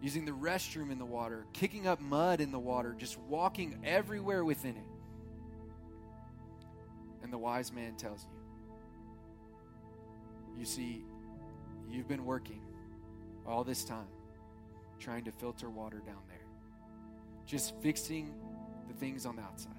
using 0.00 0.24
the 0.24 0.32
restroom 0.32 0.90
in 0.90 0.98
the 0.98 1.06
water, 1.06 1.46
kicking 1.52 1.86
up 1.86 2.00
mud 2.00 2.40
in 2.40 2.52
the 2.52 2.58
water, 2.58 2.94
just 2.96 3.18
walking 3.20 3.78
everywhere 3.84 4.44
within 4.44 4.76
it. 4.76 4.86
And 7.22 7.32
the 7.32 7.38
wise 7.38 7.72
man 7.72 7.96
tells 7.96 8.24
you, 8.24 8.30
you 10.58 10.64
see, 10.64 11.04
you've 11.88 12.08
been 12.08 12.24
working 12.24 12.60
all 13.46 13.64
this 13.64 13.84
time 13.84 14.08
trying 14.98 15.24
to 15.24 15.32
filter 15.32 15.70
water 15.70 16.02
down 16.04 16.22
there, 16.28 16.46
just 17.46 17.74
fixing 17.80 18.34
the 18.88 18.94
things 18.94 19.24
on 19.26 19.36
the 19.36 19.42
outside. 19.42 19.72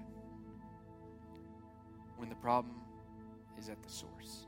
When 2.16 2.28
the 2.28 2.34
problem 2.36 2.74
is 3.60 3.68
at 3.68 3.82
the 3.82 3.90
source. 3.90 4.46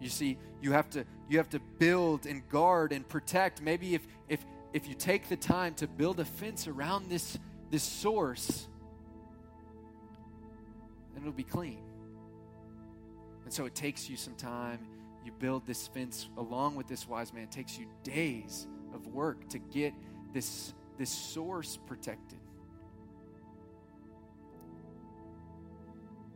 You 0.00 0.08
see, 0.08 0.38
you 0.60 0.72
have 0.72 0.88
to 0.90 1.04
you 1.28 1.38
have 1.38 1.48
to 1.50 1.60
build 1.78 2.26
and 2.26 2.48
guard 2.48 2.92
and 2.92 3.08
protect. 3.08 3.60
Maybe 3.60 3.94
if 3.94 4.06
if 4.28 4.44
if 4.72 4.88
you 4.88 4.94
take 4.94 5.28
the 5.28 5.36
time 5.36 5.74
to 5.76 5.88
build 5.88 6.20
a 6.20 6.24
fence 6.24 6.68
around 6.68 7.10
this 7.10 7.36
this 7.70 7.82
source, 7.82 8.68
then 11.14 11.22
it'll 11.22 11.32
be 11.32 11.42
clean. 11.42 11.80
And 13.44 13.52
so 13.52 13.66
it 13.66 13.74
takes 13.74 14.08
you 14.08 14.16
some 14.16 14.34
time. 14.34 14.86
You 15.24 15.32
build 15.32 15.66
this 15.66 15.88
fence 15.88 16.28
along 16.36 16.76
with 16.76 16.86
this 16.86 17.08
wise 17.08 17.32
man. 17.32 17.44
It 17.44 17.50
takes 17.50 17.78
you 17.78 17.86
days 18.04 18.68
of 18.94 19.06
work 19.08 19.48
to 19.48 19.58
get 19.58 19.94
this 20.32 20.74
this 20.96 21.10
source 21.10 21.78
protected. 21.86 22.38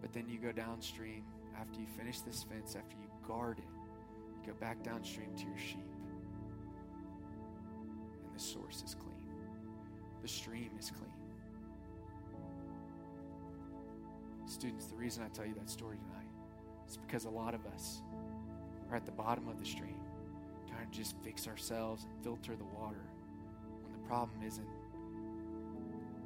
But 0.01 0.13
then 0.13 0.29
you 0.29 0.39
go 0.39 0.51
downstream 0.51 1.25
after 1.61 1.81
you 1.81 1.87
finish 1.99 2.21
this 2.21 2.43
fence, 2.43 2.77
after 2.77 2.97
you 2.97 3.09
guard 3.27 3.59
it, 3.59 3.65
you 3.65 4.53
go 4.53 4.59
back 4.59 4.83
downstream 4.83 5.35
to 5.37 5.45
your 5.45 5.59
sheep. 5.59 5.79
And 8.25 8.35
the 8.35 8.41
source 8.41 8.83
is 8.85 8.95
clean, 8.95 9.13
the 10.23 10.29
stream 10.29 10.71
is 10.79 10.91
clean. 10.91 11.11
Students, 14.47 14.87
the 14.87 14.97
reason 14.97 15.23
I 15.23 15.29
tell 15.29 15.47
you 15.47 15.55
that 15.55 15.71
story 15.71 15.97
tonight 15.97 16.29
is 16.89 16.97
because 16.99 17.25
a 17.25 17.31
lot 17.31 17.55
of 17.55 17.65
us 17.67 18.03
are 18.91 18.97
at 18.97 19.07
the 19.07 19.13
bottom 19.13 19.49
of 19.49 19.59
the 19.59 19.65
stream, 19.65 20.01
trying 20.69 20.91
to 20.91 20.97
just 20.97 21.17
fix 21.23 21.49
ourselves 21.49 22.05
and 22.05 22.13
filter 22.23 22.55
the 22.55 22.65
water 22.65 23.01
when 23.83 23.93
the 23.93 24.07
problem 24.07 24.43
isn't 24.47 24.67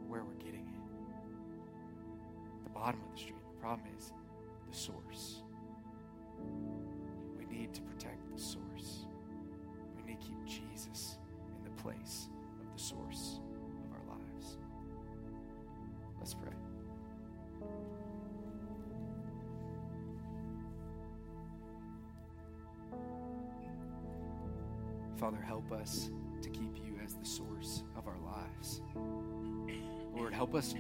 where 0.09 0.25
we're 0.25 0.45
getting 0.45 0.61
it. 0.61 0.75
The 2.65 2.71
bottom 2.71 3.01
of 3.01 3.13
the 3.15 3.19
stream. 3.21 3.39
The 3.55 3.61
problem 3.61 3.89
is 3.97 4.13
source. 4.77 5.43
We 7.39 7.47
need 7.47 7.73
to 7.75 7.83
protect 7.83 8.33
the 8.35 8.41
source. 8.41 9.07
We 9.97 10.03
need 10.13 10.21
to 10.21 10.27
keep 10.27 10.45
Jesus 10.45 11.19
in 11.59 11.65
the 11.65 11.83
place 11.83 12.29
of 12.61 12.73
the 12.77 12.83
source 12.83 13.41
of 13.85 13.93
our 13.93 14.17
lives. 14.17 14.59
Let's 16.19 16.35
pray. 16.35 16.53
Father, 25.17 25.41
help 25.41 25.73
us 25.73 26.11
to 26.43 26.51
keep 26.51 26.77
you 26.77 26.99
as 27.03 27.15
the 27.15 27.25
source 27.25 27.83
of 27.97 28.07
our 28.07 28.19
lives. 28.19 28.83
Lord, 30.15 30.35
help 30.35 30.55
us 30.55 30.75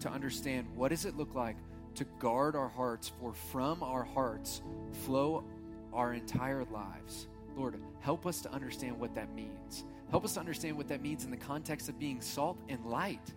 to 0.00 0.08
understand 0.08 0.66
what 0.74 0.88
does 0.88 1.04
it 1.04 1.16
look 1.16 1.34
like 1.34 1.56
to 1.98 2.04
guard 2.20 2.54
our 2.54 2.68
hearts, 2.68 3.10
for 3.20 3.32
from 3.32 3.82
our 3.82 4.04
hearts 4.04 4.62
flow 5.04 5.44
our 5.92 6.14
entire 6.14 6.64
lives. 6.64 7.26
Lord, 7.56 7.80
help 7.98 8.24
us 8.24 8.40
to 8.42 8.52
understand 8.52 8.98
what 8.98 9.14
that 9.14 9.34
means. 9.34 9.84
Help 10.10 10.24
us 10.24 10.34
to 10.34 10.40
understand 10.40 10.76
what 10.76 10.86
that 10.88 11.02
means 11.02 11.24
in 11.24 11.30
the 11.32 11.36
context 11.36 11.88
of 11.88 11.98
being 11.98 12.20
salt 12.20 12.56
and 12.68 12.84
light. 12.86 13.34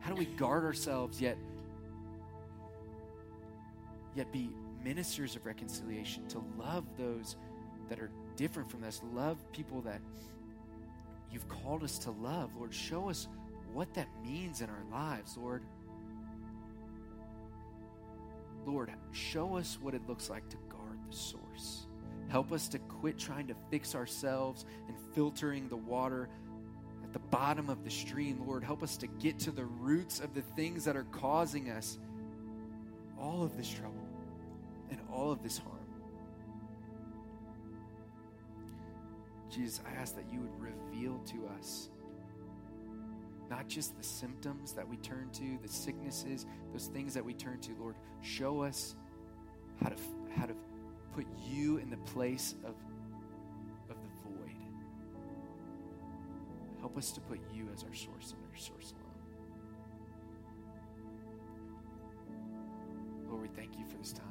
How 0.00 0.10
do 0.10 0.16
we 0.16 0.24
guard 0.24 0.64
ourselves 0.64 1.20
yet 1.20 1.38
yet 4.14 4.30
be 4.32 4.50
ministers 4.84 5.36
of 5.36 5.46
reconciliation 5.46 6.26
to 6.28 6.42
love 6.58 6.84
those 6.98 7.36
that 7.88 8.00
are 8.00 8.10
different 8.36 8.68
from 8.68 8.82
us, 8.84 9.00
love 9.14 9.38
people 9.52 9.80
that 9.82 10.00
you've 11.30 11.48
called 11.48 11.84
us 11.84 11.96
to 11.98 12.10
love. 12.10 12.50
Lord, 12.56 12.74
show 12.74 13.08
us 13.08 13.28
what 13.72 13.94
that 13.94 14.08
means 14.22 14.60
in 14.60 14.68
our 14.68 14.84
lives, 14.90 15.36
Lord. 15.36 15.62
Lord, 18.66 18.92
show 19.12 19.56
us 19.56 19.78
what 19.80 19.94
it 19.94 20.06
looks 20.08 20.30
like 20.30 20.48
to 20.50 20.56
guard 20.68 20.98
the 21.08 21.16
source. 21.16 21.86
Help 22.28 22.52
us 22.52 22.68
to 22.68 22.78
quit 22.78 23.18
trying 23.18 23.46
to 23.48 23.54
fix 23.70 23.94
ourselves 23.94 24.64
and 24.88 24.96
filtering 25.14 25.68
the 25.68 25.76
water 25.76 26.28
at 27.04 27.12
the 27.12 27.18
bottom 27.18 27.68
of 27.68 27.84
the 27.84 27.90
stream. 27.90 28.42
Lord, 28.46 28.64
help 28.64 28.82
us 28.82 28.96
to 28.98 29.06
get 29.06 29.38
to 29.40 29.50
the 29.50 29.64
roots 29.64 30.20
of 30.20 30.34
the 30.34 30.42
things 30.42 30.84
that 30.84 30.96
are 30.96 31.06
causing 31.12 31.70
us 31.70 31.98
all 33.18 33.42
of 33.42 33.56
this 33.56 33.68
trouble 33.68 34.08
and 34.90 34.98
all 35.12 35.30
of 35.30 35.42
this 35.42 35.58
harm. 35.58 35.78
Jesus, 39.50 39.80
I 39.86 40.00
ask 40.00 40.14
that 40.16 40.24
you 40.32 40.40
would 40.40 40.58
reveal 40.58 41.18
to 41.26 41.46
us 41.58 41.90
not 43.52 43.68
just 43.68 43.94
the 43.98 44.02
symptoms 44.02 44.72
that 44.72 44.88
we 44.88 44.96
turn 44.98 45.28
to, 45.30 45.58
the 45.62 45.68
sicknesses, 45.68 46.46
those 46.72 46.86
things 46.86 47.12
that 47.12 47.22
we 47.22 47.34
turn 47.34 47.60
to, 47.60 47.72
Lord. 47.78 47.96
Show 48.22 48.62
us 48.62 48.96
how 49.82 49.90
to 49.90 49.96
how 50.34 50.46
to 50.46 50.54
put 51.14 51.26
you 51.50 51.76
in 51.76 51.90
the 51.90 51.98
place 51.98 52.54
of 52.64 52.74
of 53.90 53.96
the 54.00 54.08
void. 54.24 54.56
Help 56.80 56.96
us 56.96 57.12
to 57.12 57.20
put 57.20 57.40
you 57.54 57.68
as 57.74 57.84
our 57.84 57.92
source 57.92 58.32
and 58.32 58.42
our 58.50 58.58
source 58.58 58.94
alone. 58.94 59.10
Lord, 63.28 63.42
we 63.42 63.48
thank 63.48 63.78
you 63.78 63.84
for 63.84 63.98
this 63.98 64.14
time. 64.14 64.26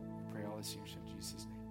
We 0.00 0.32
pray 0.32 0.46
all 0.50 0.56
this 0.56 0.74
in 0.74 1.14
Jesus' 1.14 1.46
name. 1.50 1.61